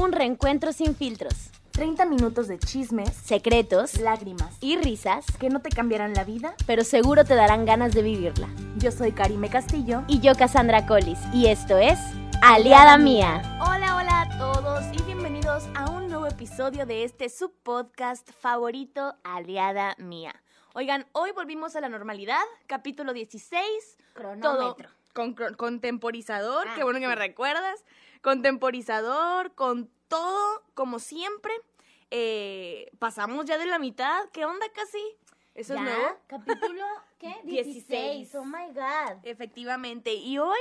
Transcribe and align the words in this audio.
Un 0.00 0.12
reencuentro 0.12 0.72
sin 0.72 0.94
filtros, 0.94 1.50
30 1.72 2.04
minutos 2.06 2.46
de 2.46 2.58
chismes, 2.58 3.12
secretos 3.14 3.98
lágrimas 3.98 4.56
y 4.60 4.76
risas, 4.76 5.26
que 5.40 5.48
no 5.50 5.60
te 5.60 5.70
cambiarán 5.70 6.14
la 6.14 6.22
vida. 6.24 6.54
pero 6.66 6.84
seguro 6.84 7.24
te 7.24 7.34
darán 7.34 7.64
ganas 7.66 7.92
de 7.94 8.02
vivirla. 8.02 8.48
Yo 8.76 8.92
soy 8.92 9.10
Karime 9.12 9.50
Castillo. 9.50 10.04
Y 10.06 10.20
yo, 10.20 10.34
Cassandra 10.36 10.86
Collis, 10.86 11.18
y 11.32 11.46
esto 11.46 11.78
es 11.78 11.98
Aliada 12.42 12.96
Mía. 12.96 13.42
Hola, 13.60 13.96
hola 13.96 14.20
a 14.22 14.38
todos 14.38 14.84
y 14.92 15.02
bienvenidos 15.02 15.64
a 15.74 15.90
un 15.90 16.08
nuevo 16.08 16.26
episodio 16.26 16.86
de 16.86 17.02
este 17.02 17.28
subpodcast 17.28 18.30
favorito, 18.30 19.16
Aliada 19.24 19.96
Mía. 19.98 20.34
Oigan, 20.74 21.06
hoy 21.12 21.32
volvimos 21.32 21.74
a 21.74 21.80
la 21.80 21.88
normalidad, 21.88 22.44
capítulo 22.68 23.12
16. 23.12 23.64
Todo 24.40 24.76
con, 25.56 25.80
temporizador, 25.80 26.68
Ah, 26.68 26.74
qué 26.76 26.84
bueno 26.84 27.00
que 27.00 27.08
me 27.08 27.16
recuerdas. 27.16 27.84
Con 28.22 28.42
temporizador, 28.42 29.54
con 29.54 29.90
todo, 30.08 30.64
como 30.74 30.98
siempre. 30.98 31.52
Eh, 32.10 32.90
pasamos 32.98 33.44
ya 33.44 33.58
de 33.58 33.66
la 33.66 33.78
mitad. 33.78 34.28
¿Qué 34.32 34.44
onda 34.44 34.66
casi? 34.74 35.02
¿Eso 35.54 35.74
¿Ya? 35.74 35.80
es 35.80 35.86
nuevo? 35.86 36.16
¿Capítulo 36.26 36.84
qué? 37.18 37.36
16. 37.44 38.34
Oh 38.36 38.44
my 38.44 38.68
god. 38.72 39.18
Efectivamente. 39.24 40.14
Y 40.14 40.38
hoy. 40.38 40.58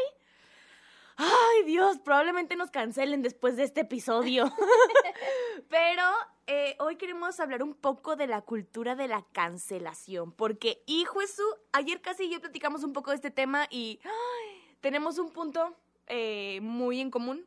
Ay, 1.20 1.64
Dios, 1.66 1.98
probablemente 1.98 2.56
nos 2.56 2.70
cancelen 2.70 3.24
después 3.24 3.56
de 3.58 3.64
este 3.64 3.82
episodio. 3.82 4.46
Pero 5.70 6.04
eh, 6.46 6.76
hoy 6.80 6.96
queremos 6.96 7.40
hablar 7.40 7.64
un 7.64 7.74
poco 7.74 8.16
de 8.16 8.28
la 8.28 8.42
cultura 8.42 8.96
de 8.96 9.08
la 9.08 9.26
cancelación. 9.32 10.32
Porque, 10.32 10.84
hijo 10.86 11.20
Jesús, 11.20 11.56
ayer 11.72 12.02
casi 12.02 12.30
yo 12.30 12.40
platicamos 12.40 12.84
un 12.84 12.94
poco 12.94 13.10
de 13.10 13.16
este 13.16 13.32
tema 13.32 13.68
y 13.72 14.00
ay, 14.04 14.76
tenemos 14.80 15.18
un 15.18 15.32
punto 15.32 15.76
eh, 16.08 16.60
muy 16.62 17.00
en 17.02 17.12
común. 17.12 17.46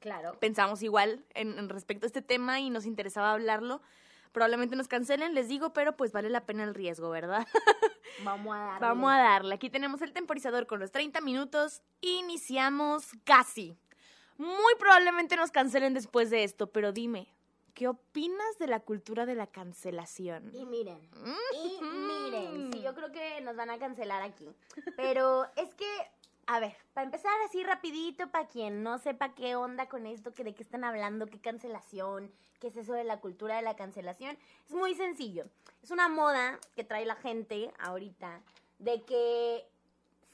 Claro. 0.00 0.38
Pensamos 0.38 0.82
igual 0.82 1.24
en, 1.34 1.58
en 1.58 1.68
respecto 1.68 2.06
a 2.06 2.08
este 2.08 2.22
tema 2.22 2.60
y 2.60 2.70
nos 2.70 2.86
interesaba 2.86 3.32
hablarlo. 3.32 3.80
Probablemente 4.32 4.76
nos 4.76 4.88
cancelen, 4.88 5.34
les 5.34 5.48
digo, 5.48 5.72
pero 5.72 5.96
pues 5.96 6.12
vale 6.12 6.28
la 6.30 6.44
pena 6.44 6.62
el 6.64 6.74
riesgo, 6.74 7.08
¿verdad? 7.10 7.46
Vamos 8.24 8.54
a 8.54 8.58
darle. 8.58 8.80
Vamos 8.80 9.10
a 9.12 9.18
darle. 9.18 9.54
Aquí 9.54 9.70
tenemos 9.70 10.02
el 10.02 10.12
temporizador 10.12 10.66
con 10.66 10.78
los 10.80 10.90
30 10.92 11.20
minutos. 11.22 11.82
Iniciamos 12.00 13.06
casi. 13.24 13.76
Muy 14.36 14.74
probablemente 14.78 15.34
nos 15.36 15.50
cancelen 15.50 15.94
después 15.94 16.30
de 16.30 16.44
esto, 16.44 16.68
pero 16.70 16.92
dime, 16.92 17.34
¿qué 17.74 17.88
opinas 17.88 18.58
de 18.58 18.68
la 18.68 18.80
cultura 18.80 19.26
de 19.26 19.34
la 19.34 19.46
cancelación? 19.48 20.50
Y 20.54 20.64
miren, 20.66 21.00
y 21.54 21.82
Mm. 21.82 22.06
miren, 22.06 22.72
sí, 22.72 22.82
yo 22.82 22.94
creo 22.94 23.10
que 23.10 23.40
nos 23.40 23.56
van 23.56 23.70
a 23.70 23.78
cancelar 23.78 24.22
aquí. 24.22 24.48
Pero 24.96 25.46
es 25.56 25.74
que, 25.74 25.86
a 26.50 26.60
ver, 26.60 26.74
para 26.94 27.04
empezar 27.04 27.30
así 27.44 27.62
rapidito, 27.62 28.30
para 28.30 28.48
quien 28.48 28.82
no 28.82 28.96
sepa 28.98 29.34
qué 29.34 29.54
onda 29.54 29.86
con 29.86 30.06
esto, 30.06 30.32
que 30.32 30.44
de 30.44 30.54
qué 30.54 30.62
están 30.62 30.82
hablando, 30.82 31.26
qué 31.26 31.38
cancelación, 31.38 32.32
qué 32.58 32.68
es 32.68 32.76
eso 32.78 32.94
de 32.94 33.04
la 33.04 33.20
cultura 33.20 33.56
de 33.56 33.62
la 33.62 33.76
cancelación, 33.76 34.36
es 34.66 34.72
muy 34.72 34.94
sencillo. 34.94 35.44
Es 35.82 35.90
una 35.90 36.08
moda 36.08 36.58
que 36.74 36.84
trae 36.84 37.04
la 37.04 37.16
gente 37.16 37.70
ahorita 37.78 38.40
de 38.78 39.02
que 39.02 39.66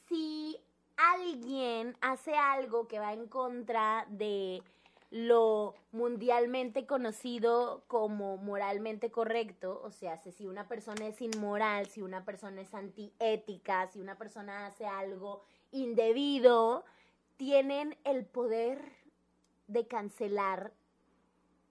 si 0.08 0.56
alguien 0.96 1.96
hace 2.00 2.36
algo 2.36 2.86
que 2.86 3.00
va 3.00 3.12
en 3.12 3.26
contra 3.26 4.06
de 4.08 4.62
lo 5.10 5.74
mundialmente 5.90 6.86
conocido 6.86 7.82
como 7.88 8.36
moralmente 8.36 9.10
correcto, 9.10 9.80
o 9.82 9.90
sea, 9.90 10.16
si- 10.18 10.46
una 10.46 10.68
persona 10.68 11.08
es 11.08 11.20
inmoral, 11.20 11.86
si 11.88 12.02
una 12.02 12.24
persona 12.24 12.60
es 12.60 12.72
antiética, 12.72 13.88
si 13.88 14.00
una 14.00 14.16
persona 14.16 14.66
hace 14.66 14.86
algo 14.86 15.42
indebido, 15.74 16.84
tienen 17.36 17.98
el 18.04 18.24
poder 18.24 18.96
de 19.66 19.86
cancelar 19.86 20.72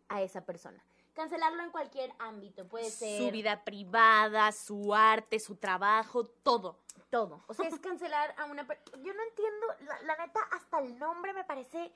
a 0.09 0.21
esa 0.21 0.45
persona. 0.45 0.83
Cancelarlo 1.13 1.63
en 1.63 1.69
cualquier 1.71 2.13
ámbito, 2.19 2.67
puede 2.67 2.89
ser 2.89 3.21
Su 3.21 3.31
vida 3.31 3.63
privada, 3.63 4.51
su 4.51 4.93
arte, 4.93 5.39
su 5.39 5.55
trabajo, 5.55 6.25
todo. 6.25 6.79
todo. 7.09 7.43
O 7.47 7.53
sea, 7.53 7.67
es 7.67 7.79
cancelar 7.79 8.35
a 8.37 8.45
una 8.45 8.65
persona. 8.67 8.97
Yo 9.03 9.13
no 9.13 9.23
entiendo, 9.23 9.67
la, 9.81 10.01
la 10.01 10.25
neta, 10.25 10.39
hasta 10.51 10.79
el 10.79 10.97
nombre 10.97 11.33
me 11.33 11.43
parece 11.43 11.91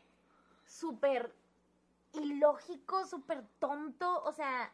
súper 0.66 1.34
ilógico, 2.14 3.06
súper 3.06 3.44
tonto. 3.60 4.24
O 4.24 4.32
sea, 4.32 4.72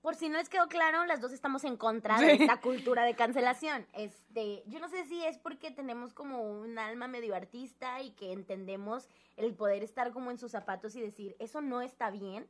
por 0.00 0.14
si 0.14 0.28
no 0.28 0.38
les 0.38 0.48
quedó 0.48 0.68
claro, 0.68 1.04
las 1.06 1.20
dos 1.20 1.32
estamos 1.32 1.64
en 1.64 1.76
contra 1.76 2.20
de 2.20 2.34
esta 2.34 2.60
cultura 2.60 3.04
de 3.04 3.14
cancelación. 3.14 3.86
Este, 3.92 4.62
yo 4.66 4.78
no 4.78 4.88
sé 4.88 5.04
si 5.04 5.24
es 5.24 5.38
porque 5.38 5.70
tenemos 5.70 6.12
como 6.14 6.42
un 6.42 6.78
alma 6.78 7.08
medio 7.08 7.34
artista 7.34 8.00
y 8.00 8.12
que 8.12 8.32
entendemos 8.32 9.08
el 9.36 9.54
poder 9.54 9.82
estar 9.82 10.12
como 10.12 10.30
en 10.30 10.38
sus 10.38 10.52
zapatos 10.52 10.94
y 10.94 11.00
decir, 11.00 11.36
eso 11.38 11.60
no 11.60 11.82
está 11.82 12.10
bien. 12.10 12.48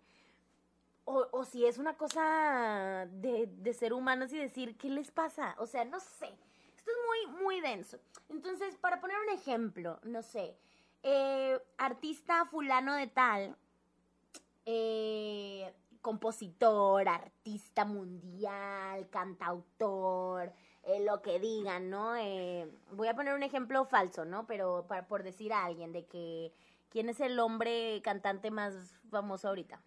O, 1.05 1.27
o 1.33 1.45
si 1.45 1.65
es 1.65 1.79
una 1.79 1.97
cosa 1.97 3.07
de, 3.11 3.47
de 3.47 3.73
ser 3.73 3.95
humanos 3.95 4.31
y 4.33 4.39
decir, 4.39 4.77
¿qué 4.77 4.91
les 4.91 5.11
pasa? 5.11 5.55
O 5.59 5.67
sea, 5.67 5.87
no 5.87 6.01
sé. 6.01 6.29
Esto 6.77 6.91
es 6.91 7.31
muy, 7.33 7.43
muy 7.43 7.61
denso. 7.63 7.99
Entonces, 8.29 8.77
para 8.77 9.01
poner 9.01 9.17
un 9.27 9.31
ejemplo, 9.31 9.99
no 10.03 10.23
sé, 10.23 10.55
eh, 11.03 11.59
artista 11.79 12.45
fulano 12.47 12.95
de 12.95 13.07
tal, 13.07 13.57
eh, 14.67 15.73
compositor, 16.01 17.09
artista 17.09 17.85
mundial, 17.85 19.09
cantautor, 19.11 20.53
eh, 20.85 21.05
lo 21.05 21.21
que 21.23 21.39
digan, 21.41 21.91
¿no? 21.91 22.17
Eh, 22.17 22.71
voy 22.93 23.09
a 23.09 23.15
poner 23.15 23.35
un 23.35 23.43
ejemplo 23.43 23.85
falso, 23.85 24.25
¿no? 24.25 24.47
Pero 24.47 24.87
para, 24.89 25.07
por 25.07 25.23
decir 25.23 25.53
a 25.53 25.65
alguien 25.65 25.93
de 25.93 26.07
que, 26.07 26.53
¿quién 26.91 27.09
es 27.09 27.21
el 27.21 27.39
hombre 27.39 28.01
cantante 28.03 28.51
más 28.51 28.75
famoso 29.11 29.49
ahorita? 29.49 29.81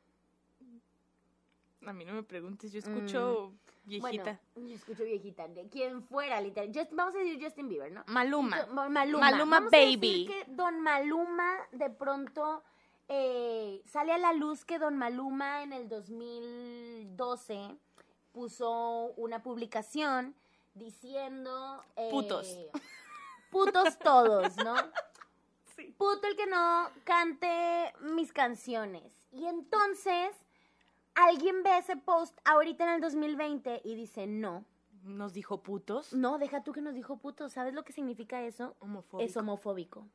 A 1.86 1.94
mí 1.94 2.06
no 2.06 2.14
me 2.14 2.22
preguntes, 2.24 2.72
yo 2.72 2.78
escucho 2.80 3.54
viejita. 3.86 4.40
Bueno, 4.54 4.70
yo 4.70 4.76
escucho 4.76 5.04
viejita. 5.04 5.48
De 5.48 5.68
quien 5.68 6.04
fuera, 6.04 6.40
literal. 6.40 6.72
Just- 6.72 6.94
vamos 6.94 7.16
a 7.16 7.18
decir 7.18 7.44
Justin 7.44 7.68
Bieber, 7.70 7.92
¿no? 7.92 8.04
Maluma. 8.08 8.68
Maluma. 8.68 8.90
Maluma 9.32 9.32
Vamos 9.60 9.74
a 9.74 9.78
decir 9.78 9.98
Baby. 9.98 10.26
que 10.28 10.46
Don 10.52 10.80
Maluma 10.82 11.56
de 11.72 11.90
pronto 11.90 12.64
eh, 13.14 13.82
sale 13.86 14.14
a 14.14 14.18
la 14.18 14.32
luz 14.32 14.64
que 14.64 14.80
Don 14.80 14.98
Maluma 14.98 15.64
en 15.64 15.74
el 15.74 15.90
2012 15.90 17.76
puso 18.32 19.12
una 19.18 19.44
publicación 19.44 20.34
diciendo... 20.74 21.84
eh, 21.98 22.08
Putos. 22.10 22.48
Putos 23.52 24.00
todos, 24.00 24.56
¿no? 24.58 24.76
Sí. 25.76 25.96
Puto 25.98 26.28
el 26.28 26.36
que 26.36 26.48
no 26.48 26.90
cante 27.06 27.94
mis 28.02 28.34
canciones. 28.34 29.14
Y 29.32 29.46
entonces 29.46 30.36
alguien 31.16 31.64
ve 31.64 31.78
ese 31.78 31.96
post 31.96 32.38
ahorita 32.44 32.84
en 32.84 32.90
el 32.96 33.02
2020 33.02 33.82
y 33.86 33.96
dice, 33.96 34.28
no, 34.28 34.66
Nos 35.04 35.34
dijo 35.34 35.64
putos. 35.64 36.12
no, 36.14 36.38
deja 36.40 36.62
tú 36.62 36.74
que 36.74 36.82
nos 36.82 36.94
dijo 36.94 37.18
puto. 37.18 37.48
¿Sabes 37.48 37.74
lo 37.74 37.84
que 37.84 37.94
significa 37.94 38.44
eso? 38.44 38.76
Homofóbico. 38.80 39.26
Es 39.26 39.38
homofóbico. 39.38 40.06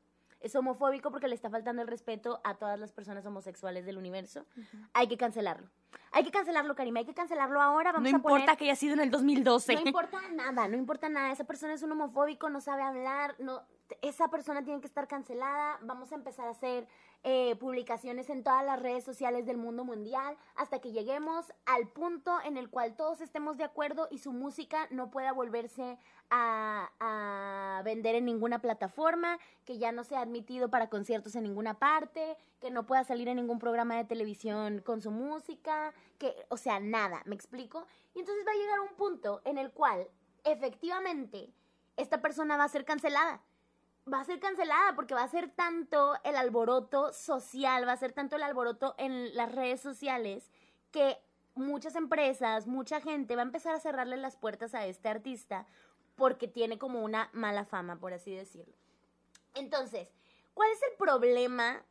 Es 0.41 0.54
homofóbico 0.54 1.10
porque 1.10 1.28
le 1.28 1.34
está 1.34 1.48
faltando 1.50 1.82
el 1.82 1.88
respeto 1.88 2.41
a 2.44 2.54
todas 2.54 2.78
las 2.78 2.92
personas 2.92 3.24
homosexuales 3.26 3.86
del 3.86 3.97
universo. 3.98 4.44
Hay 4.92 5.08
que 5.08 5.16
cancelarlo. 5.16 5.69
Hay 6.12 6.24
que 6.24 6.30
cancelarlo, 6.30 6.74
Karima. 6.74 7.00
Hay 7.00 7.06
que 7.06 7.14
cancelarlo 7.14 7.60
ahora. 7.60 7.92
Vamos 7.92 8.10
no 8.10 8.19
a 8.19 8.20
poner- 8.20 8.41
importa 8.41 8.56
que 8.56 8.64
haya 8.64 8.76
sido 8.76 8.94
en 8.94 9.00
el 9.00 9.10
2012. 9.10 9.74
no 9.74 9.80
importa 9.80 10.20
nada, 10.32 10.69
no 10.69 10.76
importa 10.76 11.08
nada. 11.08 11.32
Esa 11.32 11.44
persona 11.44 11.74
es 11.74 11.82
un 11.82 11.92
homofóbico, 11.92 12.48
no 12.50 12.60
sabe 12.60 12.82
hablar, 12.82 13.34
no, 13.38 13.62
esa 14.02 14.28
persona 14.28 14.62
tiene 14.62 14.80
que 14.80 14.86
estar 14.86 15.08
cancelada. 15.08 15.78
Vamos 15.82 16.12
a 16.12 16.16
empezar 16.16 16.47
a 16.48 16.50
hacer 16.50 16.86
eh, 17.28 17.56
publicaciones 17.56 18.31
en 18.31 18.44
todas 18.44 18.64
las 18.64 18.81
redes 18.81 19.03
sociales 19.03 19.47
del 19.47 19.56
mundo 19.56 19.82
mundial 19.82 20.37
hasta 20.54 20.78
que 20.81 20.92
lleguemos 20.92 21.53
al 21.64 21.88
punto 21.88 22.38
en 22.44 22.56
el 22.56 22.70
cual 22.70 22.94
todos 22.94 23.20
estemos 23.20 23.56
de 23.56 23.64
acuerdo 23.64 24.06
y 24.12 24.19
su 24.19 24.31
música 24.32 24.87
no 24.92 25.10
pueda 25.10 25.32
volverse 25.32 25.98
a, 26.31 26.88
a 27.00 27.82
vender 27.82 28.15
en 28.15 28.26
ninguna 28.26 28.60
plataforma, 28.60 29.41
que 29.65 29.76
ya 29.78 29.91
no 29.91 30.04
sea 30.04 30.20
admitido 30.20 30.70
para 30.70 30.88
conciertos 30.88 31.34
en 31.34 31.42
ninguna 31.42 31.81
parte, 31.81 32.36
que 32.60 32.70
no 32.70 32.86
pueda 32.86 33.03
salir 33.03 33.26
en 33.26 33.38
ningún 33.38 33.59
programa 33.59 33.97
de 33.97 34.04
televisión 34.04 34.78
con 34.78 35.03
su 35.03 35.10
música, 35.10 35.92
que, 36.18 36.33
o 36.48 36.56
sea, 36.56 36.78
nada, 36.78 37.22
¿me 37.24 37.34
explico? 37.34 37.89
Y 38.15 38.21
entonces 38.21 38.47
va 38.47 38.53
a 38.53 38.54
llegar 38.54 38.78
un 38.78 38.95
punto 38.95 39.42
en 39.45 39.59
el 39.59 39.72
cual 39.72 40.06
efectivamente 40.45 41.53
esta 41.97 42.22
persona 42.22 42.56
va 42.56 42.62
a 42.62 42.68
ser 42.68 42.84
cancelada. 42.84 43.42
Va 44.12 44.20
a 44.20 44.24
ser 44.24 44.38
cancelada 44.38 44.94
porque 44.94 45.14
va 45.14 45.24
a 45.24 45.28
ser 45.28 45.50
tanto 45.50 46.14
el 46.22 46.36
alboroto 46.36 47.12
social, 47.12 47.86
va 47.86 47.92
a 47.92 47.97
ser 47.97 48.12
tanto 48.12 48.36
el 48.36 48.42
alboroto 48.44 48.94
en 48.98 49.34
las 49.34 49.50
redes 49.50 49.80
sociales 49.80 50.50
que 50.92 51.18
muchas 51.56 51.97
empresas, 51.97 52.66
mucha 52.66 53.00
gente 53.00 53.34
va 53.34 53.42
a 53.42 53.47
empezar 53.47 53.74
a 53.74 53.80
cerrarle 53.80 54.16
las 54.16 54.36
puertas 54.36 54.74
a 54.74 54.86
este 54.86 55.08
artista 55.08 55.66
porque 56.14 56.48
tiene 56.48 56.78
como 56.78 57.03
una 57.03 57.30
mala 57.32 57.64
fama, 57.64 57.98
por 57.98 58.12
así 58.12 58.34
decirlo. 58.34 58.74
Entonces, 59.54 60.12
¿cuál 60.54 60.70
es 60.70 60.82
el 60.82 60.97
problema 60.98 61.82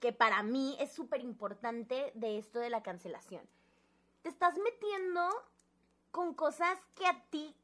que 0.00 0.12
para 0.12 0.42
mí 0.42 0.76
es 0.80 0.92
súper 0.92 1.20
importante 1.20 2.12
de 2.14 2.38
esto 2.38 2.58
de 2.58 2.70
la 2.70 2.82
cancelación? 2.82 3.42
Te 4.22 4.28
estás 4.28 4.56
metiendo 4.58 5.28
con 6.10 6.34
cosas 6.34 6.78
que 6.96 7.06
a 7.06 7.22
ti, 7.30 7.54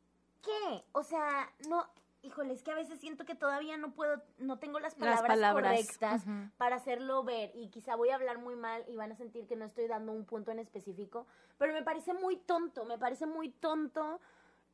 ¿qué? 0.43 0.85
O 0.93 1.03
sea, 1.03 1.53
no, 1.69 1.89
híjole, 2.27 2.53
es 2.53 2.63
que 2.63 2.73
a 2.73 2.75
veces 2.75 3.01
siento 3.01 3.25
que 3.25 3.35
todavía 3.35 3.77
no 3.77 3.93
puedo, 3.93 4.23
no 4.39 4.59
tengo 4.59 4.81
las 4.81 4.95
palabras, 4.95 5.55
correctas 5.55 6.25
para 6.57 6.77
hacerlo 6.77 7.23
ver 7.23 7.53
y 7.55 7.69
quizá 7.69 7.97
voy 7.97 8.11
a 8.11 8.17
hablar 8.17 8.39
muy 8.39 8.57
mal 8.57 8.85
y 8.89 8.97
van 8.97 9.13
a 9.13 9.17
sentir 9.17 9.47
que 9.47 9.57
no 9.57 9.65
estoy 9.65 9.87
dando 9.87 10.13
un 10.13 10.25
punto 10.25 10.51
en 10.51 10.59
específico, 10.59 11.27
pero 11.59 11.73
me 11.73 11.83
parece 11.83 12.13
muy 12.15 12.37
tonto, 12.37 12.85
me 12.85 12.99
parece 12.99 13.27
muy 13.27 13.51
tonto 13.51 14.21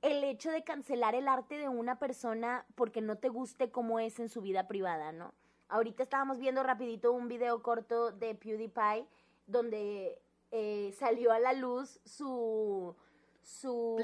el 0.01 0.25
hecho 0.25 0.51
de 0.51 0.65
cancelar 0.65 1.15
el 1.15 1.29
arte 1.29 1.57
de 1.59 1.69
una 1.69 1.99
persona 1.99 2.67
porque 2.75 3.01
no 3.01 3.17
te 3.19 3.29
guste 3.29 3.71
cómo 3.71 4.01
es 4.01 4.19
en 4.19 4.29
su 4.29 4.41
vida 4.41 4.67
privada, 4.67 5.13
¿no? 5.13 5.33
Ahorita 5.69 6.03
estábamos 6.03 6.39
viendo 6.39 6.63
rapidito 6.63 7.13
un 7.13 7.29
video 7.29 7.63
corto 7.63 8.11
de 8.11 8.35
PewDiePie 8.35 9.07
donde 9.47 10.21
eh, 10.51 10.93
salió 10.99 11.33
a 11.33 11.39
la 11.39 11.53
luz 11.53 12.01
su 12.05 12.97
su 13.43 13.95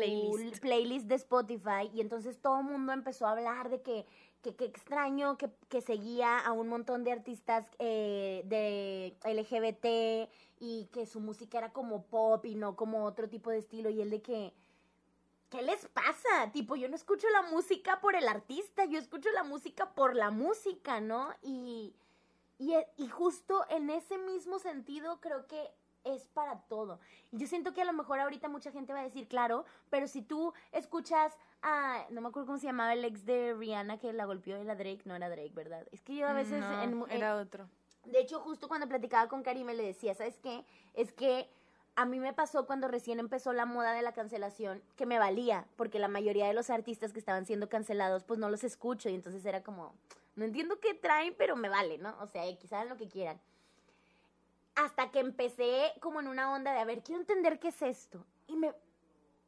playlist. 0.60 1.06
de 1.06 1.14
Spotify 1.14 1.90
y 1.92 2.00
entonces 2.00 2.38
todo 2.40 2.58
el 2.58 2.64
mundo 2.64 2.92
empezó 2.92 3.26
a 3.26 3.32
hablar 3.32 3.70
de 3.70 3.82
que 3.82 4.06
que, 4.42 4.64
extraño 4.64 5.36
que, 5.36 5.50
que, 5.68 5.80
seguía 5.80 6.38
a 6.38 6.52
un 6.52 6.68
montón 6.68 7.02
de 7.04 7.12
artistas 7.12 7.66
eh, 7.78 8.42
de 8.46 9.16
LGBT 9.24 10.30
y 10.60 10.86
que 10.92 11.06
su 11.06 11.20
música 11.20 11.58
era 11.58 11.72
como 11.72 12.04
pop 12.04 12.44
y 12.46 12.54
no 12.54 12.76
como 12.76 13.04
otro 13.04 13.28
tipo 13.28 13.50
de 13.50 13.58
estilo 13.58 13.90
y 13.90 14.00
el 14.00 14.10
de 14.10 14.22
que 14.22 14.54
¿qué 15.50 15.62
les 15.62 15.86
pasa? 15.88 16.52
Tipo, 16.52 16.76
yo 16.76 16.88
no 16.88 16.96
escucho 16.96 17.26
la 17.30 17.42
música 17.42 18.00
por 18.00 18.14
el 18.14 18.28
artista, 18.28 18.84
yo 18.84 18.98
escucho 18.98 19.30
la 19.32 19.44
música 19.44 19.94
por 19.94 20.14
la 20.14 20.30
música, 20.30 21.00
¿no? 21.00 21.30
Y, 21.42 21.94
y, 22.58 22.74
y 22.96 23.08
justo 23.08 23.64
en 23.70 23.90
ese 23.90 24.18
mismo 24.18 24.58
sentido 24.58 25.20
creo 25.20 25.46
que 25.46 25.70
es 26.14 26.26
para 26.28 26.60
todo. 26.62 26.98
Y 27.32 27.38
yo 27.38 27.46
siento 27.46 27.72
que 27.72 27.82
a 27.82 27.84
lo 27.84 27.92
mejor 27.92 28.20
ahorita 28.20 28.48
mucha 28.48 28.70
gente 28.70 28.92
va 28.92 29.00
a 29.00 29.04
decir, 29.04 29.28
claro, 29.28 29.64
pero 29.90 30.08
si 30.08 30.22
tú 30.22 30.52
escuchas 30.72 31.36
a, 31.62 32.04
no 32.10 32.20
me 32.20 32.28
acuerdo 32.28 32.46
cómo 32.46 32.58
se 32.58 32.66
llamaba 32.66 32.92
el 32.92 33.04
ex 33.04 33.24
de 33.24 33.54
Rihanna 33.54 33.98
que 33.98 34.12
la 34.12 34.24
golpeó 34.24 34.60
y 34.60 34.64
la 34.64 34.74
Drake, 34.74 35.02
no 35.04 35.14
era 35.14 35.28
Drake, 35.28 35.52
¿verdad? 35.54 35.86
Es 35.92 36.02
que 36.02 36.16
yo 36.16 36.26
a 36.26 36.32
veces... 36.32 36.64
era 37.10 37.36
otro. 37.36 37.68
De 38.06 38.20
hecho, 38.20 38.40
justo 38.40 38.68
cuando 38.68 38.88
platicaba 38.88 39.28
con 39.28 39.42
Karime 39.42 39.74
le 39.74 39.84
decía, 39.84 40.14
¿sabes 40.14 40.38
qué? 40.38 40.64
Es 40.94 41.12
que 41.12 41.48
a 41.94 42.06
mí 42.06 42.20
me 42.20 42.32
pasó 42.32 42.64
cuando 42.64 42.88
recién 42.88 43.18
empezó 43.18 43.52
la 43.52 43.66
moda 43.66 43.92
de 43.92 44.02
la 44.02 44.12
cancelación 44.12 44.82
que 44.96 45.04
me 45.04 45.18
valía, 45.18 45.66
porque 45.76 45.98
la 45.98 46.08
mayoría 46.08 46.46
de 46.46 46.54
los 46.54 46.70
artistas 46.70 47.12
que 47.12 47.18
estaban 47.18 47.44
siendo 47.44 47.68
cancelados, 47.68 48.24
pues 48.24 48.38
no 48.38 48.48
los 48.48 48.64
escucho 48.64 49.10
y 49.10 49.14
entonces 49.14 49.44
era 49.44 49.62
como, 49.62 49.92
no 50.36 50.44
entiendo 50.44 50.78
qué 50.80 50.94
traen, 50.94 51.34
pero 51.36 51.56
me 51.56 51.68
vale, 51.68 51.98
¿no? 51.98 52.16
O 52.20 52.26
sea, 52.26 52.44
quizás 52.56 52.88
lo 52.88 52.96
que 52.96 53.08
quieran 53.08 53.40
hasta 54.78 55.10
que 55.10 55.18
empecé 55.18 55.92
como 56.00 56.20
en 56.20 56.28
una 56.28 56.52
onda 56.52 56.72
de, 56.72 56.78
a 56.78 56.84
ver, 56.84 57.02
quiero 57.02 57.20
entender 57.20 57.58
qué 57.58 57.68
es 57.68 57.82
esto. 57.82 58.24
Y 58.46 58.56
me... 58.56 58.72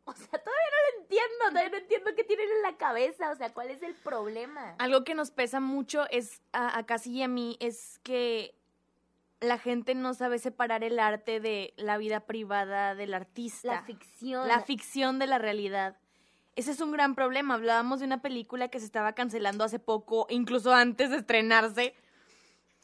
O 0.05 0.13
sea, 0.13 0.27
todavía 0.27 0.71
no 0.71 0.99
lo 0.99 1.03
entiendo, 1.03 1.49
todavía 1.51 1.71
no 1.71 1.77
entiendo 1.77 2.11
qué 2.17 2.25
tienen 2.25 2.49
en 2.51 2.63
la 2.63 2.77
cabeza, 2.77 3.31
o 3.31 3.37
sea, 3.37 3.53
cuál 3.53 3.71
es 3.71 3.83
el 3.83 3.95
problema. 3.95 4.75
Algo 4.79 5.05
que 5.05 5.15
nos 5.15 5.31
pesa 5.31 5.61
mucho 5.61 6.09
es, 6.11 6.43
a, 6.53 6.77
a 6.77 6.85
Casi 6.85 7.13
y 7.13 7.23
a 7.23 7.29
mí, 7.29 7.57
es 7.61 8.01
que 8.03 8.57
la 9.39 9.59
gente 9.59 9.95
no 9.95 10.15
sabe 10.15 10.39
separar 10.39 10.83
el 10.83 10.99
arte 10.99 11.39
de 11.39 11.75
la 11.77 11.97
vida 11.97 12.21
privada 12.21 12.95
del 12.97 13.15
artista. 13.15 13.73
La 13.73 13.83
ficción. 13.83 14.49
La 14.49 14.61
ficción 14.63 15.19
de 15.21 15.27
la 15.29 15.39
realidad. 15.39 15.97
Ese 16.57 16.73
es 16.73 16.81
un 16.81 16.91
gran 16.91 17.15
problema. 17.15 17.55
Hablábamos 17.55 18.01
de 18.01 18.07
una 18.07 18.21
película 18.21 18.69
que 18.69 18.81
se 18.81 18.87
estaba 18.87 19.15
cancelando 19.15 19.63
hace 19.63 19.79
poco, 19.79 20.27
incluso 20.29 20.73
antes 20.73 21.11
de 21.11 21.19
estrenarse, 21.19 21.95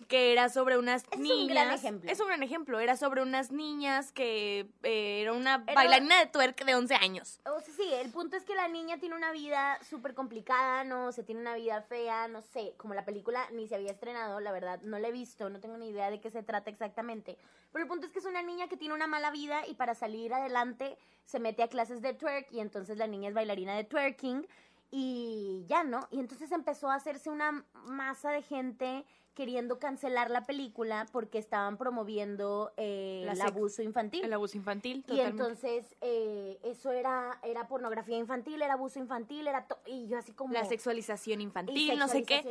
que 0.09 0.33
era 0.33 0.49
sobre 0.49 0.77
unas 0.77 1.05
niñas. 1.17 1.31
Es 1.31 1.41
un 1.41 1.47
gran 1.49 1.71
ejemplo. 1.73 2.11
Es 2.11 2.21
un 2.21 2.27
gran 2.27 2.43
ejemplo. 2.43 2.81
Era 2.81 2.97
sobre 2.97 3.23
unas 3.23 3.51
niñas 3.51 4.13
que 4.13 4.69
eh, 4.83 5.23
era 5.23 5.33
una 5.33 5.59
bailarina 5.59 6.19
de 6.19 6.27
twerk 6.27 6.65
de 6.65 6.75
11 6.75 6.95
años. 6.97 7.41
O 7.47 7.61
sea, 7.61 7.75
sí, 7.75 7.93
el 7.95 8.11
punto 8.11 8.37
es 8.37 8.45
que 8.45 8.55
la 8.55 8.69
niña 8.69 8.99
tiene 8.99 9.15
una 9.15 9.33
vida 9.33 9.79
súper 9.83 10.15
complicada, 10.15 10.85
no 10.85 11.07
o 11.07 11.13
se 11.13 11.23
tiene 11.23 11.41
una 11.41 11.55
vida 11.55 11.81
fea, 11.83 12.29
no 12.29 12.43
sé, 12.43 12.75
como 12.77 12.95
la 12.95 13.05
película 13.05 13.49
ni 13.53 13.67
se 13.69 13.75
había 13.75 13.91
estrenado, 13.91 14.39
la 14.41 14.53
verdad, 14.53 14.81
no 14.83 14.99
la 14.99 15.09
he 15.09 15.13
visto, 15.13 15.49
no 15.49 15.61
tengo 15.61 15.79
ni 15.79 15.89
idea 15.89 16.11
de 16.11 16.21
qué 16.21 16.31
se 16.31 16.43
trata 16.43 16.71
exactamente. 16.71 17.39
Pero 17.73 17.83
el 17.83 17.89
punto 17.89 18.07
es 18.07 18.13
que 18.13 18.19
es 18.19 18.27
una 18.27 18.43
niña 18.43 18.69
que 18.69 18.77
tiene 18.77 18.95
una 18.95 19.07
mala 19.07 19.31
vida 19.31 19.67
y 19.67 19.75
para 19.75 19.95
salir 19.95 20.33
adelante 20.35 20.99
se 21.25 21.41
mete 21.41 21.63
a 21.63 21.69
clases 21.69 22.03
de 22.03 22.15
twerk 22.15 22.53
y 22.53 22.61
entonces 22.61 22.99
la 22.99 23.07
niña 23.07 23.29
es 23.29 23.35
bailarina 23.35 23.75
de 23.75 23.85
twerking 23.85 24.47
y 24.91 25.65
ya, 25.67 25.85
¿no? 25.85 26.07
Y 26.11 26.21
entonces 26.21 26.53
empezó 26.53 26.91
a 26.91 26.95
hacerse 26.95 27.31
una 27.31 27.65
masa 27.85 28.31
de 28.31 28.43
gente 28.43 29.05
queriendo 29.37 29.79
cancelar 29.79 30.31
la 30.31 30.47
película 30.47 31.07
porque 31.13 31.37
estaban 31.39 31.77
promoviendo 31.77 32.73
eh, 32.79 33.29
el 33.31 33.41
abuso 33.43 33.83
infantil. 33.83 34.25
El 34.25 34.33
abuso 34.33 34.57
infantil, 34.57 35.05
totalmente. 35.05 35.25
Y 35.25 35.31
entonces 35.31 35.95
eh, 36.01 36.59
eso 36.65 36.91
era, 36.91 37.39
era 37.43 37.69
pornografía 37.69 38.17
infantil, 38.17 38.63
era 38.63 38.73
abuso 38.73 38.99
infantil, 38.99 39.47
era 39.47 39.67
y 39.87 40.09
yo 40.09 40.17
así 40.17 40.33
como... 40.33 40.55
La 40.55 40.65
sexualización 40.65 41.43
infantil, 41.43 41.99
no 41.99 42.09
sé 42.09 42.23
qué. 42.23 42.43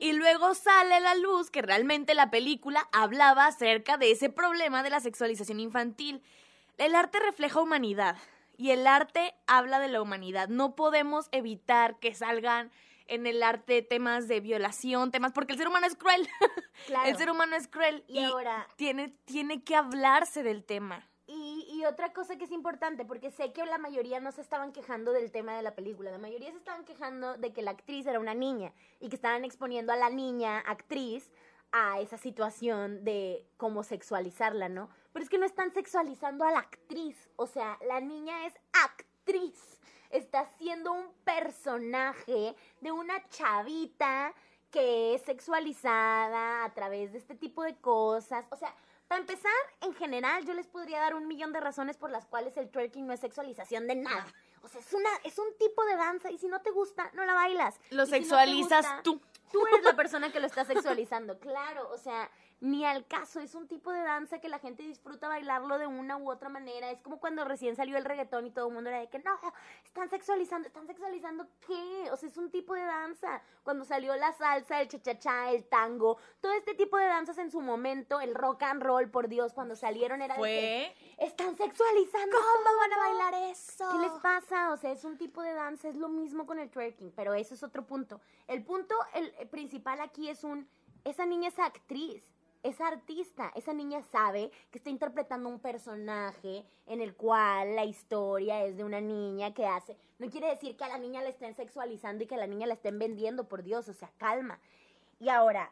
Y 0.00 0.12
luego 0.12 0.54
sale 0.54 0.94
a 0.94 1.00
la 1.00 1.16
luz 1.16 1.50
que 1.50 1.62
realmente 1.62 2.14
la 2.14 2.30
película 2.30 2.88
hablaba 2.92 3.46
acerca 3.46 3.98
de 3.98 4.12
ese 4.12 4.30
problema 4.30 4.84
de 4.84 4.90
la 4.90 5.00
sexualización 5.00 5.58
infantil. 5.58 6.22
El 6.78 6.94
arte 6.94 7.18
refleja 7.18 7.60
humanidad 7.60 8.16
y 8.56 8.70
el 8.70 8.86
arte 8.86 9.34
habla 9.48 9.80
de 9.80 9.88
la 9.88 10.00
humanidad. 10.00 10.48
No 10.48 10.76
podemos 10.76 11.28
evitar 11.32 11.98
que 11.98 12.14
salgan 12.14 12.70
en 13.10 13.26
el 13.26 13.42
arte 13.42 13.82
temas 13.82 14.28
de 14.28 14.40
violación, 14.40 15.10
temas, 15.10 15.32
porque 15.32 15.52
el 15.52 15.58
ser 15.58 15.68
humano 15.68 15.86
es 15.86 15.96
cruel. 15.96 16.28
el 17.06 17.16
ser 17.16 17.30
humano 17.30 17.56
es 17.56 17.68
cruel 17.68 18.04
y, 18.06 18.22
ahora 18.22 18.66
tiene, 18.76 19.08
tiene 19.24 19.62
que 19.62 19.74
hablarse 19.74 20.42
del 20.42 20.64
tema. 20.64 21.06
Y, 21.26 21.66
y, 21.70 21.84
otra 21.84 22.12
cosa 22.12 22.36
que 22.36 22.44
es 22.44 22.50
importante, 22.50 23.04
porque 23.04 23.30
sé 23.30 23.52
que 23.52 23.64
la 23.64 23.78
mayoría 23.78 24.18
no 24.18 24.32
se 24.32 24.40
estaban 24.40 24.72
quejando 24.72 25.12
del 25.12 25.30
tema 25.30 25.56
de 25.56 25.62
la 25.62 25.76
película, 25.76 26.10
la 26.10 26.18
mayoría 26.18 26.50
se 26.50 26.56
estaban 26.56 26.84
quejando 26.84 27.36
de 27.36 27.52
que 27.52 27.62
la 27.62 27.72
actriz 27.72 28.06
era 28.06 28.18
una 28.18 28.34
niña 28.34 28.72
y 28.98 29.08
que 29.08 29.16
estaban 29.16 29.44
exponiendo 29.44 29.92
a 29.92 29.96
la 29.96 30.10
niña 30.10 30.58
actriz 30.58 31.30
a 31.72 32.00
esa 32.00 32.16
situación 32.16 33.04
de 33.04 33.46
cómo 33.56 33.84
sexualizarla, 33.84 34.68
¿no? 34.68 34.88
Pero 35.12 35.22
es 35.22 35.30
que 35.30 35.38
no 35.38 35.46
están 35.46 35.72
sexualizando 35.72 36.44
a 36.44 36.50
la 36.50 36.60
actriz, 36.60 37.30
o 37.36 37.46
sea, 37.46 37.78
la 37.86 38.00
niña 38.00 38.46
es 38.46 38.54
actriz 38.72 39.80
está 40.10 40.44
siendo 40.58 40.92
un 40.92 41.12
personaje 41.24 42.54
de 42.80 42.92
una 42.92 43.26
chavita 43.28 44.34
que 44.70 45.14
es 45.14 45.22
sexualizada 45.22 46.64
a 46.64 46.74
través 46.74 47.12
de 47.12 47.18
este 47.18 47.34
tipo 47.34 47.62
de 47.62 47.76
cosas. 47.76 48.44
O 48.50 48.56
sea, 48.56 48.74
para 49.08 49.20
empezar, 49.20 49.52
en 49.80 49.92
general, 49.94 50.44
yo 50.46 50.54
les 50.54 50.68
podría 50.68 51.00
dar 51.00 51.14
un 51.14 51.26
millón 51.26 51.52
de 51.52 51.60
razones 51.60 51.96
por 51.96 52.10
las 52.10 52.26
cuales 52.26 52.56
el 52.56 52.70
twerking 52.70 53.06
no 53.06 53.12
es 53.12 53.20
sexualización 53.20 53.88
de 53.88 53.96
nada. 53.96 54.26
O 54.62 54.68
sea, 54.68 54.80
es, 54.80 54.92
una, 54.92 55.10
es 55.24 55.38
un 55.38 55.56
tipo 55.58 55.84
de 55.84 55.96
danza 55.96 56.30
y 56.30 56.38
si 56.38 56.46
no 56.46 56.60
te 56.60 56.70
gusta, 56.70 57.10
no 57.14 57.24
la 57.24 57.34
bailas. 57.34 57.80
Lo 57.90 58.06
sexualizas 58.06 59.02
tú. 59.02 59.20
Tú 59.50 59.66
eres 59.66 59.82
la 59.82 59.96
persona 59.96 60.30
que 60.30 60.38
lo 60.38 60.46
está 60.46 60.64
sexualizando, 60.64 61.38
claro. 61.40 61.90
O 61.90 61.98
sea, 61.98 62.30
ni 62.60 62.84
al 62.84 63.06
caso, 63.06 63.40
es 63.40 63.54
un 63.54 63.66
tipo 63.66 63.90
de 63.90 64.02
danza 64.02 64.38
que 64.38 64.48
la 64.50 64.58
gente 64.58 64.82
disfruta 64.82 65.28
bailarlo 65.28 65.78
de 65.78 65.86
una 65.86 66.18
u 66.18 66.30
otra 66.30 66.50
manera. 66.50 66.90
Es 66.90 67.00
como 67.00 67.18
cuando 67.18 67.44
recién 67.44 67.74
salió 67.74 67.96
el 67.96 68.04
reggaetón 68.04 68.46
y 68.46 68.50
todo 68.50 68.68
el 68.68 68.74
mundo 68.74 68.90
era 68.90 69.00
de 69.00 69.08
que 69.08 69.18
no, 69.18 69.38
están 69.82 70.10
sexualizando, 70.10 70.68
están 70.68 70.86
sexualizando 70.86 71.48
qué? 71.66 72.10
O 72.12 72.16
sea, 72.18 72.28
es 72.28 72.36
un 72.36 72.50
tipo 72.50 72.74
de 72.74 72.82
danza. 72.82 73.42
Cuando 73.62 73.86
salió 73.86 74.14
la 74.16 74.32
salsa, 74.32 74.82
el 74.82 74.88
cha-cha-cha, 74.88 75.52
el 75.52 75.64
tango, 75.64 76.18
todo 76.40 76.52
este 76.52 76.74
tipo 76.74 76.98
de 76.98 77.06
danzas 77.06 77.38
en 77.38 77.50
su 77.50 77.62
momento, 77.62 78.20
el 78.20 78.34
rock 78.34 78.62
and 78.64 78.82
roll, 78.82 79.10
por 79.10 79.28
Dios, 79.28 79.54
cuando 79.54 79.74
salieron 79.74 80.20
era 80.20 80.34
¿Fue? 80.34 80.50
de 80.50 80.56
que 80.58 81.24
están 81.24 81.56
sexualizando. 81.56 82.36
¿Cómo 82.36 82.78
van 82.78 82.92
a 82.92 82.98
bailar 82.98 83.50
eso? 83.50 83.88
¿Qué 83.90 83.98
les 83.98 84.12
pasa? 84.20 84.72
O 84.72 84.76
sea, 84.76 84.92
es 84.92 85.04
un 85.04 85.16
tipo 85.16 85.40
de 85.40 85.54
danza, 85.54 85.88
es 85.88 85.96
lo 85.96 86.08
mismo 86.08 86.44
con 86.44 86.58
el 86.58 86.68
twerking, 86.68 87.12
pero 87.16 87.32
eso 87.32 87.54
es 87.54 87.62
otro 87.62 87.86
punto. 87.86 88.20
El 88.46 88.62
punto 88.62 88.94
el 89.14 89.48
principal 89.48 90.00
aquí 90.02 90.28
es 90.28 90.44
un 90.44 90.68
esa 91.04 91.24
niña 91.24 91.48
es 91.48 91.58
actriz 91.58 92.22
esa 92.62 92.88
artista, 92.88 93.52
esa 93.54 93.72
niña 93.72 94.02
sabe 94.02 94.50
que 94.70 94.78
está 94.78 94.90
interpretando 94.90 95.48
un 95.48 95.60
personaje 95.60 96.64
en 96.86 97.00
el 97.00 97.14
cual 97.14 97.74
la 97.74 97.84
historia 97.84 98.64
es 98.64 98.76
de 98.76 98.84
una 98.84 99.00
niña 99.00 99.54
que 99.54 99.66
hace, 99.66 99.96
no 100.18 100.28
quiere 100.28 100.48
decir 100.48 100.76
que 100.76 100.84
a 100.84 100.88
la 100.88 100.98
niña 100.98 101.22
la 101.22 101.30
estén 101.30 101.54
sexualizando 101.54 102.24
y 102.24 102.26
que 102.26 102.34
a 102.34 102.38
la 102.38 102.46
niña 102.46 102.66
la 102.66 102.74
estén 102.74 102.98
vendiendo, 102.98 103.48
por 103.48 103.62
Dios, 103.62 103.88
o 103.88 103.94
sea, 103.94 104.12
calma. 104.18 104.60
Y 105.18 105.30
ahora, 105.30 105.70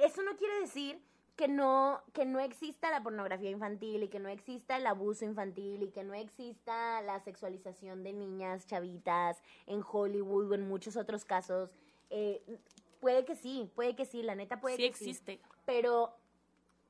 eso 0.00 0.22
no 0.22 0.36
quiere 0.36 0.60
decir 0.60 1.02
que 1.36 1.48
no, 1.48 2.02
que 2.12 2.24
no 2.24 2.40
exista 2.40 2.90
la 2.90 3.02
pornografía 3.02 3.50
infantil 3.50 4.02
y 4.02 4.08
que 4.08 4.18
no 4.18 4.28
exista 4.28 4.76
el 4.76 4.86
abuso 4.86 5.24
infantil 5.24 5.82
y 5.82 5.90
que 5.90 6.04
no 6.04 6.14
exista 6.14 7.02
la 7.02 7.20
sexualización 7.20 8.02
de 8.02 8.12
niñas 8.12 8.66
chavitas 8.66 9.42
en 9.66 9.82
Hollywood 9.82 10.50
o 10.50 10.54
en 10.54 10.68
muchos 10.68 10.96
otros 10.96 11.24
casos. 11.24 11.70
Eh, 12.10 12.42
puede 13.00 13.24
que 13.24 13.34
sí, 13.34 13.70
puede 13.74 13.96
que 13.96 14.06
sí, 14.06 14.22
la 14.22 14.34
neta 14.34 14.60
puede 14.60 14.76
que 14.76 14.86
existe. 14.86 15.36
sí. 15.36 15.42
Pero 15.64 16.14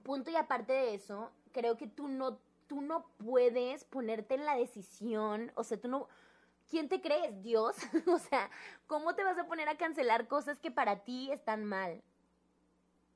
punto 0.03 0.31
y 0.31 0.37
aparte 0.37 0.73
de 0.73 0.95
eso, 0.95 1.31
creo 1.53 1.77
que 1.77 1.87
tú 1.87 2.09
no, 2.09 2.39
tú 2.67 2.81
no 2.81 3.07
puedes 3.19 3.85
ponerte 3.85 4.35
en 4.35 4.45
la 4.45 4.57
decisión, 4.57 5.53
o 5.55 5.65
sea, 5.65 5.81
tú 5.81 5.89
no... 5.89 6.09
¿Quién 6.69 6.89
te 6.89 7.03
crees? 7.03 7.43
¿Dios? 7.43 7.77
o 8.07 8.19
sea, 8.19 8.51
¿cómo 8.87 9.15
te 9.15 9.25
vas 9.25 9.37
a 9.37 9.47
poner 9.47 9.69
a 9.69 9.77
cancelar 9.77 10.27
cosas 10.27 10.59
que 10.59 10.71
para 10.71 11.05
ti 11.05 11.31
están 11.31 11.65
mal? 11.65 12.03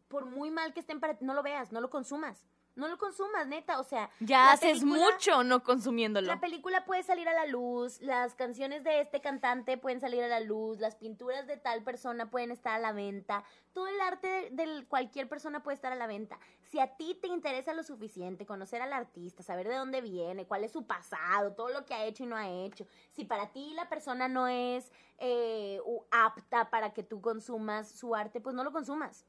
Por 0.08 0.26
muy 0.26 0.50
mal 0.50 0.74
que 0.74 0.80
estén 0.80 1.00
para 1.00 1.14
ti, 1.14 1.24
no 1.24 1.32
lo 1.32 1.42
veas, 1.42 1.72
no 1.72 1.80
lo 1.80 1.88
consumas. 1.88 2.46
No 2.76 2.88
lo 2.88 2.98
consumas, 2.98 3.46
neta, 3.46 3.80
o 3.80 3.84
sea. 3.84 4.10
Ya 4.20 4.52
haces 4.52 4.80
película- 4.80 5.10
mucho 5.12 5.42
no 5.42 5.62
consumiéndolo. 5.62 6.26
La 6.26 6.40
película 6.40 6.84
puede 6.84 7.02
salir 7.02 7.26
a 7.26 7.32
la 7.32 7.46
luz, 7.46 8.00
las 8.02 8.34
canciones 8.34 8.84
de 8.84 9.00
este 9.00 9.22
cantante 9.22 9.78
pueden 9.78 10.00
salir 10.00 10.22
a 10.22 10.28
la 10.28 10.40
luz, 10.40 10.78
las 10.78 10.94
pinturas 10.94 11.46
de 11.46 11.56
tal 11.56 11.82
persona 11.82 12.30
pueden 12.30 12.50
estar 12.50 12.74
a 12.74 12.78
la 12.78 12.92
venta, 12.92 13.44
todo 13.72 13.88
el 13.88 13.98
arte 14.00 14.50
de, 14.52 14.84
cualquier 14.88 15.26
persona 15.26 15.62
puede 15.62 15.74
estar 15.74 15.90
a 15.90 15.96
la 15.96 16.06
venta. 16.06 16.38
Si 16.64 16.78
a 16.78 16.96
ti 16.96 17.14
te 17.14 17.28
interesa 17.28 17.72
lo 17.72 17.82
suficiente 17.82 18.44
conocer 18.44 18.82
al 18.82 18.92
artista, 18.92 19.42
saber 19.42 19.68
de 19.68 19.76
dónde 19.76 20.02
viene, 20.02 20.46
cuál 20.46 20.62
es 20.62 20.72
su 20.72 20.86
pasado, 20.86 21.54
todo 21.54 21.70
lo 21.70 21.86
que 21.86 21.94
ha 21.94 22.04
hecho 22.04 22.24
y 22.24 22.26
no 22.26 22.36
ha 22.36 22.50
hecho, 22.50 22.86
si 23.12 23.24
para 23.24 23.52
ti 23.52 23.72
la 23.74 23.88
persona 23.88 24.28
no 24.28 24.48
es 24.48 24.92
eh, 25.18 25.80
apta 26.10 26.68
para 26.68 26.92
que 26.92 27.02
tú 27.02 27.22
consumas 27.22 27.88
su 27.90 28.14
arte, 28.14 28.40
pues 28.40 28.54
no 28.54 28.64
lo 28.64 28.72
consumas. 28.72 29.24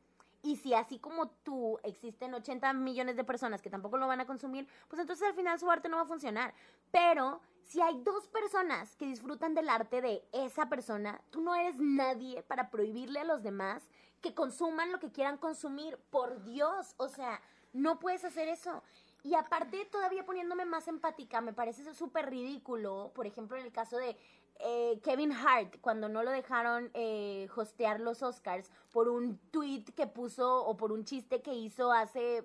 Y 0.48 0.56
si 0.56 0.74
así 0.74 0.98
como 0.98 1.28
tú 1.28 1.78
existen 1.84 2.34
80 2.34 2.72
millones 2.72 3.18
de 3.18 3.26
personas 3.26 3.62
que 3.62 3.70
tampoco 3.70 3.98
lo 3.98 4.08
van 4.08 4.22
a 4.22 4.26
consumir, 4.26 4.66
pues 4.88 5.02
entonces 5.02 5.28
al 5.28 5.34
final 5.34 5.60
su 5.60 5.70
arte 5.70 5.90
no 5.90 5.98
va 5.98 6.04
a 6.04 6.06
funcionar. 6.06 6.54
Pero 6.90 7.42
si 7.66 7.82
hay 7.82 8.02
dos 8.02 8.30
personas 8.30 8.96
que 8.96 9.08
disfrutan 9.08 9.54
del 9.54 9.68
arte 9.68 10.00
de 10.00 10.24
esa 10.32 10.70
persona, 10.70 11.20
tú 11.32 11.42
no 11.42 11.54
eres 11.54 11.76
nadie 11.78 12.44
para 12.44 12.70
prohibirle 12.70 13.20
a 13.20 13.26
los 13.26 13.44
demás 13.44 13.90
que 14.22 14.34
consuman 14.34 14.94
lo 14.94 15.02
que 15.02 15.12
quieran 15.12 15.36
consumir. 15.36 15.98
Por 16.12 16.42
Dios, 16.46 16.94
o 16.96 17.10
sea, 17.10 17.42
no 17.74 18.00
puedes 18.00 18.24
hacer 18.24 18.48
eso. 18.48 18.84
Y 19.24 19.34
aparte, 19.34 19.84
todavía 19.92 20.26
poniéndome 20.26 20.64
más 20.64 20.88
empática, 20.88 21.42
me 21.42 21.52
parece 21.52 21.94
súper 21.94 22.30
ridículo, 22.30 23.12
por 23.14 23.28
ejemplo, 23.28 23.58
en 23.58 23.66
el 23.66 23.74
caso 23.74 23.98
de 23.98 24.16
eh, 24.60 25.00
Kevin 25.04 25.32
Hart, 25.32 25.78
cuando 25.82 26.10
no 26.10 26.24
lo 26.24 26.32
dejaron 26.32 26.90
eh, 26.94 27.48
hostear 27.56 28.00
los 28.00 28.24
Oscars 28.24 28.72
por 28.92 29.08
un 29.08 29.38
tweet 29.52 29.86
que 29.96 30.08
puso 30.08 30.66
o 30.66 30.78
por 30.78 30.92
un 30.92 31.06
chiste 31.06 31.42
que 31.42 31.54
hizo 31.54 31.92
hace 31.92 32.44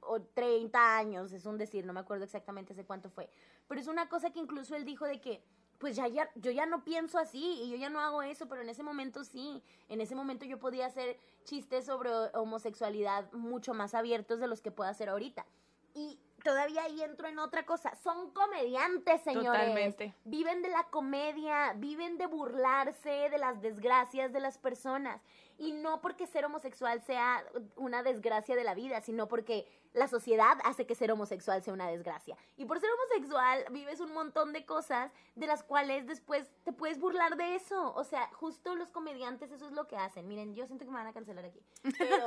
o 0.00 0.20
30 0.20 0.96
años, 0.96 1.32
es 1.32 1.46
un 1.46 1.58
decir, 1.58 1.84
no 1.84 1.92
me 1.92 2.00
acuerdo 2.00 2.24
exactamente 2.24 2.72
hace 2.72 2.84
cuánto 2.84 3.10
fue, 3.10 3.28
pero 3.68 3.80
es 3.80 3.86
una 3.86 4.08
cosa 4.08 4.30
que 4.30 4.38
incluso 4.38 4.74
él 4.74 4.84
dijo 4.84 5.06
de 5.06 5.20
que 5.20 5.42
pues 5.80 5.96
ya, 5.96 6.06
ya, 6.08 6.28
yo 6.34 6.50
ya 6.50 6.66
no 6.66 6.84
pienso 6.84 7.18
así 7.18 7.58
y 7.62 7.70
yo 7.70 7.76
ya 7.76 7.88
no 7.88 8.00
hago 8.00 8.20
eso, 8.20 8.46
pero 8.48 8.60
en 8.60 8.68
ese 8.68 8.82
momento 8.82 9.24
sí, 9.24 9.62
en 9.88 10.02
ese 10.02 10.14
momento 10.14 10.44
yo 10.44 10.58
podía 10.58 10.84
hacer 10.84 11.18
chistes 11.44 11.86
sobre 11.86 12.10
homosexualidad 12.34 13.32
mucho 13.32 13.72
más 13.72 13.94
abiertos 13.94 14.40
de 14.40 14.46
los 14.46 14.60
que 14.60 14.70
puedo 14.70 14.90
hacer 14.90 15.08
ahorita. 15.08 15.46
Y 15.94 16.20
todavía 16.40 16.82
ahí 16.84 17.02
entro 17.02 17.28
en 17.28 17.38
otra 17.38 17.64
cosa, 17.64 17.94
son 17.96 18.30
comediantes, 18.32 19.22
señores. 19.22 19.60
Totalmente. 19.60 20.14
Viven 20.24 20.62
de 20.62 20.68
la 20.68 20.84
comedia, 20.84 21.72
viven 21.76 22.18
de 22.18 22.26
burlarse 22.26 23.28
de 23.30 23.38
las 23.38 23.60
desgracias 23.60 24.32
de 24.32 24.40
las 24.40 24.58
personas. 24.58 25.20
Y 25.58 25.72
no 25.72 26.00
porque 26.00 26.26
ser 26.26 26.46
homosexual 26.46 27.02
sea 27.02 27.44
una 27.76 28.02
desgracia 28.02 28.56
de 28.56 28.64
la 28.64 28.74
vida, 28.74 29.02
sino 29.02 29.28
porque 29.28 29.66
la 29.92 30.08
sociedad 30.08 30.58
hace 30.64 30.86
que 30.86 30.94
ser 30.94 31.10
homosexual 31.12 31.62
sea 31.62 31.74
una 31.74 31.88
desgracia. 31.88 32.36
Y 32.56 32.64
por 32.64 32.80
ser 32.80 32.90
homosexual 32.92 33.64
vives 33.70 34.00
un 34.00 34.12
montón 34.12 34.52
de 34.52 34.64
cosas 34.64 35.12
de 35.34 35.46
las 35.46 35.62
cuales 35.62 36.06
después 36.06 36.50
te 36.64 36.72
puedes 36.72 36.98
burlar 36.98 37.36
de 37.36 37.56
eso. 37.56 37.92
O 37.94 38.04
sea, 38.04 38.30
justo 38.32 38.74
los 38.74 38.90
comediantes 38.90 39.50
eso 39.50 39.66
es 39.66 39.72
lo 39.72 39.86
que 39.86 39.96
hacen. 39.96 40.28
Miren, 40.28 40.54
yo 40.54 40.66
siento 40.66 40.84
que 40.84 40.90
me 40.90 40.98
van 40.98 41.08
a 41.08 41.12
cancelar 41.12 41.44
aquí. 41.44 41.60
Pero, 41.98 42.24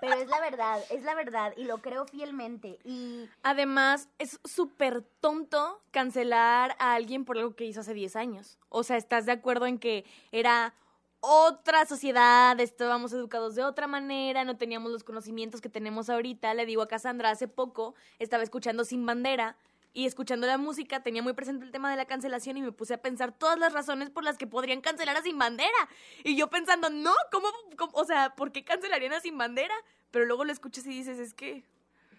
pero 0.00 0.14
es 0.14 0.28
la 0.28 0.40
verdad, 0.40 0.82
es 0.90 1.02
la 1.02 1.14
verdad 1.14 1.52
y 1.56 1.64
lo 1.64 1.78
creo 1.78 2.06
fielmente. 2.06 2.78
Y 2.84 3.28
Además, 3.42 4.08
es 4.18 4.40
súper 4.44 5.02
tonto 5.20 5.80
cancelar 5.90 6.76
a 6.78 6.94
alguien 6.94 7.24
por 7.24 7.38
algo 7.38 7.54
que 7.54 7.64
hizo 7.64 7.80
hace 7.80 7.94
10 7.94 8.16
años. 8.16 8.58
O 8.68 8.82
sea, 8.82 8.96
¿estás 8.96 9.26
de 9.26 9.32
acuerdo 9.32 9.66
en 9.66 9.78
que 9.78 10.04
era 10.32 10.74
otra 11.20 11.84
sociedad, 11.84 12.58
estábamos 12.60 13.12
educados 13.12 13.54
de 13.54 13.62
otra 13.62 13.86
manera, 13.86 14.44
no 14.44 14.56
teníamos 14.56 14.90
los 14.90 15.04
conocimientos 15.04 15.60
que 15.60 15.68
tenemos 15.68 16.08
ahorita? 16.08 16.54
Le 16.54 16.66
digo 16.66 16.82
a 16.82 16.88
Cassandra, 16.88 17.30
hace 17.30 17.46
poco 17.46 17.94
estaba 18.18 18.42
escuchando 18.42 18.84
Sin 18.84 19.04
Bandera 19.04 19.56
y 19.92 20.06
escuchando 20.06 20.46
la 20.46 20.56
música 20.58 21.02
tenía 21.02 21.22
muy 21.22 21.32
presente 21.32 21.64
el 21.64 21.72
tema 21.72 21.90
de 21.90 21.96
la 21.96 22.04
cancelación 22.06 22.56
y 22.56 22.62
me 22.62 22.72
puse 22.72 22.94
a 22.94 23.02
pensar 23.02 23.32
todas 23.32 23.58
las 23.58 23.72
razones 23.72 24.08
por 24.10 24.22
las 24.24 24.38
que 24.38 24.46
podrían 24.46 24.80
cancelar 24.80 25.16
a 25.16 25.22
Sin 25.22 25.36
Bandera. 25.38 25.88
Y 26.24 26.36
yo 26.36 26.48
pensando, 26.48 26.90
no, 26.90 27.12
¿cómo? 27.32 27.48
cómo? 27.76 27.92
O 27.94 28.04
sea, 28.04 28.34
¿por 28.36 28.52
qué 28.52 28.64
cancelarían 28.64 29.12
a 29.12 29.20
Sin 29.20 29.36
Bandera? 29.36 29.74
Pero 30.10 30.26
luego 30.26 30.44
lo 30.44 30.52
escuchas 30.52 30.86
y 30.86 30.90
dices, 30.90 31.18
es 31.18 31.34
que 31.34 31.64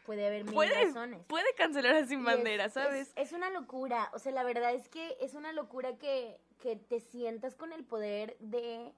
puede 0.05 0.27
haber 0.27 0.43
mil 0.43 0.53
puede, 0.53 0.85
razones. 0.85 1.21
puede 1.27 1.53
cancelar 1.55 1.95
a 1.95 2.05
Sin 2.05 2.21
Y 2.21 2.23
Bandera, 2.23 2.65
es- 2.65 2.73
¿sabes? 2.73 3.07
Es, 3.15 3.27
es 3.27 3.31
una 3.33 3.49
locura. 3.49 4.09
O 4.13 4.19
sea, 4.19 4.31
la 4.31 4.43
verdad 4.43 4.73
es 4.73 4.89
que 4.89 5.15
es 5.21 5.33
una 5.33 5.53
locura 5.53 5.95
que, 5.97 6.39
que 6.59 6.75
te 6.75 6.99
sientas 6.99 7.55
con 7.55 7.71
el 7.71 7.83
poder 7.85 8.35
de 8.39 8.91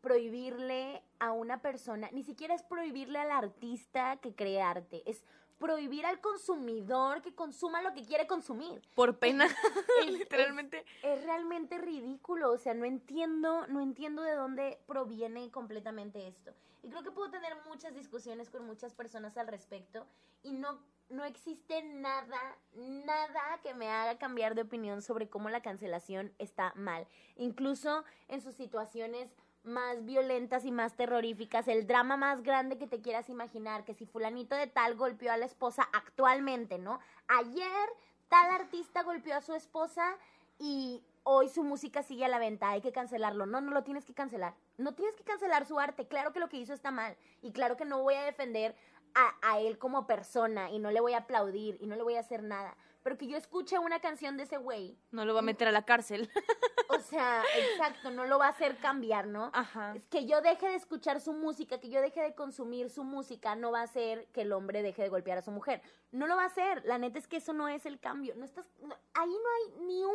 prohibirle 0.00 1.02
a 1.18 1.32
una 1.32 1.60
persona, 1.60 2.08
ni 2.12 2.22
siquiera 2.22 2.54
es 2.54 2.62
prohibirle 2.62 3.18
al 3.18 3.30
artista 3.32 4.16
que 4.22 4.34
cree 4.34 4.62
arte, 4.62 5.02
es 5.04 5.24
prohibir 5.58 6.04
al 6.06 6.20
consumidor 6.20 7.22
que 7.22 7.34
consuma 7.34 7.82
lo 7.82 7.92
que 7.94 8.04
quiere 8.04 8.26
consumir. 8.26 8.82
Por 8.94 9.18
pena, 9.18 9.46
Es- 10.00 10.06
literalmente. 10.10 10.84
Es 11.02 11.24
realmente 11.24 11.78
ridículo, 11.78 12.52
o 12.52 12.58
sea, 12.58 12.74
no 12.74 12.84
entiendo, 12.84 13.66
no 13.68 13.80
entiendo 13.80 14.22
de 14.22 14.34
dónde 14.34 14.78
proviene 14.86 15.50
completamente 15.50 16.26
esto. 16.28 16.52
Y 16.82 16.90
creo 16.90 17.02
que 17.02 17.10
puedo 17.10 17.30
tener 17.30 17.52
muchas 17.68 17.94
discusiones 17.94 18.48
con 18.50 18.64
muchas 18.64 18.94
personas 18.94 19.36
al 19.36 19.48
respecto 19.48 20.06
y 20.42 20.52
no 20.52 20.78
no 21.08 21.24
existe 21.24 21.84
nada, 21.84 22.58
nada 22.74 23.60
que 23.62 23.74
me 23.74 23.88
haga 23.88 24.18
cambiar 24.18 24.56
de 24.56 24.62
opinión 24.62 25.02
sobre 25.02 25.28
cómo 25.28 25.48
la 25.50 25.62
cancelación 25.62 26.32
está 26.38 26.72
mal. 26.74 27.06
Incluso 27.36 28.04
en 28.26 28.40
sus 28.40 28.56
situaciones 28.56 29.30
más 29.66 30.04
violentas 30.04 30.64
y 30.64 30.72
más 30.72 30.94
terroríficas, 30.94 31.68
el 31.68 31.86
drama 31.86 32.16
más 32.16 32.42
grande 32.42 32.78
que 32.78 32.86
te 32.86 33.00
quieras 33.00 33.28
imaginar, 33.28 33.84
que 33.84 33.94
si 33.94 34.06
fulanito 34.06 34.54
de 34.54 34.66
tal 34.66 34.96
golpeó 34.96 35.32
a 35.32 35.36
la 35.36 35.46
esposa 35.46 35.88
actualmente, 35.92 36.78
¿no? 36.78 37.00
Ayer 37.28 37.88
tal 38.28 38.50
artista 38.50 39.02
golpeó 39.02 39.36
a 39.36 39.42
su 39.42 39.54
esposa 39.54 40.16
y 40.58 41.02
hoy 41.24 41.48
su 41.48 41.64
música 41.64 42.02
sigue 42.02 42.24
a 42.24 42.28
la 42.28 42.38
venta, 42.38 42.70
hay 42.70 42.80
que 42.80 42.92
cancelarlo. 42.92 43.46
No, 43.46 43.60
no 43.60 43.72
lo 43.72 43.82
tienes 43.82 44.04
que 44.04 44.14
cancelar. 44.14 44.54
No 44.78 44.94
tienes 44.94 45.16
que 45.16 45.24
cancelar 45.24 45.66
su 45.66 45.78
arte. 45.78 46.06
Claro 46.06 46.32
que 46.32 46.40
lo 46.40 46.48
que 46.48 46.56
hizo 46.56 46.72
está 46.72 46.90
mal 46.90 47.16
y 47.42 47.52
claro 47.52 47.76
que 47.76 47.84
no 47.84 48.02
voy 48.02 48.14
a 48.14 48.24
defender 48.24 48.76
a, 49.42 49.58
él 49.60 49.78
como 49.78 50.06
persona 50.06 50.70
y 50.70 50.78
no 50.78 50.90
le 50.90 51.00
voy 51.00 51.14
a 51.14 51.18
aplaudir 51.18 51.78
y 51.80 51.86
no 51.86 51.96
le 51.96 52.02
voy 52.02 52.16
a 52.16 52.20
hacer 52.20 52.42
nada. 52.42 52.76
Pero 53.06 53.18
que 53.18 53.28
yo 53.28 53.36
escuche 53.36 53.78
una 53.78 54.00
canción 54.00 54.36
de 54.36 54.42
ese 54.42 54.56
güey, 54.56 54.98
No 55.12 55.24
lo 55.24 55.32
va 55.32 55.38
a 55.38 55.42
meter 55.44 55.68
a 55.68 55.70
la 55.70 55.84
cárcel. 55.84 56.28
o 56.88 56.98
sea, 56.98 57.40
exacto, 57.56 58.10
no 58.10 58.24
lo 58.24 58.36
va 58.36 58.46
a 58.46 58.48
hacer 58.48 58.78
cambiar, 58.78 59.28
¿no? 59.28 59.52
Ajá. 59.54 59.94
Es 59.94 60.08
que 60.08 60.26
yo 60.26 60.40
deje 60.40 60.66
de 60.70 60.74
escuchar 60.74 61.20
su 61.20 61.32
música, 61.32 61.78
que 61.78 61.88
yo 61.88 62.00
deje 62.00 62.20
de 62.20 62.34
consumir 62.34 62.90
su 62.90 63.04
música, 63.04 63.54
no 63.54 63.70
va 63.70 63.82
a 63.82 63.84
hacer 63.84 64.26
que 64.32 64.40
el 64.42 64.52
hombre 64.52 64.82
deje 64.82 65.02
de 65.02 65.08
golpear 65.08 65.38
a 65.38 65.42
su 65.42 65.52
mujer. 65.52 65.82
No 66.10 66.26
lo 66.26 66.34
va 66.34 66.42
a 66.42 66.46
hacer. 66.46 66.82
La 66.84 66.98
neta 66.98 67.20
es 67.20 67.28
que 67.28 67.36
eso 67.36 67.52
no 67.52 67.68
es 67.68 67.86
el 67.86 68.00
cambio. 68.00 68.34
No 68.34 68.44
estás, 68.44 68.68
no- 68.82 68.96
ahí 69.14 69.30
no 69.30 69.78
hay 69.78 69.84
ni 69.86 70.02
un 70.02 70.12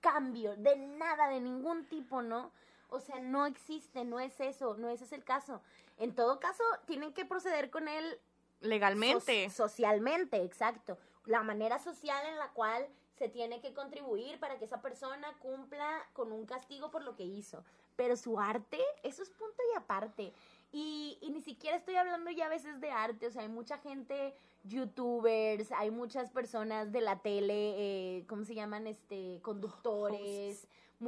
cambio 0.00 0.54
de 0.56 0.76
nada, 0.76 1.26
de 1.30 1.40
ningún 1.40 1.84
tipo, 1.86 2.22
¿no? 2.22 2.52
O 2.90 3.00
sea, 3.00 3.18
no 3.18 3.44
existe, 3.44 4.04
no 4.04 4.20
es 4.20 4.38
eso, 4.38 4.76
no 4.76 4.88
ese 4.88 5.02
es 5.02 5.10
el 5.12 5.24
caso. 5.24 5.62
En 5.98 6.14
todo 6.14 6.38
caso, 6.38 6.62
tienen 6.86 7.12
que 7.12 7.24
proceder 7.24 7.70
con 7.70 7.88
él 7.88 8.20
Legalmente. 8.60 9.50
so- 9.50 9.64
socialmente, 9.66 10.44
exacto. 10.44 10.96
La 11.30 11.44
manera 11.44 11.78
social 11.78 12.26
en 12.26 12.38
la 12.38 12.48
cual 12.48 12.88
se 13.16 13.28
tiene 13.28 13.60
que 13.60 13.72
contribuir 13.72 14.40
para 14.40 14.58
que 14.58 14.64
esa 14.64 14.82
persona 14.82 15.32
cumpla 15.38 16.04
con 16.12 16.32
un 16.32 16.44
castigo 16.44 16.90
por 16.90 17.04
lo 17.04 17.14
que 17.14 17.22
hizo. 17.22 17.62
Pero 17.94 18.16
su 18.16 18.40
arte, 18.40 18.80
eso 19.04 19.22
es 19.22 19.30
punto 19.30 19.62
y 19.72 19.76
aparte. 19.76 20.32
Y, 20.72 21.18
y 21.20 21.30
ni 21.30 21.40
siquiera 21.40 21.76
estoy 21.76 21.94
hablando 21.94 22.32
ya 22.32 22.46
a 22.46 22.48
veces 22.48 22.80
de 22.80 22.90
arte, 22.90 23.28
o 23.28 23.30
sea, 23.30 23.42
hay 23.42 23.48
mucha 23.48 23.78
gente, 23.78 24.34
youtubers, 24.64 25.70
hay 25.70 25.92
muchas 25.92 26.30
personas 26.30 26.90
de 26.90 27.00
la 27.00 27.20
tele, 27.20 27.74
eh, 27.76 28.26
¿cómo 28.26 28.44
se 28.44 28.56
llaman? 28.56 28.88
Este, 28.88 29.38
conductores, 29.42 30.66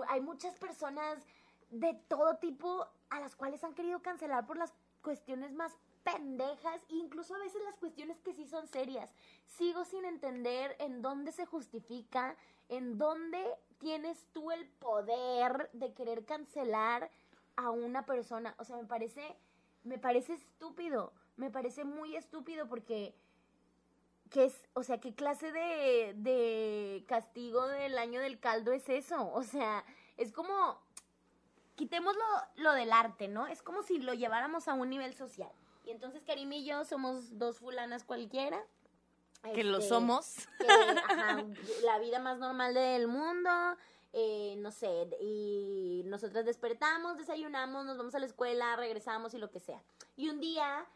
hay 0.08 0.20
muchas 0.20 0.54
personas 0.56 1.26
de 1.70 1.94
todo 2.06 2.36
tipo 2.36 2.86
a 3.10 3.18
las 3.18 3.34
cuales 3.34 3.64
han 3.64 3.74
querido 3.74 4.02
cancelar 4.02 4.46
por 4.46 4.56
las 4.56 4.72
cuestiones 5.02 5.52
más 5.52 5.76
pendejas, 6.04 6.80
incluso 6.88 7.34
a 7.34 7.38
veces 7.38 7.62
las 7.64 7.76
cuestiones 7.76 8.20
que 8.20 8.34
sí 8.34 8.46
son 8.46 8.66
serias. 8.66 9.10
Sigo 9.46 9.84
sin 9.84 10.04
entender 10.04 10.76
en 10.78 11.02
dónde 11.02 11.32
se 11.32 11.46
justifica, 11.46 12.36
en 12.68 12.98
dónde 12.98 13.42
tienes 13.78 14.26
tú 14.32 14.50
el 14.50 14.66
poder 14.66 15.70
de 15.72 15.92
querer 15.92 16.24
cancelar 16.24 17.10
a 17.56 17.70
una 17.70 18.06
persona. 18.06 18.54
O 18.58 18.64
sea, 18.64 18.76
me 18.76 18.84
parece, 18.84 19.36
me 19.84 19.98
parece 19.98 20.34
estúpido, 20.34 21.12
me 21.36 21.50
parece 21.50 21.84
muy 21.84 22.16
estúpido 22.16 22.68
porque 22.68 23.14
¿qué 24.32 24.44
es, 24.46 24.68
o 24.72 24.82
sea, 24.82 24.98
qué 24.98 25.14
clase 25.14 25.52
de, 25.52 26.14
de 26.16 27.04
castigo 27.06 27.66
del 27.68 27.98
año 27.98 28.20
del 28.20 28.40
caldo 28.40 28.72
es 28.72 28.88
eso? 28.88 29.30
O 29.32 29.42
sea, 29.42 29.84
es 30.16 30.32
como, 30.32 30.80
quitemos 31.74 32.16
lo, 32.16 32.62
lo 32.62 32.72
del 32.72 32.92
arte, 32.92 33.28
¿no? 33.28 33.46
Es 33.46 33.62
como 33.62 33.82
si 33.82 33.98
lo 33.98 34.14
lleváramos 34.14 34.68
a 34.68 34.74
un 34.74 34.88
nivel 34.88 35.14
social. 35.14 35.52
Y 35.84 35.90
entonces 35.90 36.22
Karim 36.24 36.52
y 36.52 36.64
yo 36.64 36.84
somos 36.84 37.38
dos 37.38 37.58
fulanas 37.58 38.04
cualquiera. 38.04 38.64
Que 39.54 39.64
lo 39.64 39.78
este, 39.78 39.88
somos. 39.88 40.48
que, 40.58 40.66
ajá, 40.68 41.44
la 41.84 41.98
vida 41.98 42.20
más 42.20 42.38
normal 42.38 42.74
del 42.74 43.08
mundo, 43.08 43.50
eh, 44.12 44.54
no 44.58 44.70
sé, 44.70 45.08
y 45.20 46.02
nosotras 46.04 46.44
despertamos, 46.44 47.18
desayunamos, 47.18 47.84
nos 47.84 47.98
vamos 47.98 48.14
a 48.14 48.20
la 48.20 48.26
escuela, 48.26 48.76
regresamos 48.76 49.34
y 49.34 49.38
lo 49.38 49.50
que 49.50 49.58
sea. 49.58 49.82
Y 50.16 50.28
un 50.28 50.38
día 50.38 50.86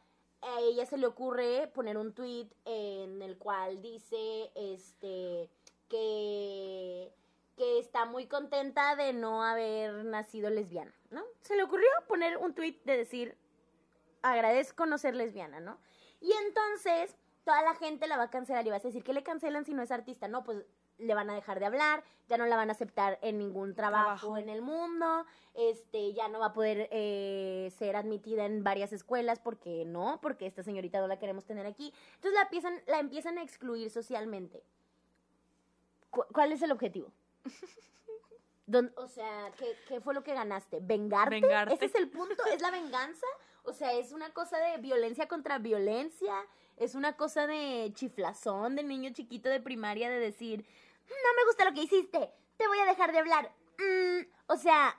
a 0.42 0.60
ella 0.60 0.86
se 0.86 0.96
le 0.96 1.06
ocurre 1.06 1.66
poner 1.74 1.98
un 1.98 2.12
tweet 2.12 2.48
en 2.64 3.20
el 3.20 3.36
cual 3.36 3.82
dice 3.82 4.52
este 4.54 5.50
que 5.88 7.12
que 7.56 7.78
está 7.78 8.04
muy 8.04 8.26
contenta 8.26 8.96
de 8.96 9.12
no 9.12 9.42
haber 9.42 10.04
nacido 10.04 10.50
lesbiana, 10.50 10.94
¿no? 11.10 11.24
Se 11.40 11.56
le 11.56 11.62
ocurrió 11.62 11.88
poner 12.06 12.36
un 12.36 12.54
tweet 12.54 12.78
de 12.84 12.98
decir 12.98 13.36
agradezco 14.32 14.86
no 14.86 14.98
ser 14.98 15.14
lesbiana, 15.14 15.60
¿no? 15.60 15.78
Y 16.20 16.32
entonces 16.46 17.16
toda 17.44 17.62
la 17.62 17.74
gente 17.74 18.06
la 18.08 18.16
va 18.16 18.24
a 18.24 18.30
cancelar 18.30 18.66
y 18.66 18.70
vas 18.70 18.84
a 18.84 18.88
decir 18.88 19.04
que 19.04 19.12
le 19.12 19.22
cancelan 19.22 19.64
si 19.64 19.72
no 19.74 19.82
es 19.82 19.90
artista, 19.92 20.26
no, 20.28 20.42
pues 20.44 20.64
le 20.98 21.14
van 21.14 21.28
a 21.28 21.34
dejar 21.34 21.60
de 21.60 21.66
hablar, 21.66 22.02
ya 22.26 22.38
no 22.38 22.46
la 22.46 22.56
van 22.56 22.70
a 22.70 22.72
aceptar 22.72 23.18
en 23.20 23.36
ningún 23.38 23.74
trabajo, 23.74 24.04
Trabajo. 24.06 24.36
en 24.38 24.48
el 24.48 24.62
mundo, 24.62 25.26
este, 25.54 26.14
ya 26.14 26.26
no 26.28 26.38
va 26.38 26.46
a 26.46 26.52
poder 26.54 26.88
eh, 26.90 27.70
ser 27.76 27.96
admitida 27.96 28.46
en 28.46 28.64
varias 28.64 28.92
escuelas 28.94 29.38
porque 29.38 29.84
no, 29.84 30.18
porque 30.22 30.46
esta 30.46 30.62
señorita 30.62 30.98
no 31.00 31.06
la 31.06 31.18
queremos 31.18 31.44
tener 31.44 31.66
aquí. 31.66 31.92
Entonces 32.14 32.32
la 32.32 32.42
empiezan, 32.42 32.82
la 32.86 32.98
empiezan 32.98 33.36
a 33.38 33.42
excluir 33.42 33.90
socialmente. 33.90 34.62
Cu- 36.10 36.24
¿Cuál 36.32 36.52
es 36.52 36.62
el 36.62 36.72
objetivo? 36.72 37.12
Don- 38.66 38.92
o 38.96 39.06
sea, 39.06 39.52
¿qué, 39.58 39.76
qué 39.86 40.00
fue 40.00 40.14
lo 40.14 40.24
que 40.24 40.34
ganaste? 40.34 40.78
¿Vengarte? 40.80 41.38
Vengarte. 41.40 41.74
¿Ese 41.74 41.84
es 41.84 41.94
el 41.94 42.08
punto? 42.08 42.42
¿Es 42.52 42.60
la 42.62 42.70
venganza? 42.70 43.26
O 43.66 43.72
sea, 43.72 43.92
es 43.92 44.12
una 44.12 44.30
cosa 44.32 44.58
de 44.58 44.78
violencia 44.78 45.26
contra 45.28 45.58
violencia, 45.58 46.34
es 46.76 46.94
una 46.94 47.16
cosa 47.16 47.46
de 47.46 47.90
chiflazón 47.94 48.76
de 48.76 48.84
niño 48.84 49.10
chiquito 49.12 49.48
de 49.48 49.60
primaria 49.60 50.08
de 50.08 50.18
decir, 50.20 50.64
no 51.08 51.34
me 51.36 51.44
gusta 51.46 51.64
lo 51.64 51.72
que 51.74 51.82
hiciste, 51.82 52.30
te 52.56 52.68
voy 52.68 52.78
a 52.78 52.86
dejar 52.86 53.12
de 53.12 53.18
hablar. 53.18 53.52
Mm, 53.78 54.26
o 54.46 54.56
sea, 54.56 54.98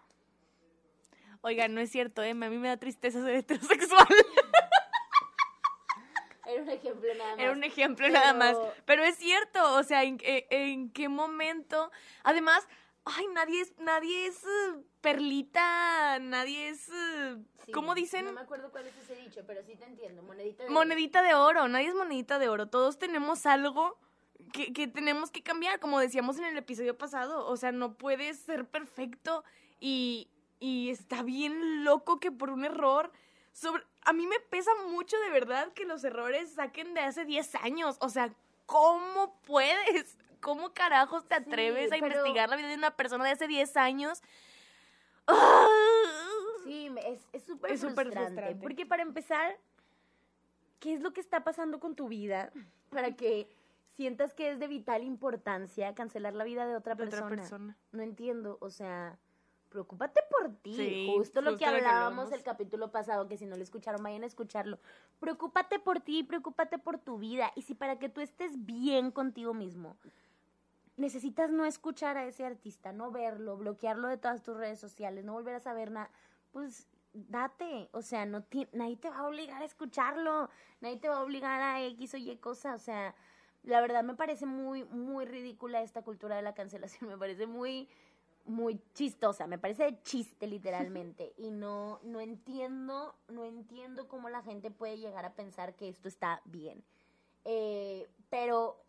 Oigan, 1.42 1.74
no 1.74 1.80
es 1.82 1.92
cierto, 1.92 2.24
¿eh? 2.24 2.32
A 2.32 2.34
mí 2.34 2.58
me 2.58 2.68
da 2.68 2.78
tristeza 2.78 3.24
ser 3.24 3.36
heterosexual. 3.36 4.08
era 6.48 6.62
un 6.64 6.70
ejemplo 6.70 7.14
nada 7.16 7.30
más. 7.32 7.40
Era 7.40 7.52
un 7.52 7.64
ejemplo 7.64 8.06
Pero- 8.08 8.20
nada 8.20 8.34
más. 8.34 8.58
Pero 8.86 9.04
es 9.04 9.18
cierto, 9.18 9.74
o 9.76 9.84
sea, 9.84 10.04
¿en, 10.04 10.18
en- 10.24 10.46
en 10.50 10.90
qué 10.92 11.10
momento? 11.10 11.92
Además, 12.24 12.68
ay, 13.16 13.28
nadie 13.34 13.62
es, 13.62 13.74
nadie 13.80 14.28
es 14.28 14.44
eh, 14.44 14.84
perlita, 15.02 16.20
nadie 16.20 16.70
es, 16.70 16.90
eh, 16.90 17.38
Sí, 17.66 17.72
¿cómo 17.72 17.96
dicen? 17.96 18.26
No 18.26 18.32
me 18.32 18.42
acuerdo 18.42 18.72
cuál 18.72 18.88
es 18.88 18.96
ese 18.98 19.16
dicho, 19.16 19.42
pero 19.46 19.62
sí 19.64 19.76
te 19.76 19.86
entiendo, 19.86 20.22
monedita 20.24 20.64
de 20.64 20.70
Monedita 20.70 21.22
de 21.22 21.34
oro, 21.34 21.68
nadie 21.68 21.88
es 21.88 21.96
monedita 21.96 22.40
de 22.40 22.50
oro. 22.50 22.68
Todos 22.68 22.98
tenemos 22.98 23.46
algo 23.46 23.98
que, 24.54 24.74
que 24.74 24.88
tenemos 24.88 25.32
que 25.32 25.44
cambiar, 25.44 25.80
como 25.80 26.00
decíamos 26.00 26.38
en 26.38 26.46
el 26.46 26.58
episodio 26.58 26.98
pasado. 26.98 27.46
O 27.48 27.58
sea, 27.58 27.72
no 27.72 27.98
puedes 27.98 28.40
ser 28.40 28.66
perfecto 28.66 29.44
y, 29.80 30.30
y 30.60 30.90
está 30.90 31.24
bien 31.24 31.84
loco 31.84 32.20
que 32.20 32.32
por 32.32 32.50
un 32.50 32.66
error... 32.66 33.12
Sobre, 33.52 33.84
a 34.04 34.14
mí 34.14 34.28
me 34.28 34.40
pesa 34.40 34.70
mucho 34.90 35.20
de 35.20 35.32
verdad 35.32 35.74
que 35.74 35.86
los 35.86 36.04
errores 36.04 36.54
saquen 36.54 36.94
de 36.94 37.02
hace 37.02 37.26
10 37.26 37.56
años. 37.56 37.98
O 38.02 38.10
sea, 38.10 38.32
¿cómo 38.68 39.42
puedes? 39.42 40.16
¿Cómo 40.48 40.74
carajos 40.74 41.28
te 41.28 41.36
Sí, 41.36 41.42
atreves 41.46 41.92
a 41.92 41.96
pero- 41.96 42.06
investigar 42.08 42.48
la 42.48 42.56
vida 42.56 42.70
de 42.70 42.76
una 42.76 42.96
persona 42.96 43.26
de 43.26 43.32
hace 43.32 43.50
10 43.50 43.76
años? 43.76 44.22
Sí, 46.64 46.90
es 47.06 47.28
es 47.34 47.44
súper 47.44 47.72
Es 47.74 47.82
súper 47.82 48.06
frustrante, 48.06 48.32
frustrante. 48.32 48.62
Porque 48.64 48.86
para 48.86 49.04
empezar, 49.04 49.58
¿qué 50.80 50.94
es 50.94 51.02
lo 51.02 51.12
que 51.12 51.20
está 51.20 51.44
pasando 51.44 51.82
con 51.82 51.96
tu 51.96 52.08
vida 52.08 52.54
para 52.92 53.12
que 53.18 53.50
sientas 53.98 54.34
que 54.34 54.50
es 54.52 54.60
de 54.60 54.70
vital 54.70 55.04
importancia 55.04 55.94
cancelar 55.94 56.34
la 56.34 56.46
vida 56.46 56.66
de 56.66 56.78
otra 56.78 56.96
De 56.96 57.04
persona? 57.04 57.26
otra 57.26 57.36
persona. 57.38 57.78
No 57.92 58.02
entiendo, 58.02 58.58
o 58.62 58.70
sea, 58.70 59.20
preocúpate 59.68 60.22
por 60.32 60.56
ti. 60.62 60.76
Sí, 60.78 61.14
justo 61.14 61.42
lo 61.42 61.58
que 61.58 61.66
justo 61.66 61.72
lo 61.72 61.80
que 61.82 61.86
hablábamos 61.88 62.32
el 62.32 62.44
capítulo 62.44 62.90
pasado, 62.90 63.28
que 63.28 63.36
si 63.36 63.46
no 63.46 63.58
lo 63.58 63.64
escucharon, 63.64 64.02
vayan 64.02 64.24
a 64.24 64.28
escucharlo. 64.28 64.80
Preocúpate 65.20 65.80
por 65.80 66.00
ti, 66.00 66.24
preocúpate 66.24 66.78
por 66.78 67.00
tu 67.00 67.18
vida. 67.18 67.52
Y 67.56 67.64
si 67.64 67.76
para 67.76 68.00
que 68.00 68.08
tú 68.08 68.22
estés 68.22 68.66
bien 68.66 69.12
contigo 69.12 69.54
mismo, 69.54 69.98
necesitas 70.98 71.52
no 71.52 71.66
escuchar 71.66 72.18
a 72.18 72.26
ese 72.26 72.46
artista, 72.46 72.92
no 72.92 73.12
verlo, 73.12 73.56
bloquearlo 73.56 74.08
de 74.08 74.18
todas 74.18 74.44
tus 74.44 74.58
redes 74.58 74.80
sociales, 74.80 75.24
no 75.24 75.34
volver 75.34 75.56
a 75.56 75.60
saber 75.60 75.92
nada, 75.92 76.10
pues 76.52 76.88
date, 77.14 77.90
o 77.94 78.02
sea, 78.02 78.26
no 78.26 78.46
nadie 78.74 78.98
te 78.98 79.10
va 79.10 79.20
a 79.20 79.28
obligar 79.28 79.62
a 79.62 79.66
escucharlo, 79.66 80.50
nadie 80.82 80.98
te 80.98 81.08
va 81.08 81.18
a 81.18 81.24
obligar 81.24 81.62
a 81.62 81.84
X 81.86 82.16
o 82.16 82.18
Y 82.18 82.36
cosa, 82.38 82.76
o 82.76 82.80
sea, 82.80 83.16
la 83.64 83.80
verdad 83.82 84.04
me 84.04 84.16
parece 84.16 84.46
muy, 84.46 84.84
muy 84.86 85.26
ridícula 85.26 85.82
esta 85.82 86.02
cultura 86.02 86.36
de 86.36 86.42
la 86.42 86.54
cancelación, 86.54 87.10
me 87.10 87.18
parece 87.18 87.46
muy, 87.46 87.88
muy 88.46 88.82
chistosa, 88.94 89.46
me 89.46 89.60
parece 89.60 89.84
de 89.84 90.02
chiste 90.02 90.48
literalmente, 90.48 91.34
y 91.38 91.52
no, 91.52 92.00
no 92.04 92.20
entiendo, 92.22 93.16
no 93.28 93.46
entiendo 93.46 94.08
cómo 94.08 94.30
la 94.30 94.42
gente 94.42 94.72
puede 94.72 94.98
llegar 94.98 95.26
a 95.26 95.34
pensar 95.36 95.76
que 95.76 95.90
esto 95.90 96.08
está 96.08 96.42
bien. 96.46 96.84
Eh, 97.50 98.10
pero 98.30 98.84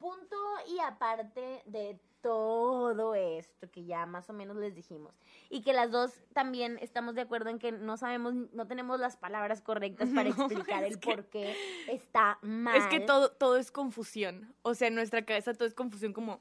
punto 0.00 0.36
y 0.66 0.80
aparte 0.80 1.62
de 1.66 2.00
todo 2.22 3.14
esto 3.14 3.70
que 3.70 3.84
ya 3.84 4.04
más 4.06 4.28
o 4.28 4.32
menos 4.32 4.56
les 4.56 4.74
dijimos 4.74 5.14
y 5.48 5.62
que 5.62 5.72
las 5.72 5.90
dos 5.90 6.12
también 6.34 6.78
estamos 6.82 7.14
de 7.14 7.22
acuerdo 7.22 7.48
en 7.50 7.58
que 7.58 7.72
no 7.72 7.96
sabemos 7.96 8.34
no 8.34 8.66
tenemos 8.66 8.98
las 9.00 9.16
palabras 9.16 9.62
correctas 9.62 10.08
para 10.14 10.28
No, 10.36 10.46
explicar 10.46 10.84
el 10.84 10.98
que- 10.98 11.14
por 11.14 11.24
qué 11.26 11.54
está 11.88 12.38
mal 12.42 12.76
Es 12.76 12.86
que 12.88 13.00
todo, 13.00 13.30
todo 13.30 13.56
es 13.56 13.70
confusión. 13.70 14.54
O 14.62 14.74
sea, 14.74 14.88
en 14.88 14.94
nuestra 14.96 15.24
cabeza 15.24 15.54
todo 15.54 15.66
es 15.68 15.74
confusión 15.74 16.12
como, 16.12 16.40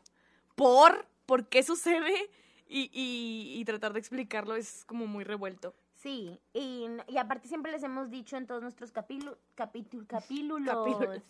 ¿por? 0.56 1.06
¿Por 1.26 1.48
qué 1.48 1.62
sucede? 1.64 2.14
Y, 2.68 2.90
y, 2.94 3.60
y 3.60 3.66
tratar 3.66 3.94
de 3.94 4.00
explicarlo 4.00 4.56
es 4.56 4.84
como 4.86 5.08
muy 5.08 5.24
revuelto. 5.24 5.74
Sí 6.02 6.40
y, 6.54 6.88
y 7.08 7.18
aparte 7.18 7.48
siempre 7.48 7.72
les 7.72 7.84
hemos 7.84 8.10
dicho 8.10 8.38
en 8.38 8.48
todos 8.48 8.62
nuestros 8.62 8.92
capítulos 8.92 9.38
capítulos 9.56 10.08
Capítulos. 10.08 11.22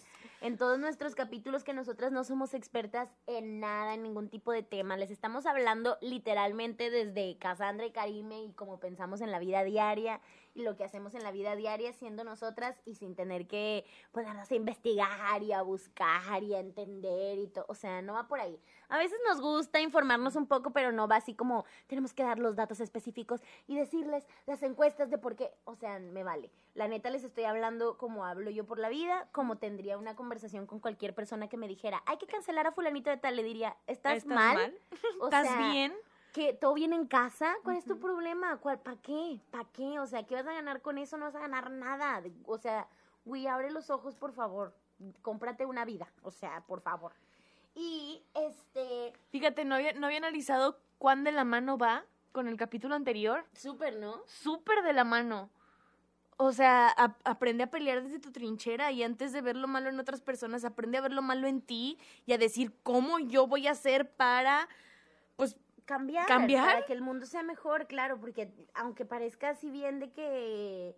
en 0.42 0.58
todos 0.58 0.80
nuestros 0.80 1.16
capítulos 1.16 1.64
que 1.64 1.74
nosotras 1.74 2.12
no 2.12 2.24
somos 2.24 2.54
expertas 2.54 3.10
en 3.28 3.60
nada, 3.60 3.96
en 3.96 4.04
ningún 4.04 4.30
tipo 4.30 4.52
de 4.52 4.64
tema. 4.64 4.96
Les 4.96 5.12
estamos 5.12 5.46
hablando 5.46 5.98
literalmente 6.02 6.90
desde 6.90 7.38
Cassandra 7.38 7.86
y 7.86 7.92
Karime 7.92 8.44
y 8.44 8.54
como 8.54 8.80
pensamos 8.80 9.22
en 9.22 9.32
la 9.32 9.40
vida 9.40 9.64
diaria 9.64 10.22
y 10.54 10.64
lo 10.64 10.76
que 10.76 10.84
hacemos 10.84 11.16
en 11.16 11.24
la 11.24 11.32
vida 11.32 11.56
diaria 11.56 11.94
siendo 11.94 12.24
nosotras 12.24 12.76
y 12.86 12.96
sin 12.96 13.16
tener 13.16 13.48
que 13.48 13.86
ponernos 14.12 14.50
a 14.52 14.56
investigar 14.56 15.42
y 15.42 15.52
a 15.52 15.62
buscar 15.62 16.44
y 16.44 16.54
a 16.54 16.60
entender 16.60 17.40
y 17.40 17.48
todo. 17.48 17.66
O 17.68 17.76
sea, 17.76 18.02
no 18.02 18.14
va 18.14 18.28
por 18.28 18.40
ahí. 18.40 18.60
A 18.90 18.98
veces 18.98 19.20
nos 19.28 19.42
gusta 19.42 19.80
informarnos 19.82 20.36
un 20.36 20.48
poco, 20.48 20.72
pero 20.72 20.92
no 20.92 21.08
va 21.08 21.18
así 21.18 21.36
como 21.36 21.66
tenemos 21.88 22.14
que 22.14 22.24
dar 22.24 22.40
los 22.40 22.56
datos 22.56 22.80
específicos 22.80 23.42
y 23.68 23.78
decirles 23.78 24.28
las 24.60 24.70
encuestas 24.70 25.10
de 25.10 25.18
por 25.18 25.36
qué. 25.36 25.52
O 25.64 25.76
sea, 25.76 26.00
me 26.00 26.24
vale. 26.24 26.52
La 26.74 26.88
neta 26.88 27.10
les 27.10 27.24
estoy 27.24 27.46
hablando 27.46 27.98
como 27.98 28.26
hablo 28.26 28.50
yo 28.50 28.66
por 28.66 28.78
la 28.78 28.90
vida, 28.90 29.28
como 29.32 29.58
tendría 29.58 29.98
una 29.98 30.16
conversación 30.16 30.66
con 30.66 30.80
cualquier 30.80 31.16
persona 31.16 31.48
que 31.48 31.58
me 31.58 31.68
dijera, 31.68 32.04
hay 32.06 32.18
que 32.18 32.28
cancelar 32.28 32.68
a 32.68 32.72
fulanito 32.72 33.10
de 33.10 33.18
tal, 33.18 33.36
le 33.36 33.44
diría, 33.44 33.76
¿estás, 33.88 34.26
mal? 34.26 34.78
O 35.20 35.26
¿Estás 35.26 35.48
sea, 35.48 35.72
bien? 35.72 35.94
¿Que 36.34 36.54
todo 36.54 36.74
bien 36.74 36.94
en 36.94 37.08
casa? 37.08 37.56
¿Cuál 37.64 37.78
es 37.78 37.86
tu 37.86 38.00
problema? 38.00 38.58
¿Cuál, 38.58 38.80
¿Para 38.80 38.98
qué? 39.02 39.40
¿Para 39.50 39.66
qué? 39.66 40.00
O 40.00 40.06
sea, 40.06 40.24
¿qué 40.24 40.36
vas 40.36 40.48
a 40.48 40.54
ganar 40.54 40.82
con 40.82 40.98
eso? 40.98 41.18
No 41.18 41.26
vas 41.26 41.36
a 41.36 41.40
ganar 41.40 41.72
nada. 41.72 42.22
O 42.46 42.58
sea, 42.58 42.88
güey, 43.26 43.48
abre 43.48 43.72
los 43.72 43.90
ojos, 43.90 44.16
por 44.16 44.34
favor. 44.34 44.76
Cómprate 45.22 45.66
una 45.66 45.86
vida. 45.86 46.08
O 46.22 46.32
sea, 46.32 46.62
por 46.68 46.82
favor. 46.82 47.14
Y 47.74 48.22
este, 48.36 49.14
Fíjate, 49.32 49.64
no 49.66 49.76
había, 49.76 49.94
no 49.94 50.06
había 50.06 50.18
analizado 50.18 50.78
cuán 50.98 51.24
de 51.24 51.32
la 51.32 51.46
mano 51.46 51.78
va 51.78 52.06
con 52.32 52.48
el 52.48 52.58
capítulo 52.58 52.96
anterior. 52.96 53.46
súper, 53.54 53.98
¿no? 53.98 54.22
Súper 54.26 54.84
de 54.84 54.94
la 54.94 55.04
mano. 55.04 55.50
O 56.38 56.54
sea, 56.54 56.88
a- 56.96 57.18
aprende 57.26 57.64
a 57.64 57.70
pelear 57.70 58.02
desde 58.04 58.20
tu 58.20 58.32
trinchera 58.32 58.92
y 58.92 59.04
antes 59.04 59.34
de 59.34 59.42
ver 59.42 59.58
lo 59.58 59.68
malo 59.68 59.90
en 59.90 60.00
otras 60.00 60.22
personas, 60.22 60.64
aprende 60.64 60.98
a 60.98 61.02
ver 61.02 61.12
lo 61.12 61.22
malo 61.22 61.48
en 61.48 61.62
ti 61.62 61.98
y 62.26 62.32
a 62.34 62.38
decir 62.38 62.72
cómo 62.84 63.20
yo 63.20 63.46
voy 63.48 63.68
a 63.68 63.72
hacer 63.72 64.10
para, 64.12 64.70
pues, 65.36 65.58
cambiar, 65.86 66.28
¿Cambiar? 66.28 66.66
para 66.66 66.86
que 66.86 66.94
el 66.94 67.02
mundo 67.02 67.26
sea 67.26 67.44
mejor, 67.44 67.88
claro, 67.88 68.18
porque 68.20 68.54
aunque 68.74 69.04
parezca 69.06 69.50
así 69.50 69.70
bien 69.70 70.00
de 70.00 70.12
que 70.12 70.96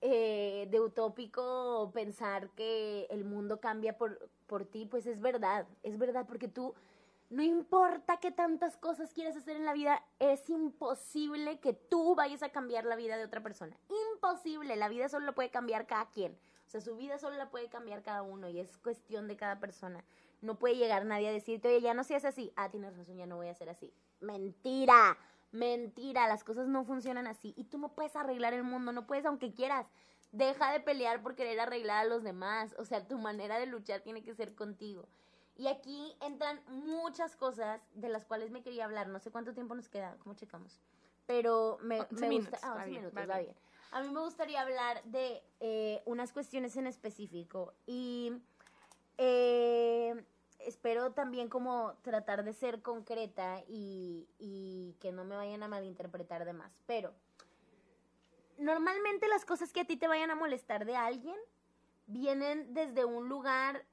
eh, 0.00 0.66
de 0.70 0.80
utópico 0.80 1.90
pensar 1.92 2.48
que 2.50 3.06
el 3.10 3.24
mundo 3.24 3.60
cambia 3.60 3.96
por, 3.98 4.30
por 4.46 4.64
ti, 4.64 4.86
pues 4.86 5.06
es 5.06 5.20
verdad, 5.20 5.66
es 5.82 5.98
verdad, 5.98 6.26
porque 6.26 6.48
tú, 6.48 6.74
no 7.32 7.42
importa 7.42 8.18
qué 8.18 8.30
tantas 8.30 8.76
cosas 8.76 9.14
quieras 9.14 9.34
hacer 9.36 9.56
en 9.56 9.64
la 9.64 9.72
vida, 9.72 10.04
es 10.18 10.50
imposible 10.50 11.60
que 11.60 11.72
tú 11.72 12.14
vayas 12.14 12.42
a 12.42 12.50
cambiar 12.50 12.84
la 12.84 12.94
vida 12.94 13.16
de 13.16 13.24
otra 13.24 13.42
persona. 13.42 13.74
Imposible, 14.12 14.76
la 14.76 14.90
vida 14.90 15.08
solo 15.08 15.24
la 15.24 15.32
puede 15.32 15.50
cambiar 15.50 15.86
cada 15.86 16.10
quien. 16.10 16.32
O 16.66 16.70
sea, 16.70 16.82
su 16.82 16.94
vida 16.94 17.16
solo 17.16 17.36
la 17.36 17.50
puede 17.50 17.70
cambiar 17.70 18.02
cada 18.02 18.20
uno 18.20 18.50
y 18.50 18.60
es 18.60 18.76
cuestión 18.76 19.28
de 19.28 19.36
cada 19.36 19.60
persona. 19.60 20.04
No 20.42 20.58
puede 20.58 20.76
llegar 20.76 21.06
nadie 21.06 21.30
a 21.30 21.32
decirte, 21.32 21.68
oye, 21.68 21.80
ya 21.80 21.94
no 21.94 22.04
seas 22.04 22.26
así. 22.26 22.52
Ah, 22.54 22.70
tienes 22.70 22.94
razón, 22.98 23.16
ya 23.16 23.26
no 23.26 23.36
voy 23.36 23.48
a 23.48 23.54
ser 23.54 23.70
así. 23.70 23.94
Mentira, 24.20 25.16
mentira, 25.52 26.28
las 26.28 26.44
cosas 26.44 26.68
no 26.68 26.84
funcionan 26.84 27.26
así. 27.26 27.54
Y 27.56 27.64
tú 27.64 27.78
no 27.78 27.94
puedes 27.94 28.14
arreglar 28.14 28.52
el 28.52 28.62
mundo, 28.62 28.92
no 28.92 29.06
puedes 29.06 29.24
aunque 29.24 29.54
quieras. 29.54 29.86
Deja 30.32 30.70
de 30.70 30.80
pelear 30.80 31.22
por 31.22 31.34
querer 31.34 31.60
arreglar 31.60 32.04
a 32.04 32.08
los 32.08 32.24
demás. 32.24 32.74
O 32.78 32.84
sea, 32.84 33.08
tu 33.08 33.16
manera 33.16 33.58
de 33.58 33.64
luchar 33.64 34.02
tiene 34.02 34.22
que 34.22 34.34
ser 34.34 34.54
contigo. 34.54 35.08
Y 35.56 35.66
aquí 35.66 36.16
entran 36.20 36.60
muchas 36.68 37.36
cosas 37.36 37.80
de 37.94 38.08
las 38.08 38.24
cuales 38.24 38.50
me 38.50 38.62
quería 38.62 38.84
hablar. 38.84 39.08
No 39.08 39.18
sé 39.18 39.30
cuánto 39.30 39.52
tiempo 39.52 39.74
nos 39.74 39.88
queda, 39.88 40.16
¿cómo 40.20 40.34
checamos? 40.34 40.80
Pero 41.26 41.78
me, 41.82 42.00
11 42.00 42.14
me 42.28 42.36
gusta. 42.36 42.58
Ah, 42.62 42.68
va 42.70 42.74
11 42.76 42.90
bien, 42.90 43.00
minutos, 43.02 43.18
va 43.18 43.26
va 43.26 43.38
bien. 43.38 43.52
bien. 43.52 43.72
A 43.92 44.02
mí 44.02 44.08
me 44.08 44.20
gustaría 44.20 44.62
hablar 44.62 45.02
de 45.04 45.42
eh, 45.60 46.02
unas 46.06 46.32
cuestiones 46.32 46.76
en 46.76 46.86
específico 46.86 47.74
y 47.86 48.32
eh, 49.18 50.24
espero 50.60 51.12
también 51.12 51.48
como 51.48 51.92
tratar 52.00 52.42
de 52.42 52.54
ser 52.54 52.80
concreta 52.80 53.62
y, 53.68 54.26
y 54.38 54.96
que 54.98 55.12
no 55.12 55.24
me 55.24 55.36
vayan 55.36 55.62
a 55.62 55.68
malinterpretar 55.68 56.46
de 56.46 56.54
más. 56.54 56.72
Pero 56.86 57.14
normalmente 58.56 59.28
las 59.28 59.44
cosas 59.44 59.72
que 59.72 59.80
a 59.80 59.84
ti 59.84 59.96
te 59.98 60.08
vayan 60.08 60.30
a 60.30 60.34
molestar 60.34 60.86
de 60.86 60.96
alguien 60.96 61.36
vienen 62.06 62.72
desde 62.72 63.04
un 63.04 63.28
lugar 63.28 63.84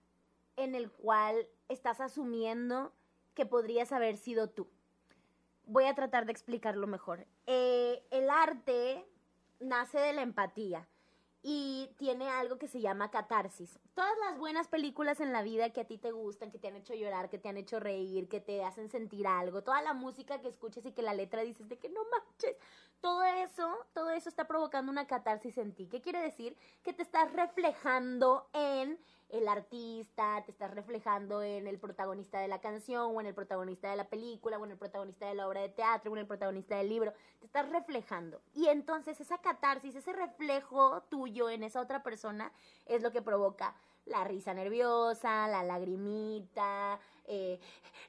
en 0.60 0.76
el 0.76 0.91
cual 0.91 1.48
estás 1.69 2.02
asumiendo 2.02 2.91
que 3.34 3.45
podrías 3.45 3.91
haber 3.91 4.17
sido 4.17 4.50
tú. 4.50 4.67
Voy 5.65 5.86
a 5.86 5.95
tratar 5.95 6.26
de 6.26 6.34
explicarlo 6.34 6.86
mejor. 6.86 7.26
Eh, 7.45 8.04
el 8.12 8.30
arte 8.30 9.06
nace 9.60 10.00
de 10.00 10.13
la 10.13 10.22
empatía 10.22 10.88
y 11.41 11.89
tiene 11.98 12.28
algo 12.28 12.58
que 12.58 12.67
se 12.67 12.82
llama 12.82 13.12
catarsis. 13.12 13.80
Todas 13.93 14.12
las 14.28 14.38
buenas 14.38 14.67
películas 14.67 15.22
en 15.22 15.32
la 15.32 15.41
vida 15.41 15.69
que 15.69 15.82
a 15.82 15.88
ti 15.88 15.98
te 15.98 16.12
gustan, 16.12 16.52
que 16.52 16.60
te 16.60 16.67
han 16.67 16.76
hecho 16.76 16.93
llorar, 16.93 17.30
que 17.30 17.38
te 17.38 17.48
han 17.48 17.56
hecho 17.56 17.80
reír, 17.80 18.28
que 18.28 18.41
te 18.41 18.63
hacen 18.63 18.89
sentir 18.89 19.26
algo, 19.28 19.63
toda 19.63 19.82
la 19.82 19.93
música 19.93 20.41
que 20.41 20.50
escuches 20.50 20.86
y 20.86 20.91
que 20.91 21.02
la 21.02 21.13
letra 21.13 21.43
dices 21.43 21.69
de 21.69 21.78
que 21.78 21.88
no 21.88 22.02
manches, 22.12 22.58
todo 23.00 23.24
eso, 23.24 23.74
todo 23.93 24.10
eso 24.10 24.28
está 24.28 24.48
provocando 24.48 24.91
una 24.91 25.08
catarsis 25.08 25.58
en 25.58 25.74
ti. 25.74 25.88
¿Qué 25.88 26.02
quiere 26.02 26.22
decir? 26.22 26.58
Que 26.84 26.91
te 26.91 27.04
estás 27.04 27.32
reflejando 27.32 28.50
en 28.52 29.00
el 29.30 29.48
artista, 29.48 30.44
te 30.44 30.52
estás 30.52 30.72
reflejando 30.72 31.44
en 31.44 31.68
el 31.68 31.80
protagonista 31.80 32.39
de 32.39 32.48
la 32.48 32.62
canción, 32.62 33.15
o 33.15 33.22
en 33.22 33.28
el 33.28 33.36
protagonista 33.36 33.89
de 33.89 33.98
la 33.98 34.10
película, 34.10 34.58
o 34.58 34.65
en 34.65 34.72
el 34.72 34.78
protagonista 34.78 35.28
de 35.28 35.36
la 35.36 35.48
obra 35.48 35.62
de 35.62 35.70
teatro, 35.70 36.12
o 36.12 36.15
en 36.15 36.22
el 36.22 36.28
protagonista 36.28 36.78
del 36.78 36.89
libro. 36.89 37.13
Te 37.39 37.46
estás 37.46 37.70
reflejando. 37.70 38.42
Y 38.56 38.68
entonces 38.68 39.22
esa 39.22 39.38
catarsis, 39.38 39.96
ese 39.96 40.13
reflejo 40.13 41.04
tuyo 41.10 41.50
en 41.50 41.63
esa 41.63 41.80
otra 41.80 42.02
persona, 42.02 42.52
es 42.86 43.04
lo 43.04 43.12
que 43.12 43.22
provoca 43.22 43.76
la 44.06 44.24
risa 44.24 44.54
nerviosa, 44.56 45.48
la 45.48 45.62
lagrimita, 45.62 47.00
eh, 47.26 47.60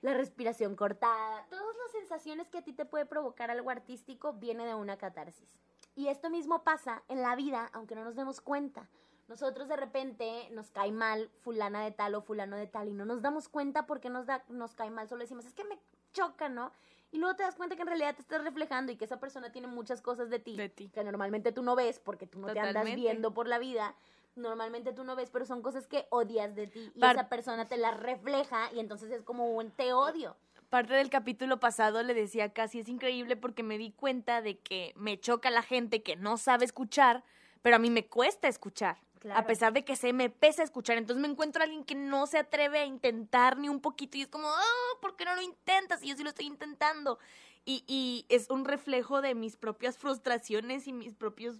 la 0.00 0.14
respiración 0.14 0.74
cortada. 0.74 1.46
Todas 1.50 1.76
las 1.84 1.92
sensaciones 1.92 2.48
que 2.48 2.58
a 2.58 2.62
ti 2.62 2.72
te 2.72 2.86
puede 2.86 3.04
provocar 3.04 3.50
algo 3.50 3.68
artístico 3.68 4.32
viene 4.32 4.64
de 4.64 4.74
una 4.74 4.96
catarsis. 4.96 5.58
Y 5.94 6.08
esto 6.08 6.30
mismo 6.30 6.62
pasa 6.62 7.02
en 7.08 7.20
la 7.20 7.36
vida, 7.36 7.68
aunque 7.74 7.94
no 7.94 8.04
nos 8.04 8.16
demos 8.16 8.40
cuenta 8.40 8.88
nosotros 9.30 9.68
de 9.68 9.76
repente 9.76 10.48
nos 10.50 10.72
cae 10.72 10.90
mal 10.90 11.30
fulana 11.42 11.84
de 11.84 11.92
tal 11.92 12.16
o 12.16 12.20
fulano 12.20 12.56
de 12.56 12.66
tal 12.66 12.88
y 12.88 12.92
no 12.92 13.04
nos 13.04 13.22
damos 13.22 13.48
cuenta 13.48 13.86
porque 13.86 14.10
nos, 14.10 14.26
da, 14.26 14.42
nos 14.48 14.74
cae 14.74 14.90
mal, 14.90 15.08
solo 15.08 15.20
decimos, 15.20 15.44
es 15.46 15.54
que 15.54 15.62
me 15.62 15.78
choca, 16.12 16.48
¿no? 16.48 16.72
Y 17.12 17.18
luego 17.18 17.36
te 17.36 17.44
das 17.44 17.54
cuenta 17.54 17.76
que 17.76 17.82
en 17.82 17.88
realidad 17.88 18.16
te 18.16 18.22
estás 18.22 18.42
reflejando 18.42 18.90
y 18.90 18.96
que 18.96 19.04
esa 19.04 19.20
persona 19.20 19.52
tiene 19.52 19.68
muchas 19.68 20.02
cosas 20.02 20.30
de 20.30 20.40
ti, 20.40 20.58
que 20.92 21.04
normalmente 21.04 21.52
tú 21.52 21.62
no 21.62 21.76
ves 21.76 22.00
porque 22.00 22.26
tú 22.26 22.40
no 22.40 22.52
te 22.52 22.58
andas 22.58 22.84
viendo 22.84 23.32
por 23.32 23.46
la 23.46 23.60
vida. 23.60 23.94
Normalmente 24.34 24.92
tú 24.92 25.04
no 25.04 25.14
ves, 25.14 25.30
pero 25.30 25.44
son 25.44 25.62
cosas 25.62 25.86
que 25.86 26.06
odias 26.10 26.56
de 26.56 26.66
ti 26.66 26.90
y 26.92 27.04
esa 27.04 27.28
persona 27.28 27.68
te 27.68 27.76
las 27.76 27.98
refleja 27.98 28.72
y 28.72 28.80
entonces 28.80 29.12
es 29.12 29.22
como 29.22 29.50
un 29.50 29.70
te 29.70 29.92
odio 29.92 30.36
parte 30.70 30.94
del 30.94 31.10
capítulo 31.10 31.58
pasado 31.58 32.04
le 32.04 32.14
decía 32.14 32.52
casi 32.52 32.78
es 32.78 32.88
increíble 32.88 33.34
porque 33.34 33.64
me 33.64 33.76
di 33.76 33.90
cuenta 33.90 34.40
de 34.40 34.58
que 34.58 34.92
me 34.94 35.18
choca 35.18 35.50
la 35.50 35.62
gente 35.62 36.04
que 36.04 36.14
no 36.14 36.36
sabe 36.36 36.64
escuchar, 36.64 37.24
pero 37.60 37.74
a 37.74 37.80
mí 37.80 37.90
me 37.90 38.06
cuesta 38.06 38.46
escuchar. 38.46 38.98
A 39.34 39.44
pesar 39.46 39.72
de 39.72 39.84
que 39.84 39.96
se 39.96 40.12
me 40.12 40.30
pesa 40.30 40.62
escuchar. 40.62 40.96
Entonces 40.96 41.20
me 41.20 41.28
encuentro 41.28 41.60
a 41.60 41.64
alguien 41.64 41.84
que 41.84 41.94
no 41.94 42.26
se 42.26 42.38
atreve 42.38 42.78
a 42.78 42.86
intentar 42.86 43.58
ni 43.58 43.68
un 43.68 43.80
poquito 43.80 44.16
y 44.16 44.22
es 44.22 44.28
como, 44.28 44.48
oh, 44.48 45.00
¿por 45.00 45.16
qué 45.16 45.24
no 45.24 45.34
lo 45.34 45.42
intentas? 45.42 46.02
Y 46.02 46.08
yo 46.08 46.16
sí 46.16 46.22
lo 46.22 46.30
estoy 46.30 46.46
intentando. 46.46 47.18
Y, 47.64 47.84
y 47.86 48.24
es 48.28 48.48
un 48.48 48.64
reflejo 48.64 49.20
de 49.20 49.34
mis 49.34 49.56
propias 49.56 49.98
frustraciones 49.98 50.86
y 50.86 50.92
mis 50.92 51.14
propios 51.14 51.56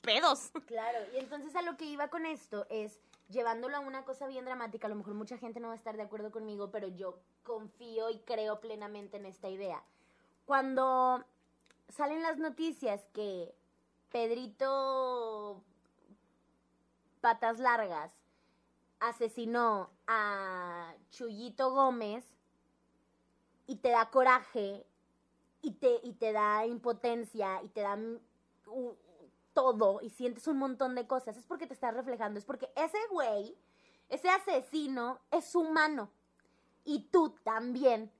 pedos. 0.00 0.52
Claro, 0.66 0.98
y 1.14 1.18
entonces 1.18 1.56
a 1.56 1.62
lo 1.62 1.76
que 1.76 1.84
iba 1.84 2.08
con 2.08 2.26
esto 2.26 2.66
es 2.70 3.00
llevándolo 3.28 3.76
a 3.76 3.80
una 3.80 4.04
cosa 4.04 4.26
bien 4.26 4.44
dramática, 4.44 4.86
a 4.86 4.90
lo 4.90 4.96
mejor 4.96 5.14
mucha 5.14 5.38
gente 5.38 5.60
no 5.60 5.68
va 5.68 5.74
a 5.74 5.76
estar 5.76 5.96
de 5.96 6.02
acuerdo 6.02 6.30
conmigo, 6.30 6.70
pero 6.70 6.88
yo 6.88 7.18
confío 7.42 8.10
y 8.10 8.18
creo 8.20 8.60
plenamente 8.60 9.16
en 9.16 9.26
esta 9.26 9.48
idea. 9.48 9.82
Cuando 10.46 11.24
salen 11.88 12.22
las 12.22 12.38
noticias 12.38 13.04
que 13.12 13.54
Pedrito 14.10 15.62
patas 17.20 17.58
largas 17.58 18.12
asesinó 18.98 19.90
a 20.06 20.94
Chuyito 21.10 21.70
Gómez 21.72 22.24
y 23.66 23.76
te 23.76 23.90
da 23.90 24.10
coraje 24.10 24.86
y 25.62 25.72
te, 25.72 26.00
y 26.02 26.14
te 26.14 26.32
da 26.32 26.66
impotencia 26.66 27.62
y 27.62 27.68
te 27.68 27.80
da 27.82 27.98
todo 29.52 30.00
y 30.02 30.10
sientes 30.10 30.46
un 30.46 30.58
montón 30.58 30.94
de 30.94 31.06
cosas, 31.06 31.36
es 31.36 31.46
porque 31.46 31.66
te 31.66 31.74
estás 31.74 31.94
reflejando, 31.94 32.38
es 32.38 32.44
porque 32.44 32.70
ese 32.76 32.98
güey, 33.10 33.56
ese 34.08 34.28
asesino 34.28 35.20
es 35.30 35.54
humano 35.54 36.10
y 36.84 37.08
tú 37.10 37.30
también 37.42 38.10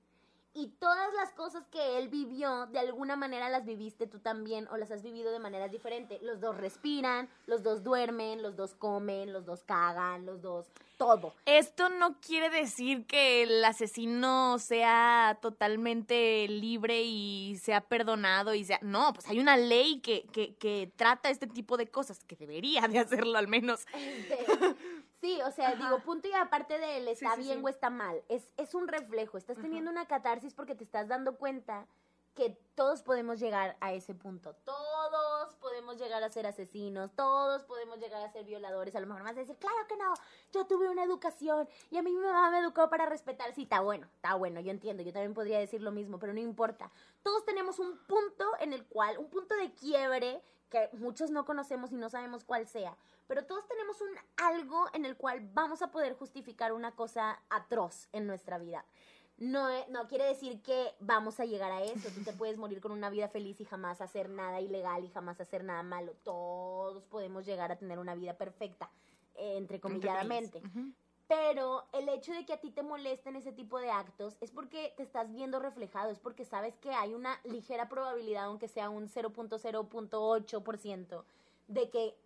y 0.53 0.67
todas 0.79 1.13
las 1.13 1.31
cosas 1.33 1.65
que 1.71 1.97
él 1.97 2.09
vivió, 2.09 2.65
de 2.67 2.79
alguna 2.79 3.15
manera 3.15 3.49
las 3.49 3.65
viviste 3.65 4.07
tú 4.07 4.19
también 4.19 4.67
o 4.69 4.77
las 4.77 4.91
has 4.91 5.01
vivido 5.01 5.31
de 5.31 5.39
manera 5.39 5.67
diferente. 5.69 6.19
Los 6.21 6.41
dos 6.41 6.57
respiran, 6.57 7.29
los 7.45 7.63
dos 7.63 7.83
duermen, 7.83 8.41
los 8.41 8.55
dos 8.55 8.73
comen, 8.73 9.31
los 9.31 9.45
dos 9.45 9.63
cagan, 9.63 10.25
los 10.25 10.41
dos 10.41 10.67
todo. 10.97 11.33
Esto 11.45 11.89
no 11.89 12.19
quiere 12.19 12.49
decir 12.51 13.07
que 13.07 13.41
el 13.43 13.65
asesino 13.65 14.59
sea 14.59 15.39
totalmente 15.41 16.47
libre 16.47 17.01
y 17.01 17.57
sea 17.59 17.81
perdonado 17.81 18.53
y 18.53 18.63
sea... 18.65 18.77
No, 18.83 19.11
pues 19.13 19.27
hay 19.27 19.39
una 19.39 19.57
ley 19.57 19.99
que, 20.01 20.27
que, 20.31 20.53
que 20.55 20.91
trata 20.95 21.31
este 21.31 21.47
tipo 21.47 21.75
de 21.77 21.87
cosas, 21.87 22.23
que 22.25 22.35
debería 22.35 22.87
de 22.87 22.99
hacerlo 22.99 23.37
al 23.37 23.47
menos. 23.47 23.87
Sí, 25.21 25.39
o 25.45 25.51
sea, 25.51 25.75
digo, 25.75 25.99
punto 25.99 26.27
y 26.27 26.33
aparte 26.33 26.79
de 26.79 26.97
él 26.97 27.07
está 27.07 27.35
bien 27.35 27.63
o 27.63 27.69
está 27.69 27.91
mal, 27.91 28.23
es, 28.27 28.53
es 28.57 28.73
un 28.73 28.87
reflejo, 28.87 29.37
estás 29.37 29.57
teniendo 29.57 29.91
una 29.91 30.07
catarsis 30.07 30.55
porque 30.55 30.73
te 30.73 30.83
estás 30.83 31.07
dando 31.07 31.35
cuenta 31.35 31.85
que 32.33 32.57
todos 32.73 33.03
podemos 33.03 33.39
llegar 33.39 33.77
a 33.81 33.93
ese 33.93 34.15
punto, 34.15 34.55
todos 34.65 35.53
podemos 35.57 35.97
llegar 35.97 36.23
a 36.23 36.29
ser 36.31 36.47
asesinos, 36.47 37.11
todos 37.15 37.61
podemos 37.65 37.99
llegar 37.99 38.23
a 38.23 38.31
ser 38.31 38.45
violadores, 38.45 38.95
a 38.95 38.99
lo 38.99 39.05
mejor 39.05 39.21
vas 39.21 39.33
a 39.33 39.41
decir, 39.41 39.57
claro 39.57 39.85
que 39.87 39.95
no, 39.95 40.11
yo 40.51 40.65
tuve 40.65 40.89
una 40.89 41.03
educación 41.03 41.69
y 41.91 41.97
a 41.97 42.01
mí 42.01 42.11
mi 42.11 42.19
mamá 42.19 42.49
me 42.49 42.57
educó 42.57 42.89
para 42.89 43.05
respetar, 43.05 43.53
sí, 43.53 43.63
está 43.63 43.81
bueno, 43.81 44.07
está 44.15 44.33
bueno, 44.33 44.59
yo 44.59 44.71
entiendo, 44.71 45.03
yo 45.03 45.13
también 45.13 45.35
podría 45.35 45.59
decir 45.59 45.83
lo 45.83 45.91
mismo, 45.91 46.17
pero 46.17 46.33
no 46.33 46.39
importa, 46.39 46.89
todos 47.21 47.45
tenemos 47.45 47.77
un 47.77 47.95
punto 48.07 48.49
en 48.59 48.73
el 48.73 48.85
cual, 48.87 49.19
un 49.19 49.29
punto 49.29 49.53
de 49.55 49.71
quiebre 49.73 50.41
que 50.71 50.89
muchos 50.93 51.29
no 51.29 51.45
conocemos 51.45 51.91
y 51.91 51.97
no 51.97 52.09
sabemos 52.09 52.43
cuál 52.43 52.65
sea, 52.65 52.97
pero 53.31 53.45
todos 53.45 53.65
tenemos 53.65 54.01
un 54.01 54.09
algo 54.35 54.87
en 54.91 55.05
el 55.05 55.15
cual 55.15 55.39
vamos 55.53 55.81
a 55.81 55.89
poder 55.89 56.15
justificar 56.15 56.73
una 56.73 56.97
cosa 56.97 57.41
atroz 57.49 58.09
en 58.11 58.27
nuestra 58.27 58.57
vida. 58.57 58.83
No, 59.37 59.69
eh, 59.69 59.85
no 59.89 60.09
quiere 60.09 60.25
decir 60.25 60.61
que 60.61 60.93
vamos 60.99 61.39
a 61.39 61.45
llegar 61.45 61.71
a 61.71 61.81
eso. 61.81 62.09
Tú 62.13 62.25
te 62.25 62.33
puedes 62.37 62.57
morir 62.57 62.81
con 62.81 62.91
una 62.91 63.09
vida 63.09 63.29
feliz 63.29 63.61
y 63.61 63.63
jamás 63.63 64.01
hacer 64.01 64.29
nada 64.29 64.59
ilegal 64.59 65.05
y 65.05 65.07
jamás 65.07 65.39
hacer 65.39 65.63
nada 65.63 65.81
malo. 65.81 66.11
Todos 66.25 67.05
podemos 67.05 67.45
llegar 67.45 67.71
a 67.71 67.77
tener 67.77 67.99
una 67.99 68.15
vida 68.15 68.33
perfecta, 68.33 68.91
eh, 69.35 69.55
entrecomilladamente. 69.55 70.61
Pero 71.29 71.85
el 71.93 72.09
hecho 72.09 72.33
de 72.33 72.45
que 72.45 72.51
a 72.51 72.59
ti 72.59 72.69
te 72.69 72.83
molesten 72.83 73.37
ese 73.37 73.53
tipo 73.53 73.79
de 73.79 73.91
actos 73.91 74.35
es 74.41 74.51
porque 74.51 74.93
te 74.97 75.03
estás 75.03 75.31
viendo 75.31 75.61
reflejado, 75.61 76.11
es 76.11 76.19
porque 76.19 76.43
sabes 76.43 76.75
que 76.79 76.91
hay 76.91 77.13
una 77.13 77.39
ligera 77.45 77.87
probabilidad, 77.87 78.47
aunque 78.47 78.67
sea 78.67 78.89
un 78.89 79.07
0.0.8%, 79.07 81.23
de 81.69 81.89
que 81.89 82.17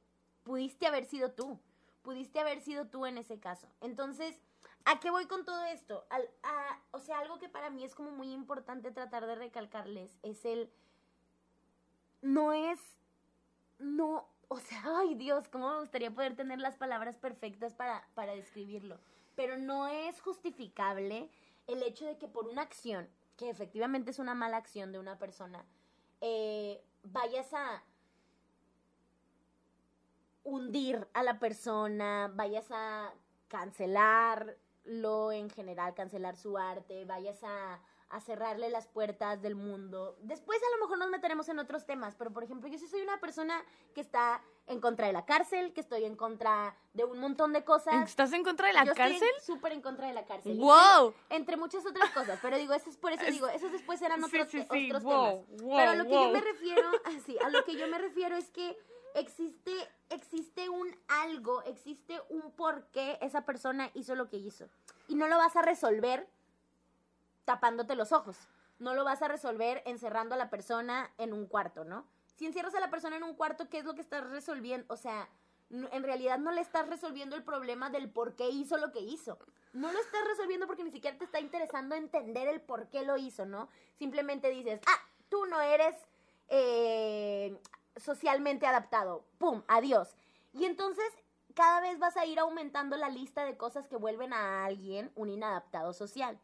pudiste 0.45 0.85
haber 0.87 1.03
sido 1.05 1.31
tú, 1.31 1.59
pudiste 2.03 2.39
haber 2.39 2.61
sido 2.61 2.87
tú 2.87 3.05
en 3.05 3.17
ese 3.17 3.39
caso. 3.39 3.67
Entonces, 3.81 4.39
¿a 4.85 4.99
qué 5.01 5.09
voy 5.09 5.25
con 5.25 5.43
todo 5.43 5.65
esto? 5.65 6.05
o 6.91 6.99
sea, 6.99 7.19
algo 7.19 7.39
que 7.39 7.49
para 7.49 7.69
mí 7.69 7.83
es 7.83 7.93
como 7.93 8.11
muy 8.11 8.31
importante 8.31 8.91
tratar 8.91 9.25
de 9.25 9.35
recalcarles 9.35 10.17
es 10.23 10.45
el, 10.45 10.71
no 12.21 12.53
es, 12.53 12.79
no, 13.79 14.29
o 14.47 14.59
sea, 14.59 14.81
ay 14.99 15.15
Dios, 15.15 15.49
cómo 15.49 15.71
me 15.71 15.79
gustaría 15.79 16.11
poder 16.11 16.35
tener 16.35 16.59
las 16.59 16.77
palabras 16.77 17.17
perfectas 17.17 17.73
para, 17.73 18.07
para 18.13 18.33
describirlo, 18.33 18.99
pero 19.35 19.57
no 19.57 19.87
es 19.87 20.21
justificable 20.21 21.29
el 21.67 21.81
hecho 21.83 22.05
de 22.05 22.17
que 22.17 22.27
por 22.27 22.47
una 22.47 22.61
acción, 22.61 23.09
que 23.35 23.49
efectivamente 23.49 24.11
es 24.11 24.19
una 24.19 24.35
mala 24.35 24.57
acción 24.57 24.91
de 24.91 24.99
una 24.99 25.17
persona, 25.17 25.65
eh, 26.21 26.81
vayas 27.03 27.51
a 27.53 27.83
hundir 30.45 31.07
a 31.13 31.23
la 31.23 31.39
persona, 31.39 32.31
vayas 32.33 32.67
a 32.71 33.11
cancelarlo 33.49 35.31
en 35.31 35.49
general, 35.49 35.93
cancelar 35.93 36.37
su 36.37 36.57
arte, 36.57 37.03
vayas 37.03 37.43
a, 37.43 37.81
cerrarle 38.19 38.69
las 38.69 38.87
puertas 38.87 39.41
del 39.41 39.55
mundo. 39.55 40.17
Después 40.21 40.59
a 40.61 40.75
lo 40.75 40.85
mejor 40.85 40.97
nos 40.97 41.09
meteremos 41.09 41.49
en 41.49 41.59
otros 41.59 41.85
temas, 41.85 42.15
pero 42.15 42.31
por 42.31 42.43
ejemplo, 42.43 42.69
yo 42.69 42.77
sí 42.77 42.87
soy 42.87 43.01
una 43.01 43.19
persona 43.19 43.63
que 43.93 44.01
está 44.01 44.41
en 44.67 44.79
contra 44.79 45.07
de 45.07 45.13
la 45.13 45.25
cárcel, 45.25 45.73
que 45.73 45.81
estoy 45.81 46.05
en 46.05 46.15
contra 46.15 46.75
de 46.93 47.03
un 47.03 47.19
montón 47.19 47.53
de 47.53 47.63
cosas. 47.63 48.09
¿Estás 48.09 48.33
en 48.33 48.43
contra 48.43 48.67
de 48.67 48.73
la 48.73 48.85
cárcel? 48.85 49.29
Estoy 49.37 49.55
súper 49.55 49.73
en 49.73 49.81
contra 49.81 50.07
de 50.07 50.13
la 50.13 50.25
cárcel. 50.25 50.57
¡Wow! 50.57 51.13
Entre, 51.29 51.57
muchas 51.57 51.85
otras 51.85 52.09
cosas, 52.11 52.39
pero 52.41 52.57
digo, 52.57 52.73
eso 52.73 52.89
es 52.89 52.97
por 52.97 53.11
eso 53.11 53.25
digo, 53.25 53.47
esos 53.47 53.71
después 53.71 54.01
eran 54.01 54.23
otros, 54.23 54.47
otros 54.47 54.69
temas. 54.69 55.35
pero 55.57 55.91
a 55.91 55.95
lo 55.95 56.05
que 56.05 56.13
yo 56.13 56.29
me 56.31 56.41
refiero, 56.41 56.89
así, 57.05 57.37
a 57.39 57.49
lo 57.49 57.63
que 57.63 57.75
yo 57.75 57.87
me 57.87 57.97
refiero 57.97 58.35
es 58.35 58.49
que 58.49 58.77
existe, 59.15 59.71
existe 60.09 60.69
un 60.69 60.95
algo, 61.07 61.63
existe 61.63 62.19
un 62.29 62.51
por 62.51 62.87
qué 62.91 63.17
esa 63.21 63.45
persona 63.45 63.89
hizo 63.93 64.15
lo 64.15 64.29
que 64.29 64.37
hizo. 64.37 64.69
Y 65.07 65.15
no 65.15 65.27
lo 65.27 65.37
vas 65.37 65.55
a 65.55 65.61
resolver 65.61 66.27
tapándote 67.45 67.95
los 67.95 68.11
ojos. 68.11 68.37
No 68.79 68.93
lo 68.93 69.05
vas 69.05 69.21
a 69.21 69.27
resolver 69.27 69.81
encerrando 69.85 70.35
a 70.35 70.37
la 70.37 70.49
persona 70.49 71.11
en 71.17 71.33
un 71.33 71.45
cuarto, 71.45 71.85
¿no? 71.85 72.05
Si 72.35 72.45
encierras 72.45 72.75
a 72.75 72.81
la 72.81 72.89
persona 72.89 73.15
en 73.15 73.23
un 73.23 73.35
cuarto, 73.35 73.69
¿qué 73.69 73.77
es 73.77 73.85
lo 73.85 73.95
que 73.95 74.01
estás 74.01 74.29
resolviendo? 74.29 74.93
O 74.93 74.97
sea, 74.97 75.29
en 75.69 76.03
realidad 76.03 76.37
no 76.37 76.51
le 76.51 76.61
estás 76.61 76.87
resolviendo 76.87 77.35
el 77.35 77.43
problema 77.43 77.89
del 77.89 78.09
por 78.09 78.35
qué 78.35 78.49
hizo 78.49 78.77
lo 78.77 78.91
que 78.91 78.99
hizo. 78.99 79.39
No 79.73 79.91
lo 79.91 79.99
estás 79.99 80.21
resolviendo 80.27 80.67
porque 80.67 80.83
ni 80.83 80.91
siquiera 80.91 81.17
te 81.17 81.25
está 81.25 81.39
interesando 81.39 81.95
entender 81.95 82.47
el 82.47 82.61
por 82.61 82.89
qué 82.89 83.03
lo 83.03 83.17
hizo, 83.17 83.45
¿no? 83.45 83.69
Simplemente 83.97 84.49
dices, 84.49 84.81
ah, 84.85 85.01
tú 85.29 85.45
no 85.45 85.61
eres 85.61 85.95
eh, 86.49 87.57
socialmente 87.95 88.67
adaptado. 88.67 89.25
¡Pum! 89.37 89.63
Adiós. 89.67 90.15
Y 90.53 90.65
entonces 90.65 91.05
cada 91.55 91.79
vez 91.81 91.97
vas 91.99 92.17
a 92.17 92.25
ir 92.25 92.39
aumentando 92.39 92.97
la 92.97 93.09
lista 93.09 93.45
de 93.45 93.57
cosas 93.57 93.87
que 93.87 93.95
vuelven 93.95 94.33
a 94.33 94.65
alguien 94.65 95.11
un 95.15 95.29
inadaptado 95.29 95.93
social. 95.93 96.39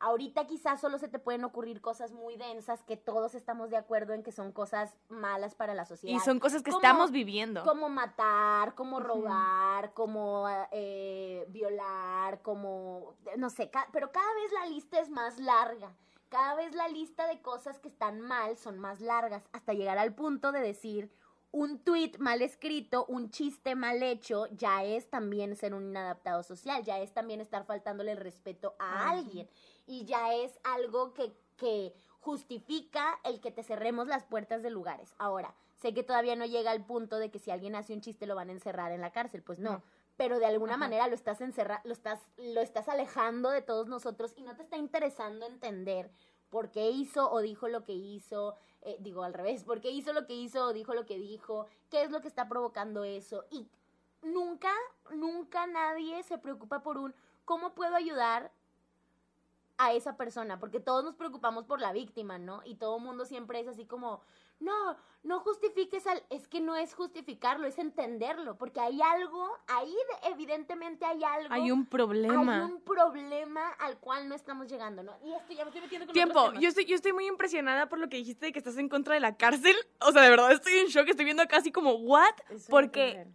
Ahorita 0.00 0.46
quizás 0.46 0.80
solo 0.80 0.98
se 0.98 1.08
te 1.08 1.18
pueden 1.18 1.44
ocurrir 1.44 1.80
cosas 1.80 2.12
muy 2.12 2.36
densas 2.36 2.82
que 2.82 2.96
todos 2.96 3.34
estamos 3.34 3.70
de 3.70 3.76
acuerdo 3.76 4.12
en 4.12 4.22
que 4.22 4.32
son 4.32 4.52
cosas 4.52 4.94
malas 5.08 5.54
para 5.54 5.74
la 5.74 5.86
sociedad. 5.86 6.16
Y 6.16 6.20
son 6.20 6.40
cosas 6.40 6.62
que 6.62 6.70
estamos 6.70 7.10
viviendo. 7.10 7.64
Como 7.64 7.88
matar, 7.88 8.74
como 8.74 9.00
robar, 9.00 9.94
como 9.94 10.46
eh, 10.72 11.46
violar, 11.48 12.42
como, 12.42 13.14
no 13.36 13.48
sé, 13.50 13.70
pero 13.92 14.12
cada 14.12 14.34
vez 14.34 14.52
la 14.52 14.66
lista 14.66 15.00
es 15.00 15.10
más 15.10 15.38
larga. 15.38 15.94
Cada 16.28 16.54
vez 16.56 16.74
la 16.74 16.88
lista 16.88 17.28
de 17.28 17.40
cosas 17.40 17.78
que 17.78 17.88
están 17.88 18.20
mal 18.20 18.56
son 18.56 18.78
más 18.78 19.00
largas 19.00 19.48
hasta 19.52 19.72
llegar 19.72 19.98
al 19.98 20.14
punto 20.14 20.50
de 20.50 20.60
decir, 20.60 21.12
un 21.54 21.78
tweet 21.78 22.18
mal 22.18 22.42
escrito, 22.42 23.06
un 23.06 23.30
chiste 23.30 23.76
mal 23.76 24.02
hecho, 24.02 24.48
ya 24.56 24.82
es 24.82 25.08
también 25.08 25.54
ser 25.54 25.72
un 25.72 25.86
inadaptado 25.86 26.42
social, 26.42 26.82
ya 26.82 26.98
es 26.98 27.14
también 27.14 27.40
estar 27.40 27.64
faltándole 27.64 28.10
el 28.10 28.18
respeto 28.18 28.74
a 28.80 29.10
alguien. 29.10 29.48
Y 29.86 30.04
ya 30.04 30.34
es 30.34 30.58
algo 30.64 31.14
que, 31.14 31.32
que 31.56 31.94
justifica 32.18 33.20
el 33.22 33.40
que 33.40 33.52
te 33.52 33.62
cerremos 33.62 34.08
las 34.08 34.24
puertas 34.24 34.64
de 34.64 34.70
lugares. 34.70 35.14
Ahora, 35.16 35.54
sé 35.76 35.94
que 35.94 36.02
todavía 36.02 36.34
no 36.34 36.44
llega 36.44 36.72
al 36.72 36.84
punto 36.84 37.18
de 37.18 37.30
que 37.30 37.38
si 37.38 37.52
alguien 37.52 37.76
hace 37.76 37.94
un 37.94 38.00
chiste 38.00 38.26
lo 38.26 38.34
van 38.34 38.48
a 38.48 38.52
encerrar 38.52 38.90
en 38.90 39.00
la 39.00 39.12
cárcel, 39.12 39.44
pues 39.44 39.60
no. 39.60 39.84
Pero 40.16 40.40
de 40.40 40.46
alguna 40.46 40.76
manera 40.76 41.06
lo 41.06 41.14
estás 41.14 41.40
encerrando, 41.40 41.86
lo 41.86 41.92
estás, 41.92 42.20
lo 42.36 42.62
estás 42.62 42.88
alejando 42.88 43.50
de 43.50 43.62
todos 43.62 43.86
nosotros 43.86 44.34
y 44.36 44.42
no 44.42 44.56
te 44.56 44.64
está 44.64 44.76
interesando 44.76 45.46
entender 45.46 46.10
por 46.54 46.70
qué 46.70 46.88
hizo 46.88 47.30
o 47.32 47.40
dijo 47.40 47.66
lo 47.66 47.84
que 47.84 47.94
hizo, 47.94 48.54
eh, 48.84 48.98
digo 49.00 49.22
al 49.24 49.34
revés, 49.34 49.64
por 49.64 49.80
qué 49.80 49.90
hizo 49.90 50.12
lo 50.12 50.26
que 50.26 50.34
hizo 50.34 50.72
dijo 50.72 50.94
lo 50.94 51.06
que 51.06 51.18
dijo, 51.18 51.66
qué 51.90 52.02
es 52.02 52.10
lo 52.10 52.20
que 52.20 52.28
está 52.28 52.48
provocando 52.48 53.04
eso. 53.04 53.44
Y 53.50 53.68
nunca, 54.22 54.72
nunca 55.10 55.66
nadie 55.66 56.22
se 56.22 56.38
preocupa 56.38 56.82
por 56.82 56.98
un, 56.98 57.14
¿cómo 57.44 57.74
puedo 57.74 57.96
ayudar 57.96 58.52
a 59.78 59.92
esa 59.92 60.16
persona? 60.16 60.60
Porque 60.60 60.80
todos 60.80 61.02
nos 61.02 61.14
preocupamos 61.14 61.64
por 61.64 61.80
la 61.80 61.92
víctima, 61.92 62.38
¿no? 62.38 62.60
Y 62.64 62.74
todo 62.76 62.98
el 62.98 63.02
mundo 63.02 63.24
siempre 63.24 63.60
es 63.60 63.68
así 63.68 63.86
como, 63.86 64.20
no, 64.64 64.96
no 65.22 65.40
justifiques 65.40 66.06
al, 66.06 66.22
es 66.30 66.48
que 66.48 66.60
no 66.60 66.76
es 66.76 66.94
justificarlo, 66.94 67.66
es 67.66 67.78
entenderlo, 67.78 68.56
porque 68.56 68.80
hay 68.80 69.00
algo, 69.00 69.48
ahí 69.66 69.94
evidentemente 70.24 71.04
hay 71.04 71.22
algo. 71.22 71.52
Hay 71.52 71.70
un 71.70 71.86
problema. 71.86 72.56
Hay 72.56 72.72
un 72.72 72.80
problema 72.80 73.70
al 73.78 73.98
cual 73.98 74.28
no 74.28 74.34
estamos 74.34 74.68
llegando, 74.68 75.02
¿no? 75.02 75.16
Y 75.24 75.32
esto 75.32 75.52
ya 75.52 75.64
me 75.64 75.68
estoy 75.68 75.82
metiendo 75.82 76.06
con 76.06 76.12
Tiempo, 76.12 76.52
yo 76.54 76.68
estoy, 76.68 76.84
yo 76.84 76.94
estoy 76.94 77.12
muy 77.12 77.26
impresionada 77.26 77.88
por 77.88 77.98
lo 77.98 78.08
que 78.08 78.16
dijiste 78.16 78.46
de 78.46 78.52
que 78.52 78.58
estás 78.58 78.76
en 78.78 78.88
contra 78.88 79.14
de 79.14 79.20
la 79.20 79.36
cárcel. 79.36 79.76
O 80.00 80.12
sea, 80.12 80.22
de 80.22 80.30
verdad 80.30 80.52
estoy 80.52 80.74
en 80.78 80.86
shock, 80.86 81.08
estoy 81.08 81.24
viendo 81.24 81.46
casi 81.46 81.70
como, 81.70 81.92
¿what? 81.94 82.34
porque... 82.68 83.26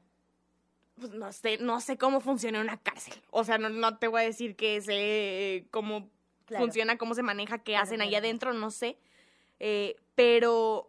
Pues 1.00 1.13
no 1.13 1.32
sé, 1.32 1.58
no 1.60 1.80
sé 1.80 1.98
cómo 1.98 2.20
funciona 2.20 2.60
una 2.60 2.76
cárcel. 2.76 3.13
O 3.32 3.46
sea, 3.46 3.58
no, 3.58 3.70
no 3.70 3.98
te 3.98 4.10
voy 4.10 4.20
a 4.20 4.26
decir 4.26 4.58
que 4.58 4.82
sé 4.82 5.65
cómo 5.72 6.10
funciona, 6.58 6.98
cómo 6.98 7.13
se 7.13 7.24
maneja, 7.24 7.60
qué 7.60 7.78
hacen 7.78 8.02
ahí 8.02 8.15
adentro, 8.15 8.52
no 8.52 8.70
sé. 8.70 8.98
Eh, 9.60 9.96
pero 10.15 10.88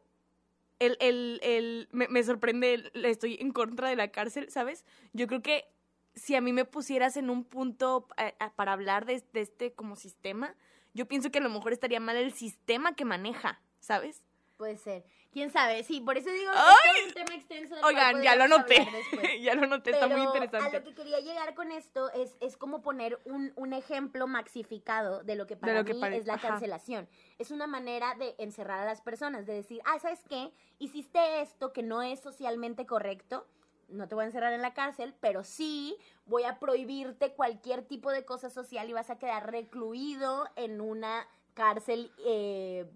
el, 0.81 0.97
el, 1.01 1.39
el, 1.43 1.89
me, 1.93 2.09
me 2.09 2.25
sorprende, 2.25 2.91
estoy 2.95 3.37
en 3.41 3.53
contra 3.53 3.89
de 3.89 3.97
la 3.97 4.11
cárcel, 4.11 4.51
¿sabes? 4.51 4.85
Yo 5.13 5.27
creo 5.27 5.43
que 5.43 5.67
si 6.15 6.35
a 6.35 6.41
mí 6.41 6.53
me 6.53 6.65
pusieras 6.65 7.17
en 7.17 7.31
un 7.31 7.45
punto 7.45 8.09
eh, 8.17 8.35
para 8.57 8.73
hablar 8.73 9.07
de, 9.07 9.23
de, 9.33 9.43
este 9.43 9.73
como 9.73 9.95
sistema, 9.95 10.57
yo 10.93 11.07
pienso 11.07 11.31
que 11.31 11.39
a 11.39 11.43
lo 11.43 11.51
mejor 11.51 11.73
estaría 11.73 12.01
mal 12.01 12.17
el 12.17 12.33
sistema 12.33 12.97
que 12.97 13.05
maneja, 13.05 13.61
¿sabes? 13.79 14.23
Puede 14.57 14.77
ser. 14.77 15.05
¿Quién 15.33 15.51
sabe? 15.51 15.85
Sí, 15.85 16.01
por 16.01 16.19
eso 16.19 16.29
digo 16.31 16.51
que 16.53 17.01
es 17.01 17.07
un 17.07 17.15
tema 17.15 17.35
extenso. 17.35 17.75
Oigan, 17.85 18.21
ya 18.21 18.35
lo 18.35 18.49
noté. 18.49 18.87
ya 19.43 19.55
lo 19.55 19.67
noté, 19.67 19.93
está 19.93 20.09
muy 20.09 20.23
interesante. 20.23 20.77
A 20.77 20.81
lo 20.81 20.85
que 20.85 20.95
quería 20.95 21.21
llegar 21.21 21.55
con 21.55 21.71
esto 21.71 22.11
es, 22.13 22.37
es 22.41 22.57
como 22.57 22.83
poner 22.83 23.21
un, 23.25 23.53
un 23.55 23.73
ejemplo 23.73 24.27
maxificado 24.27 25.23
de 25.23 25.37
lo 25.37 25.47
que 25.47 25.57
para 25.57 25.85
mí 25.85 26.17
es 26.17 26.27
la 26.27 26.39
cancelación. 26.39 27.09
Es 27.39 27.53
una 27.53 27.69
manera 27.69 28.15
de 28.17 28.35
encerrar 28.39 28.81
a 28.81 28.85
las 28.85 29.01
personas, 29.03 29.47
de 29.47 29.55
decir, 29.55 29.81
ah, 29.85 29.99
¿sabes 30.01 30.21
qué? 30.29 30.53
Hiciste 30.79 31.41
esto 31.43 31.73
que 31.73 31.85
no 31.85 32.03
es 32.03 32.21
socialmente 32.21 32.87
correcto, 32.87 33.47
no 33.89 34.09
te 34.09 34.15
voy 34.15 34.23
a 34.23 34.27
encerrar 34.27 34.53
en 34.53 34.63
la 34.63 34.75
cárcel, 34.75 35.15
pero 35.21 35.45
sí 35.45 35.97
voy 36.27 36.45
a 36.45 36.59
prohibirte 36.59 37.35
cualquier 37.35 37.83
tipo 37.83 38.11
de 38.11 38.25
cosa 38.25 38.51
social 38.51 38.89
y 38.89 38.93
vas 38.93 39.11
a 39.11 39.19
quedar 39.19 39.51
recluido 39.51 40.49
en 40.57 40.81
una 40.81 41.27
cárcel 41.55 42.13
eh, 42.25 42.87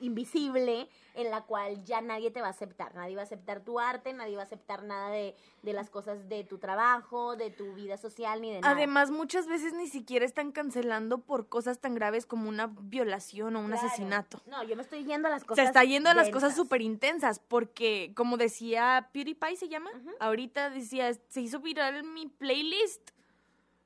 invisible 0.00 0.88
en 1.14 1.30
la 1.30 1.42
cual 1.42 1.84
ya 1.84 2.00
nadie 2.00 2.30
te 2.30 2.40
va 2.40 2.48
a 2.48 2.50
aceptar, 2.50 2.94
nadie 2.94 3.16
va 3.16 3.22
a 3.22 3.24
aceptar 3.24 3.60
tu 3.60 3.80
arte, 3.80 4.12
nadie 4.12 4.36
va 4.36 4.42
a 4.42 4.44
aceptar 4.44 4.84
nada 4.84 5.10
de, 5.10 5.34
de 5.62 5.72
las 5.72 5.90
cosas 5.90 6.28
de 6.28 6.44
tu 6.44 6.58
trabajo, 6.58 7.36
de 7.36 7.50
tu 7.50 7.74
vida 7.74 7.96
social, 7.96 8.40
ni 8.40 8.52
de 8.52 8.60
nada. 8.60 8.74
Además, 8.74 9.10
muchas 9.10 9.46
veces 9.46 9.72
ni 9.72 9.88
siquiera 9.88 10.24
están 10.24 10.52
cancelando 10.52 11.18
por 11.18 11.48
cosas 11.48 11.80
tan 11.80 11.94
graves 11.94 12.26
como 12.26 12.48
una 12.48 12.68
violación 12.68 13.56
o 13.56 13.60
un 13.60 13.72
asesinato. 13.72 14.40
No, 14.46 14.62
yo 14.62 14.76
me 14.76 14.82
estoy 14.82 15.04
yendo 15.04 15.28
a 15.28 15.30
las 15.30 15.44
cosas. 15.44 15.64
Se 15.64 15.68
está 15.68 15.84
yendo 15.84 16.10
a 16.10 16.14
las 16.14 16.30
cosas 16.30 16.54
súper 16.54 16.82
intensas, 16.82 17.40
porque 17.40 18.12
como 18.14 18.36
decía 18.36 19.10
PewDiePie 19.12 19.56
se 19.56 19.68
llama, 19.68 19.90
ahorita 20.20 20.70
decía, 20.70 21.12
se 21.28 21.40
hizo 21.40 21.60
viral 21.60 22.04
mi 22.04 22.26
playlist 22.26 23.10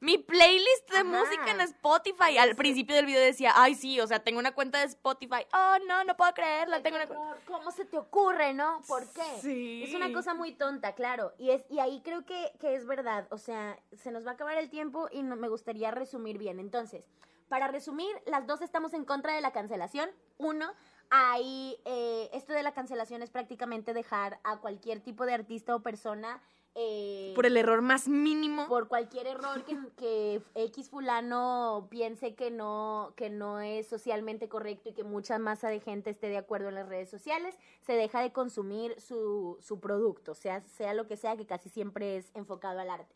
mi 0.03 0.19
playlist 0.19 0.91
de 0.91 1.05
música 1.05 1.53
en 1.53 1.61
Spotify. 1.61 2.37
Al 2.37 2.57
principio 2.57 2.97
del 2.97 3.07
video 3.07 3.23
decía, 3.23 3.53
ay, 3.55 3.77
sí, 3.77 4.01
o 4.01 4.07
sea, 4.09 4.19
tengo 4.19 4.41
una 4.41 4.53
cuenta 4.53 4.81
de 4.81 4.87
Spotify. 4.87 5.47
Oh, 5.55 5.77
no, 5.87 6.03
no 6.03 6.17
puedo 6.17 6.35
creerla, 6.35 6.83
tengo 6.83 6.97
una 6.97 7.07
¿Cómo 7.47 7.71
se 7.71 7.85
te 7.85 7.99
ocurre, 7.99 8.53
no? 8.53 8.83
¿Por 8.89 9.09
qué? 9.13 9.23
Sí. 9.41 9.85
Es 9.85 9.95
una 9.95 10.13
cosa 10.13 10.35
muy 10.35 10.55
tonta, 10.55 10.97
claro. 10.97 11.33
Y, 11.39 11.51
es, 11.51 11.65
y 11.71 11.79
ahí 11.79 12.03
creo 12.03 12.27
que, 12.27 12.53
que 12.59 12.75
es 12.75 12.85
verdad. 12.85 13.29
O 13.31 13.39
sea, 13.39 13.79
se 13.97 14.11
nos 14.11 14.27
va 14.27 14.33
a 14.33 14.35
acabar 14.35 14.59
el 14.59 14.71
tiempo 14.71 15.09
y 15.13 15.23
no, 15.23 15.37
me 15.37 15.49
gustaría 15.49 15.93
resumir 15.93 16.37
bien. 16.37 16.59
Entonces, 16.59 17.09
para 17.49 17.69
resumir, 17.69 18.11
las 18.27 18.49
dos 18.49 18.61
estamos 18.61 18.95
en 18.95 19.05
contra 19.05 19.37
de 19.37 19.41
la 19.41 19.53
cancelación. 19.53 20.11
Uno, 20.37 20.75
hay, 21.11 21.79
eh, 21.85 22.29
esto 22.33 22.53
de 22.53 22.65
la 22.65 22.75
cancelación 22.75 23.23
es 23.23 23.31
prácticamente 23.31 23.95
dejar 23.95 24.41
a 24.43 24.57
cualquier 24.57 24.99
tipo 24.99 25.27
de 25.27 25.35
artista 25.35 25.77
o 25.77 25.81
persona 25.81 26.43
eh, 26.75 27.33
por 27.35 27.45
el 27.45 27.57
error 27.57 27.83
más 27.83 28.09
mínimo. 28.09 28.67
Por 28.67 28.89
cualquier 28.89 29.27
error 29.27 29.63
que, 29.65 29.77
que, 29.97 30.43
X 30.55 30.89
fulano 30.89 31.87
piense 31.91 32.35
que 32.35 32.51
no, 32.51 33.13
que 33.17 33.29
no 33.29 33.61
es 33.61 33.87
socialmente 33.87 34.49
correcto 34.49 34.89
y 34.89 34.93
que 34.93 35.05
mucha 35.05 35.39
masa 35.39 35.69
de 35.69 35.81
gente 35.81 36.11
esté 36.11 36.29
de 36.29 36.39
acuerdo 36.39 36.71
en 36.71 36.77
las 36.77 36.89
redes 36.89 37.11
sociales, 37.11 37.59
se 37.83 37.93
deja 37.93 38.23
de 38.23 38.33
consumir 38.33 38.99
su, 39.01 39.59
su 39.61 39.81
producto, 39.81 40.35
sea, 40.35 40.63
sea 40.63 40.95
lo 40.95 41.07
que 41.07 41.17
sea, 41.19 41.37
que 41.37 41.47
casi 41.47 41.69
siempre 41.69 42.17
es 42.17 42.31
enfocado 42.35 42.81
al 42.81 42.89
arte. 42.89 43.15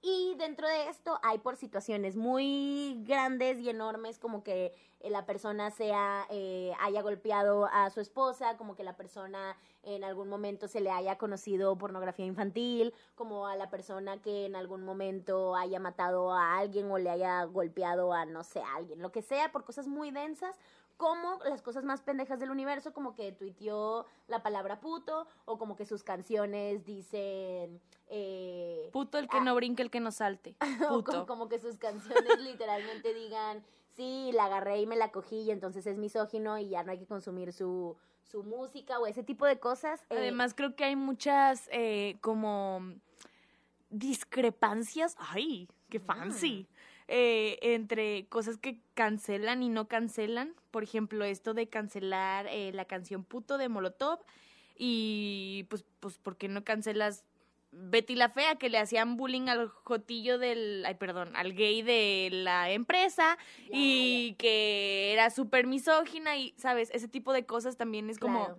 Y 0.00 0.34
dentro 0.36 0.68
de 0.68 0.88
esto 0.88 1.18
hay 1.22 1.38
por 1.38 1.56
situaciones 1.56 2.14
muy 2.16 3.02
grandes 3.06 3.58
y 3.58 3.70
enormes 3.70 4.18
como 4.18 4.42
que 4.42 4.74
la 5.10 5.26
persona 5.26 5.70
sea, 5.70 6.26
eh, 6.30 6.72
haya 6.80 7.02
golpeado 7.02 7.66
a 7.66 7.90
su 7.90 8.00
esposa, 8.00 8.56
como 8.56 8.74
que 8.74 8.84
la 8.84 8.96
persona 8.96 9.56
en 9.82 10.04
algún 10.04 10.28
momento 10.28 10.68
se 10.68 10.80
le 10.80 10.90
haya 10.90 11.18
conocido 11.18 11.76
pornografía 11.76 12.24
infantil, 12.24 12.94
como 13.14 13.46
a 13.46 13.56
la 13.56 13.70
persona 13.70 14.20
que 14.20 14.46
en 14.46 14.56
algún 14.56 14.84
momento 14.84 15.56
haya 15.56 15.78
matado 15.78 16.32
a 16.32 16.58
alguien 16.58 16.90
o 16.90 16.98
le 16.98 17.10
haya 17.10 17.44
golpeado 17.44 18.12
a, 18.12 18.24
no 18.24 18.44
sé, 18.44 18.60
a 18.60 18.76
alguien, 18.76 19.02
lo 19.02 19.12
que 19.12 19.22
sea, 19.22 19.52
por 19.52 19.64
cosas 19.64 19.86
muy 19.86 20.10
densas, 20.10 20.56
como 20.96 21.38
las 21.44 21.62
cosas 21.62 21.84
más 21.84 22.02
pendejas 22.02 22.38
del 22.38 22.50
universo, 22.50 22.92
como 22.92 23.14
que 23.14 23.32
tuiteó 23.32 24.06
la 24.28 24.42
palabra 24.42 24.80
puto, 24.80 25.26
o 25.44 25.58
como 25.58 25.76
que 25.76 25.86
sus 25.86 26.04
canciones 26.04 26.84
dicen... 26.84 27.80
Eh, 28.06 28.90
puto 28.92 29.18
el 29.18 29.28
que 29.28 29.40
no 29.40 29.54
brinque, 29.54 29.82
el 29.82 29.90
que 29.90 30.00
no 30.00 30.12
salte. 30.12 30.54
Puto. 30.88 31.26
como, 31.26 31.48
que 31.48 31.58
sus 31.58 31.76
canciones 31.78 32.38
literalmente 32.40 33.12
digan, 33.12 33.64
sí, 33.96 34.30
la 34.32 34.44
agarré 34.46 34.80
y 34.80 34.86
me 34.86 34.96
la 34.96 35.10
cogí 35.10 35.42
y 35.42 35.50
entonces 35.50 35.86
es 35.86 35.96
misógino 35.96 36.58
y 36.58 36.68
ya 36.68 36.82
no 36.82 36.92
hay 36.92 36.98
que 36.98 37.06
consumir 37.06 37.52
su, 37.52 37.96
su 38.22 38.42
música 38.42 38.98
o 38.98 39.06
ese 39.06 39.22
tipo 39.22 39.46
de 39.46 39.58
cosas. 39.58 40.02
Eh. 40.10 40.16
Además 40.18 40.54
creo 40.54 40.74
que 40.74 40.84
hay 40.84 40.96
muchas 40.96 41.68
eh, 41.72 42.16
como 42.20 42.82
discrepancias. 43.90 45.16
¡Ay, 45.18 45.68
qué 45.88 46.00
fancy! 46.00 46.66
Mm. 46.68 46.74
Eh, 47.06 47.58
entre 47.60 48.26
cosas 48.28 48.56
que 48.56 48.80
cancelan 48.94 49.62
y 49.62 49.68
no 49.68 49.88
cancelan. 49.88 50.54
Por 50.70 50.82
ejemplo, 50.82 51.24
esto 51.24 51.52
de 51.52 51.68
cancelar 51.68 52.46
eh, 52.48 52.72
la 52.72 52.86
canción 52.86 53.24
Puto 53.24 53.58
de 53.58 53.68
Molotov. 53.68 54.20
Y 54.76 55.66
pues, 55.68 55.84
pues, 56.00 56.18
¿por 56.18 56.36
qué 56.36 56.48
no 56.48 56.64
cancelas 56.64 57.24
Betty 57.76 58.14
la 58.14 58.28
Fea, 58.28 58.56
que 58.56 58.68
le 58.68 58.78
hacían 58.78 59.16
bullying 59.16 59.48
al 59.48 59.68
jotillo 59.68 60.38
del, 60.38 60.84
ay, 60.86 60.94
perdón, 60.94 61.34
al 61.36 61.54
gay 61.54 61.82
de 61.82 62.28
la 62.32 62.70
empresa 62.70 63.36
y 63.70 64.34
que 64.34 65.12
era 65.12 65.30
súper 65.30 65.66
misógina 65.66 66.36
y, 66.36 66.54
¿sabes? 66.56 66.90
Ese 66.92 67.08
tipo 67.08 67.32
de 67.32 67.46
cosas 67.46 67.76
también 67.76 68.10
es 68.10 68.18
como... 68.18 68.58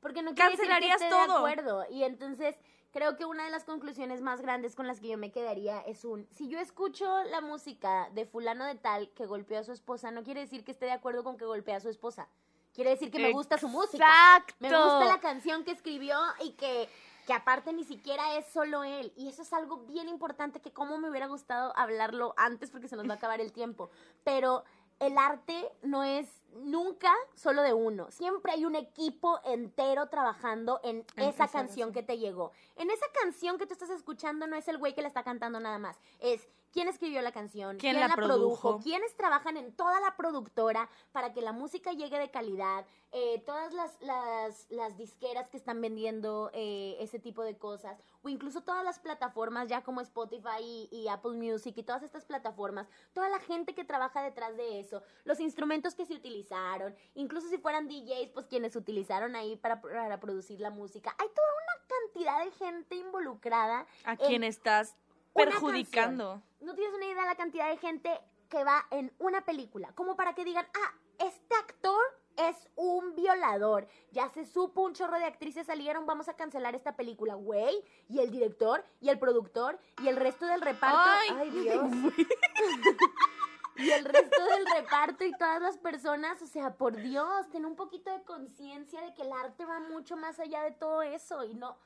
Porque 0.00 0.22
no 0.22 0.34
quiere 0.34 0.52
decir 0.52 0.64
que 0.64 0.68
Cancelarías 0.68 1.02
esté 1.02 1.10
todo. 1.10 1.44
De 1.44 1.52
acuerdo. 1.52 1.86
Y 1.90 2.04
entonces 2.04 2.58
creo 2.90 3.16
que 3.16 3.24
una 3.24 3.44
de 3.44 3.50
las 3.50 3.64
conclusiones 3.64 4.20
más 4.20 4.40
grandes 4.40 4.74
con 4.74 4.86
las 4.86 5.00
que 5.00 5.08
yo 5.08 5.18
me 5.18 5.30
quedaría 5.30 5.80
es 5.80 6.04
un, 6.04 6.26
si 6.30 6.48
yo 6.48 6.58
escucho 6.58 7.22
la 7.24 7.40
música 7.40 8.08
de 8.14 8.24
fulano 8.24 8.64
de 8.64 8.76
tal 8.76 9.10
que 9.10 9.26
golpeó 9.26 9.58
a 9.58 9.64
su 9.64 9.72
esposa, 9.72 10.10
no 10.10 10.22
quiere 10.22 10.40
decir 10.40 10.64
que 10.64 10.72
esté 10.72 10.86
de 10.86 10.92
acuerdo 10.92 11.22
con 11.22 11.36
que 11.36 11.44
golpea 11.44 11.76
a 11.76 11.80
su 11.80 11.88
esposa. 11.88 12.28
Quiere 12.74 12.90
decir 12.90 13.10
que 13.10 13.18
me 13.18 13.32
gusta 13.32 13.58
su 13.58 13.68
música. 13.68 14.04
Exacto. 14.04 14.54
Me 14.60 14.68
gusta 14.68 15.04
la 15.04 15.20
canción 15.20 15.64
que 15.64 15.72
escribió 15.72 16.18
y 16.42 16.52
que, 16.52 16.88
que 17.26 17.32
aparte 17.32 17.72
ni 17.72 17.84
siquiera 17.84 18.36
es 18.36 18.46
solo 18.46 18.84
él. 18.84 19.12
Y 19.16 19.28
eso 19.28 19.42
es 19.42 19.52
algo 19.52 19.78
bien 19.78 20.08
importante 20.08 20.60
que 20.60 20.72
como 20.72 20.98
me 20.98 21.10
hubiera 21.10 21.26
gustado 21.26 21.72
hablarlo 21.76 22.34
antes 22.36 22.70
porque 22.70 22.88
se 22.88 22.96
nos 22.96 23.08
va 23.08 23.14
a 23.14 23.16
acabar 23.16 23.40
el 23.40 23.52
tiempo. 23.52 23.90
Pero 24.24 24.64
el 25.00 25.16
arte 25.16 25.72
no 25.82 26.04
es 26.04 26.28
nunca 26.52 27.12
solo 27.34 27.62
de 27.62 27.72
uno. 27.72 28.10
Siempre 28.10 28.52
hay 28.52 28.64
un 28.66 28.76
equipo 28.76 29.40
entero 29.44 30.08
trabajando 30.08 30.80
en, 30.84 31.04
esa 31.16 31.48
canción 31.48 31.92
que 31.92 32.02
te 32.02 32.18
llegó. 32.18 32.52
En 32.76 32.90
esa 32.90 33.06
canción 33.20 33.56
que 33.56 33.66
tú 33.66 33.72
estás 33.72 33.90
escuchando 33.90 34.46
no 34.46 34.56
es 34.56 34.68
el 34.68 34.78
güey 34.78 34.94
que 34.94 35.02
la 35.02 35.08
está 35.08 35.22
cantando 35.22 35.58
nada 35.58 35.78
más. 35.78 35.98
Es 36.20 36.48
quién 36.72 36.88
escribió 36.88 37.22
la 37.22 37.32
canción, 37.32 37.76
¿Quién 37.78 37.94
quién, 37.94 38.00
la 38.00 38.08
la, 38.08 38.14
produjo, 38.14 38.60
produjo? 38.60 38.82
quiénes 38.82 39.16
trabajan 39.16 39.56
en 39.56 39.72
toda 39.74 40.00
la 40.00 40.16
productora 40.16 40.88
para 41.12 41.32
que 41.32 41.40
la 41.40 41.52
música 41.52 41.92
llegue 41.92 42.18
de 42.18 42.30
calidad, 42.30 42.86
eh, 43.12 43.42
todas 43.44 43.72
las, 43.72 44.00
las, 44.00 44.66
las 44.70 44.96
disqueras 44.96 45.48
que 45.48 45.56
están 45.56 45.80
vendiendo 45.80 46.50
eh, 46.54 46.96
ese 47.00 47.18
tipo 47.18 47.42
de 47.42 47.56
cosas, 47.56 47.98
o 48.22 48.28
incluso 48.28 48.62
todas 48.62 48.84
las 48.84 48.98
plataformas 48.98 49.68
ya 49.68 49.82
como 49.82 50.00
Spotify 50.00 50.60
y, 50.62 50.88
y 50.92 51.08
Apple 51.08 51.32
Music 51.32 51.76
y 51.76 51.82
todas 51.82 52.02
estas 52.02 52.24
plataformas, 52.24 52.86
toda 53.12 53.28
la 53.28 53.40
gente 53.40 53.74
que 53.74 53.84
trabaja 53.84 54.22
detrás 54.22 54.56
de 54.56 54.80
eso, 54.80 55.02
los 55.24 55.40
instrumentos 55.40 55.94
que 55.94 56.06
se 56.06 56.14
utilizaron, 56.14 56.94
incluso 57.14 57.48
si 57.48 57.58
fueran 57.58 57.88
DJs, 57.88 58.30
pues 58.32 58.46
quienes 58.46 58.76
utilizaron 58.76 59.34
ahí 59.34 59.56
para, 59.56 59.80
para 59.80 60.20
producir 60.20 60.60
la 60.60 60.70
música. 60.70 61.14
Hay 61.18 61.28
toda 61.28 61.48
una 61.48 61.70
cantidad 61.90 62.44
de 62.44 62.50
gente 62.52 62.94
involucrada 62.96 63.86
A 64.04 64.12
en 64.12 64.16
quien 64.18 64.44
estás 64.44 64.94
perjudicando. 65.34 66.42
no 66.60 66.74
tienes 66.74 66.94
una 66.94 67.06
idea 67.06 67.22
de 67.22 67.28
la 67.28 67.36
cantidad 67.36 67.68
de 67.68 67.76
gente 67.76 68.20
que 68.48 68.64
va 68.64 68.86
en 68.90 69.12
una 69.18 69.44
película, 69.44 69.92
como 69.94 70.16
para 70.16 70.34
que 70.34 70.44
digan, 70.44 70.66
ah, 70.74 70.94
este 71.18 71.54
actor 71.54 72.00
es 72.36 72.68
un 72.76 73.14
violador. 73.14 73.86
Ya 74.12 74.28
se 74.30 74.44
supo, 74.44 74.82
un 74.82 74.94
chorro 74.94 75.18
de 75.18 75.24
actrices 75.24 75.66
salieron, 75.66 76.06
vamos 76.06 76.28
a 76.28 76.34
cancelar 76.34 76.74
esta 76.74 76.96
película, 76.96 77.34
güey. 77.34 77.84
Y 78.08 78.20
el 78.20 78.30
director, 78.30 78.84
y 79.00 79.08
el 79.08 79.18
productor, 79.18 79.78
y 80.02 80.08
el 80.08 80.16
resto 80.16 80.46
del 80.46 80.60
reparto. 80.60 80.98
Ay. 80.98 81.28
Ay, 81.38 81.50
Dios. 81.62 81.84
y 83.76 83.90
el 83.90 84.04
resto 84.04 84.44
del 84.44 84.66
reparto 84.74 85.24
y 85.24 85.32
todas 85.32 85.60
las 85.60 85.78
personas, 85.78 86.40
o 86.42 86.46
sea, 86.46 86.74
por 86.74 86.96
Dios, 86.96 87.48
ten 87.50 87.64
un 87.64 87.76
poquito 87.76 88.10
de 88.10 88.22
conciencia 88.24 89.00
de 89.02 89.14
que 89.14 89.22
el 89.22 89.32
arte 89.32 89.64
va 89.64 89.80
mucho 89.80 90.16
más 90.16 90.38
allá 90.40 90.62
de 90.62 90.72
todo 90.72 91.02
eso 91.02 91.44
y 91.44 91.54
no... 91.54 91.78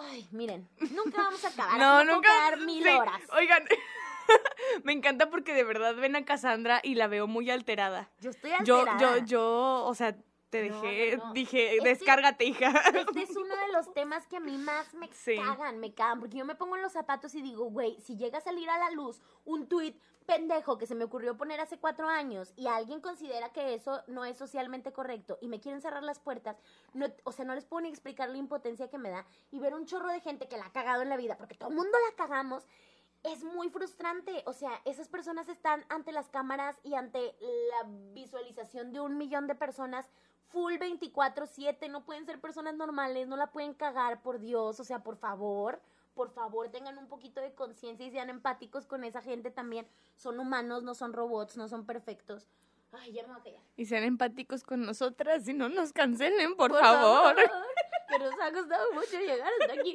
Ay, 0.00 0.26
miren, 0.32 0.68
nunca 0.92 1.22
vamos 1.22 1.44
a 1.44 1.48
acabar. 1.48 1.78
No, 1.78 2.04
nunca. 2.04 2.28
quedar 2.28 2.60
mil 2.60 2.82
sí. 2.82 2.88
horas. 2.88 3.20
Oigan, 3.36 3.64
me 4.84 4.92
encanta 4.92 5.30
porque 5.30 5.54
de 5.54 5.64
verdad 5.64 5.94
ven 5.96 6.16
a 6.16 6.24
Cassandra 6.24 6.80
y 6.82 6.94
la 6.94 7.06
veo 7.06 7.26
muy 7.26 7.50
alterada. 7.50 8.10
Yo 8.20 8.30
estoy 8.30 8.50
Yo, 8.64 8.80
alterada. 8.80 9.18
yo, 9.18 9.24
yo, 9.26 9.84
o 9.86 9.94
sea, 9.94 10.16
te 10.50 10.68
No, 10.70 10.80
dejé, 10.80 11.16
no, 11.16 11.26
no. 11.26 11.32
dije, 11.34 11.76
Este- 11.76 11.88
descárgate, 11.88 12.44
hija. 12.44 12.68
Este 12.94 13.22
es 13.22 13.36
uno 13.36 13.54
de 13.56 13.72
los 13.72 13.92
temas 13.94 14.26
que 14.26 14.36
a 14.36 14.40
mí 14.40 14.56
más 14.56 14.94
me 14.94 15.08
Sí. 15.12 15.36
cagan, 15.36 15.78
me 15.78 15.92
cagan, 15.92 16.20
porque 16.20 16.38
yo 16.38 16.44
me 16.44 16.54
pongo 16.54 16.76
en 16.76 16.82
los 16.82 16.92
zapatos 16.92 17.34
y 17.34 17.42
digo, 17.42 17.64
güey, 17.66 18.00
si 18.00 18.16
llega 18.16 18.38
a 18.38 18.42
salir 18.42 18.68
a 18.70 18.78
la 18.78 18.90
luz 18.90 19.20
un 19.44 19.68
tuit 19.68 19.96
pendejo 20.28 20.76
que 20.76 20.86
se 20.86 20.94
me 20.94 21.04
ocurrió 21.04 21.38
poner 21.38 21.58
hace 21.58 21.78
cuatro 21.78 22.06
años 22.06 22.52
y 22.54 22.66
alguien 22.66 23.00
considera 23.00 23.48
que 23.48 23.72
eso 23.72 24.02
no 24.08 24.26
es 24.26 24.36
socialmente 24.36 24.92
correcto 24.92 25.38
y 25.40 25.48
me 25.48 25.58
quieren 25.58 25.80
cerrar 25.80 26.02
las 26.02 26.20
puertas, 26.20 26.58
no, 26.92 27.06
o 27.24 27.32
sea, 27.32 27.46
no 27.46 27.54
les 27.54 27.64
puedo 27.64 27.80
ni 27.80 27.88
explicar 27.88 28.28
la 28.28 28.36
impotencia 28.36 28.90
que 28.90 28.98
me 28.98 29.08
da 29.08 29.24
y 29.50 29.58
ver 29.58 29.72
un 29.72 29.86
chorro 29.86 30.10
de 30.10 30.20
gente 30.20 30.46
que 30.46 30.58
la 30.58 30.66
ha 30.66 30.72
cagado 30.72 31.00
en 31.00 31.08
la 31.08 31.16
vida, 31.16 31.38
porque 31.38 31.54
todo 31.54 31.70
el 31.70 31.76
mundo 31.76 31.96
la 32.10 32.14
cagamos, 32.14 32.66
es 33.24 33.42
muy 33.42 33.70
frustrante. 33.70 34.42
O 34.44 34.52
sea, 34.52 34.70
esas 34.84 35.08
personas 35.08 35.48
están 35.48 35.84
ante 35.88 36.12
las 36.12 36.28
cámaras 36.28 36.78
y 36.84 36.94
ante 36.94 37.34
la 37.40 37.88
visualización 38.12 38.92
de 38.92 39.00
un 39.00 39.16
millón 39.16 39.46
de 39.46 39.54
personas 39.54 40.10
full 40.48 40.74
24/7. 40.74 41.88
No 41.88 42.04
pueden 42.04 42.26
ser 42.26 42.38
personas 42.38 42.74
normales, 42.74 43.26
no 43.28 43.36
la 43.36 43.50
pueden 43.50 43.72
cagar, 43.72 44.22
por 44.22 44.38
Dios. 44.38 44.78
O 44.78 44.84
sea, 44.84 45.02
por 45.02 45.16
favor, 45.16 45.80
por 46.18 46.32
favor, 46.32 46.68
tengan 46.68 46.98
un 46.98 47.06
poquito 47.06 47.40
de 47.40 47.52
conciencia 47.54 48.04
y 48.04 48.10
sean 48.10 48.28
empáticos 48.28 48.86
con 48.86 49.04
esa 49.04 49.22
gente 49.22 49.52
también. 49.52 49.86
Son 50.16 50.40
humanos, 50.40 50.82
no 50.82 50.96
son 50.96 51.12
robots, 51.12 51.56
no 51.56 51.68
son 51.68 51.86
perfectos. 51.86 52.48
Ay, 52.90 53.12
ya 53.12 53.22
me 53.22 53.28
voy 53.28 53.40
a 53.40 53.44
callar. 53.44 53.62
Y 53.76 53.86
sean 53.86 54.02
empáticos 54.02 54.64
con 54.64 54.84
nosotras 54.84 55.46
y 55.46 55.54
no 55.54 55.68
nos 55.68 55.92
cancelen, 55.92 56.56
por, 56.56 56.72
favor. 56.76 57.36
Que 58.08 58.18
nos 58.18 58.32
ha 58.40 58.50
costado 58.50 58.90
mucho 58.94 59.18
llegar 59.20 59.50
hasta 59.60 59.74
aquí. 59.74 59.94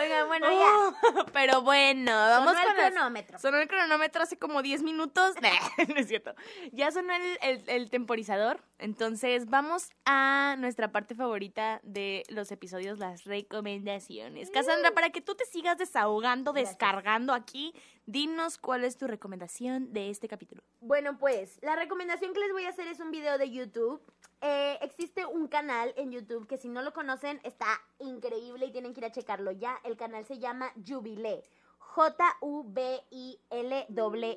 Oigan, 0.00 0.26
bueno, 0.26 0.46
ya. 0.50 0.88
Oh, 1.20 1.26
pero 1.34 1.60
bueno, 1.62 2.10
vamos 2.12 2.52
Sonó 2.54 2.60
el 2.60 2.66
con 2.66 2.76
las- 2.78 2.92
cronómetro. 2.92 3.38
Sonó 3.38 3.58
el 3.58 3.68
cronómetro 3.68 4.22
hace 4.22 4.38
como 4.38 4.62
10 4.62 4.82
minutos. 4.82 5.34
no 5.88 5.96
es 5.96 6.08
cierto. 6.08 6.34
Ya 6.72 6.90
sonó 6.92 7.12
el, 7.14 7.38
el- 7.42 7.64
el 7.68 7.90
temporizador. 7.90 8.62
Entonces, 8.80 9.48
vamos 9.50 9.90
a 10.06 10.56
nuestra 10.58 10.90
parte 10.90 11.14
favorita 11.14 11.80
de 11.82 12.24
los 12.28 12.50
episodios, 12.50 12.98
las 12.98 13.24
recomendaciones. 13.24 14.50
Cassandra, 14.50 14.92
para 14.92 15.10
que 15.10 15.20
tú 15.20 15.34
te 15.34 15.44
sigas 15.44 15.76
desahogando, 15.76 16.52
Gracias. 16.52 16.78
descargando 16.78 17.34
aquí, 17.34 17.74
dinos 18.06 18.56
cuál 18.56 18.84
es 18.84 18.96
tu 18.96 19.06
recomendación 19.06 19.92
de 19.92 20.08
este 20.08 20.28
capítulo. 20.28 20.62
Bueno, 20.80 21.18
pues 21.18 21.58
la 21.62 21.76
recomendación 21.76 22.32
que 22.32 22.40
les 22.40 22.52
voy 22.52 22.64
a 22.64 22.70
hacer 22.70 22.86
es 22.86 23.00
un 23.00 23.10
video 23.10 23.36
de 23.36 23.50
YouTube. 23.50 24.00
Eh, 24.40 24.78
existe 24.80 25.26
un 25.26 25.48
canal 25.48 25.92
en 25.96 26.10
YouTube 26.10 26.46
que 26.46 26.56
si 26.56 26.70
no 26.70 26.80
lo 26.80 26.94
conocen 26.94 27.40
está 27.44 27.66
increíble 27.98 28.66
y 28.66 28.72
tienen 28.72 28.94
que 28.94 29.00
ir 29.00 29.06
a 29.06 29.12
checarlo 29.12 29.52
ya. 29.52 29.78
El 29.84 29.98
canal 29.98 30.24
se 30.24 30.38
llama 30.38 30.72
Jubilé. 30.88 31.42
J-U-B-I-L-E. 31.78 33.40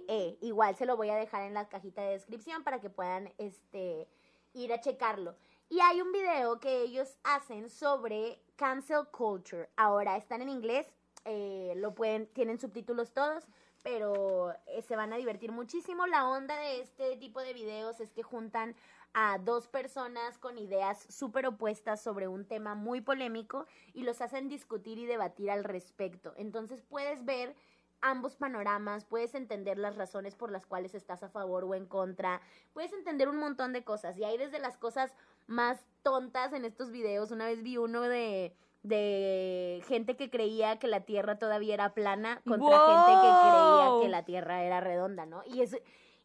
E. 0.07 0.37
Igual 0.41 0.75
se 0.75 0.85
lo 0.85 0.97
voy 0.97 1.09
a 1.09 1.15
dejar 1.15 1.43
en 1.43 1.53
la 1.53 1.69
cajita 1.69 2.01
de 2.01 2.11
descripción 2.11 2.63
para 2.63 2.81
que 2.81 2.89
puedan 2.89 3.31
este, 3.37 4.07
ir 4.53 4.73
a 4.73 4.79
checarlo. 4.79 5.35
Y 5.69 5.79
hay 5.79 6.01
un 6.01 6.11
video 6.11 6.59
que 6.59 6.81
ellos 6.81 7.17
hacen 7.23 7.69
sobre 7.69 8.39
cancel 8.55 9.07
culture. 9.11 9.69
Ahora 9.75 10.17
están 10.17 10.41
en 10.41 10.49
inglés, 10.49 10.87
eh, 11.25 11.73
lo 11.77 11.95
pueden, 11.95 12.27
tienen 12.27 12.59
subtítulos 12.59 13.13
todos, 13.13 13.47
pero 13.81 14.53
eh, 14.67 14.81
se 14.81 14.95
van 14.95 15.13
a 15.13 15.17
divertir 15.17 15.51
muchísimo. 15.51 16.05
La 16.07 16.27
onda 16.27 16.55
de 16.57 16.81
este 16.81 17.17
tipo 17.17 17.41
de 17.41 17.53
videos 17.53 17.99
es 17.99 18.11
que 18.11 18.23
juntan 18.23 18.75
a 19.13 19.37
dos 19.37 19.67
personas 19.67 20.37
con 20.37 20.57
ideas 20.57 21.05
súper 21.09 21.45
opuestas 21.45 22.01
sobre 22.01 22.27
un 22.27 22.45
tema 22.45 22.75
muy 22.75 23.01
polémico 23.01 23.67
y 23.93 24.03
los 24.03 24.21
hacen 24.21 24.49
discutir 24.49 24.97
y 24.97 25.05
debatir 25.05 25.51
al 25.51 25.63
respecto. 25.63 26.33
Entonces 26.37 26.81
puedes 26.81 27.23
ver 27.25 27.55
ambos 28.03 28.35
panoramas, 28.35 29.05
puedes 29.05 29.33
entender 29.33 29.79
las 29.79 29.95
razones 29.95 30.35
por 30.35 30.51
las 30.51 30.67
cuales 30.67 30.93
estás 30.93 31.23
a 31.23 31.29
favor 31.29 31.63
o 31.63 31.73
en 31.73 31.87
contra, 31.87 32.41
puedes 32.73 32.93
entender 32.93 33.27
un 33.27 33.37
montón 33.37 33.73
de 33.73 33.83
cosas. 33.83 34.17
Y 34.17 34.23
hay 34.23 34.37
desde 34.37 34.59
las 34.59 34.77
cosas 34.77 35.15
más 35.47 35.85
tontas 36.03 36.53
en 36.53 36.65
estos 36.65 36.91
videos. 36.91 37.31
Una 37.31 37.45
vez 37.45 37.63
vi 37.63 37.77
uno 37.77 38.01
de 38.01 38.55
de 38.83 39.81
gente 39.87 40.17
que 40.17 40.29
creía 40.29 40.77
que 40.77 40.87
la 40.87 41.05
Tierra 41.05 41.39
todavía 41.39 41.73
era 41.73 41.93
plana 41.93 42.41
contra 42.45 42.79
gente 42.79 43.11
que 43.13 43.31
creía 43.41 44.01
que 44.01 44.09
la 44.09 44.25
Tierra 44.25 44.61
era 44.63 44.81
redonda, 44.81 45.25
¿no? 45.25 45.41
Y 45.45 45.61
eso 45.61 45.77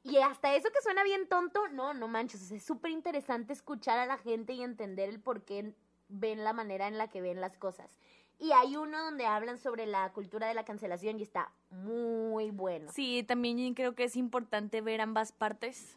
y 0.02 0.16
hasta 0.18 0.54
eso 0.54 0.68
que 0.70 0.80
suena 0.80 1.02
bien 1.02 1.28
tonto, 1.28 1.68
no, 1.68 1.92
no 1.92 2.08
manches, 2.08 2.50
es 2.50 2.64
súper 2.64 2.90
interesante 2.90 3.52
escuchar 3.52 3.98
a 3.98 4.06
la 4.06 4.16
gente 4.16 4.52
y 4.54 4.62
entender 4.62 5.08
el 5.08 5.20
por 5.20 5.44
qué 5.44 5.74
ven 6.08 6.44
la 6.44 6.52
manera 6.52 6.88
en 6.88 6.98
la 6.98 7.08
que 7.08 7.20
ven 7.20 7.40
las 7.40 7.56
cosas. 7.58 7.96
Y 8.40 8.52
hay 8.52 8.76
uno 8.76 9.02
donde 9.04 9.26
hablan 9.26 9.58
sobre 9.58 9.86
la 9.86 10.12
cultura 10.12 10.46
de 10.46 10.54
la 10.54 10.64
cancelación 10.64 11.18
y 11.18 11.22
está 11.22 11.50
muy 11.70 12.50
bueno. 12.50 12.92
Sí, 12.92 13.24
también 13.24 13.74
creo 13.74 13.94
que 13.94 14.04
es 14.04 14.16
importante 14.16 14.80
ver 14.80 15.00
ambas 15.00 15.32
partes. 15.32 15.96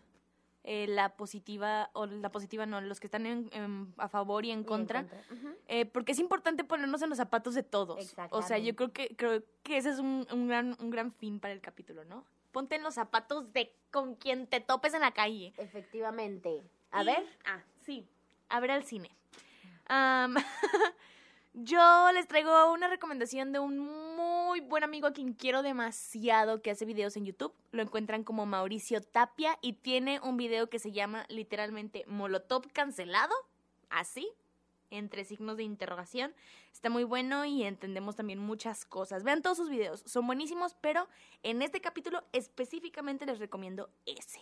eh, 0.63 0.85
la 0.87 1.15
positiva, 1.15 1.89
o 1.93 2.05
la 2.05 2.29
positiva 2.29 2.67
no, 2.67 2.79
los 2.81 2.99
que 2.99 3.07
están 3.07 3.25
en- 3.25 3.49
en- 3.51 3.91
a 3.97 4.07
favor 4.07 4.45
y 4.45 4.51
en 4.51 4.59
Y 4.59 4.61
en 4.61 4.63
contra. 4.63 5.07
Eh, 5.67 5.87
porque 5.87 6.11
es 6.11 6.19
importante 6.19 6.63
ponernos 6.63 7.01
en 7.01 7.09
los 7.09 7.17
zapatos 7.17 7.55
de 7.55 7.63
todos. 7.63 8.15
O 8.29 8.41
sea, 8.43 8.59
yo 8.59 8.75
creo 8.75 8.93
que 8.93 9.15
creo 9.15 9.41
que 9.63 9.77
ese 9.77 9.89
es 9.89 9.97
un, 9.97 10.27
un 10.31 10.47
gran 10.47 10.77
un 10.79 10.91
gran 10.91 11.11
fin 11.11 11.39
para 11.39 11.51
el 11.55 11.61
capítulo, 11.61 12.05
¿no? 12.05 12.23
Ponte 12.51 12.75
en 12.75 12.83
los 12.83 12.93
zapatos 12.93 13.51
de 13.53 13.73
con 13.89 14.13
quien 14.13 14.45
te 14.45 14.59
topes 14.59 14.93
en 14.93 15.01
la 15.01 15.11
calle. 15.13 15.51
Efectivamente. 15.57 16.61
A 16.91 17.01
Y- 17.01 17.05
ver. 17.07 17.25
Ah, 17.45 17.63
sí. 17.83 18.07
A 18.49 18.59
ver 18.59 18.69
al 18.69 18.83
cine. 18.83 19.09
Am, 19.87 20.35
yo 21.53 22.11
les 22.13 22.27
traigo 22.27 22.71
una 22.71 22.87
recomendación 22.87 23.51
de 23.51 23.59
un 23.59 23.79
muy 23.79 24.61
buen 24.61 24.83
amigo 24.83 25.07
a 25.07 25.13
quien 25.13 25.33
quiero 25.33 25.61
demasiado 25.61 26.61
que 26.61 26.71
hace 26.71 26.85
videos 26.85 27.17
en 27.17 27.25
YouTube. 27.25 27.53
Lo 27.71 27.81
encuentran 27.81 28.23
como 28.23 28.45
Mauricio 28.45 29.01
Tapia 29.01 29.57
y 29.61 29.73
tiene 29.73 30.19
un 30.21 30.37
video 30.37 30.69
que 30.69 30.79
se 30.79 30.91
llama 30.91 31.25
literalmente 31.29 32.03
Molotov 32.07 32.71
cancelado. 32.71 33.33
así, 33.89 34.29
entre 34.89 35.25
signos 35.25 35.57
de 35.57 35.63
interrogación. 35.63 36.33
Está 36.71 36.89
muy 36.89 37.03
bueno 37.03 37.43
y 37.45 37.63
entendemos 37.63 38.15
también 38.15 38.39
muchas 38.39 38.85
cosas. 38.85 39.23
Vean 39.23 39.41
todos 39.41 39.57
sus 39.57 39.69
videos, 39.69 40.03
son 40.05 40.27
buenísimos, 40.27 40.75
pero 40.79 41.07
en 41.43 41.61
este 41.61 41.81
capítulo 41.81 42.23
específicamente 42.31 43.25
les 43.25 43.39
recomiendo 43.39 43.89
ese. 44.05 44.41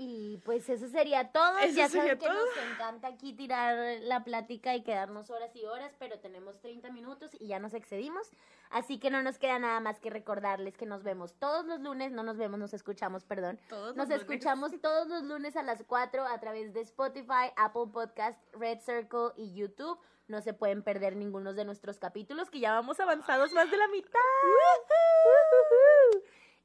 Y 0.00 0.38
pues 0.44 0.68
eso 0.68 0.86
sería 0.86 1.32
todo. 1.32 1.58
Eso 1.58 1.74
ya 1.74 1.88
sería 1.88 2.16
saben 2.16 2.18
que 2.18 2.28
nos 2.28 2.72
encanta 2.72 3.08
aquí 3.08 3.32
tirar 3.32 3.98
la 4.02 4.22
plática 4.22 4.76
y 4.76 4.84
quedarnos 4.84 5.28
horas 5.28 5.54
y 5.56 5.64
horas, 5.64 5.92
pero 5.98 6.20
tenemos 6.20 6.60
30 6.60 6.90
minutos 6.92 7.32
y 7.40 7.48
ya 7.48 7.58
nos 7.58 7.74
excedimos. 7.74 8.30
Así 8.70 9.00
que 9.00 9.10
no 9.10 9.22
nos 9.22 9.38
queda 9.38 9.58
nada 9.58 9.80
más 9.80 9.98
que 9.98 10.08
recordarles 10.10 10.76
que 10.76 10.86
nos 10.86 11.02
vemos 11.02 11.34
todos 11.34 11.66
los 11.66 11.80
lunes, 11.80 12.12
no 12.12 12.22
nos 12.22 12.36
vemos, 12.36 12.60
nos 12.60 12.74
escuchamos, 12.74 13.24
perdón. 13.24 13.58
Todos 13.68 13.96
Nos 13.96 14.08
los 14.08 14.20
lunes. 14.20 14.20
escuchamos 14.20 14.80
todos 14.80 15.08
los 15.08 15.24
lunes 15.24 15.56
a 15.56 15.64
las 15.64 15.82
4 15.82 16.24
a 16.26 16.38
través 16.38 16.72
de 16.74 16.80
Spotify, 16.82 17.50
Apple 17.56 17.86
Podcast, 17.92 18.38
Red 18.54 18.78
Circle 18.78 19.32
y 19.36 19.52
YouTube. 19.54 19.98
No 20.28 20.40
se 20.42 20.52
pueden 20.54 20.82
perder 20.84 21.16
ninguno 21.16 21.54
de 21.54 21.64
nuestros 21.64 21.98
capítulos, 21.98 22.50
que 22.50 22.60
ya 22.60 22.72
vamos 22.72 23.00
avanzados 23.00 23.52
más 23.52 23.68
de 23.68 23.78
la 23.78 23.88
mitad. 23.88 24.20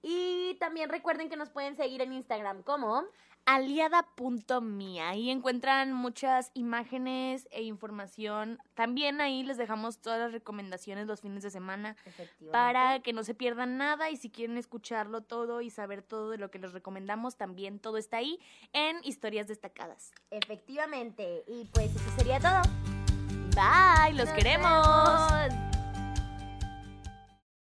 Y 0.04 0.56
también 0.60 0.89
recuerden 0.89 1.30
que 1.30 1.38
nos 1.38 1.49
pueden 1.49 1.76
seguir 1.76 2.01
en 2.01 2.12
Instagram 2.14 2.62
como 2.62 3.04
aliada.me. 3.45 5.01
Ahí 5.01 5.30
encuentran 5.30 5.93
muchas 5.93 6.51
imágenes 6.54 7.47
e 7.51 7.64
información. 7.64 8.60
También 8.74 9.22
ahí 9.22 9.43
les 9.43 9.58
dejamos 9.58 9.99
todas 9.99 10.20
las 10.20 10.32
recomendaciones 10.32 11.08
los 11.08 11.22
fines 11.22 11.43
de 11.43 11.49
semana 11.49 11.95
para 12.51 12.99
que 12.99 13.14
no 13.14 13.24
se 13.24 13.34
pierdan 13.34 13.78
nada 13.78 14.10
y 14.10 14.18
si 14.18 14.30
quieren 14.30 14.58
escucharlo 14.58 15.22
todo 15.22 15.62
y 15.62 15.70
saber 15.70 16.01
todo 16.01 16.30
de 16.30 16.38
lo 16.38 16.51
que 16.51 16.60
les 16.60 16.74
recomendamos, 16.74 17.36
también 17.36 17.80
todo 17.80 17.97
está 17.97 18.18
ahí 18.18 18.39
en 18.74 18.97
historias 19.04 19.47
destacadas. 19.47 20.12
Efectivamente. 20.32 21.43
Y 21.47 21.66
pues 21.66 21.95
eso 21.95 22.12
sería 22.18 22.39
todo. 22.39 22.62
Bye, 23.56 24.14
los 24.14 24.26
Nos 24.26 24.36
queremos. 24.36 25.32
vemos. 25.32 25.72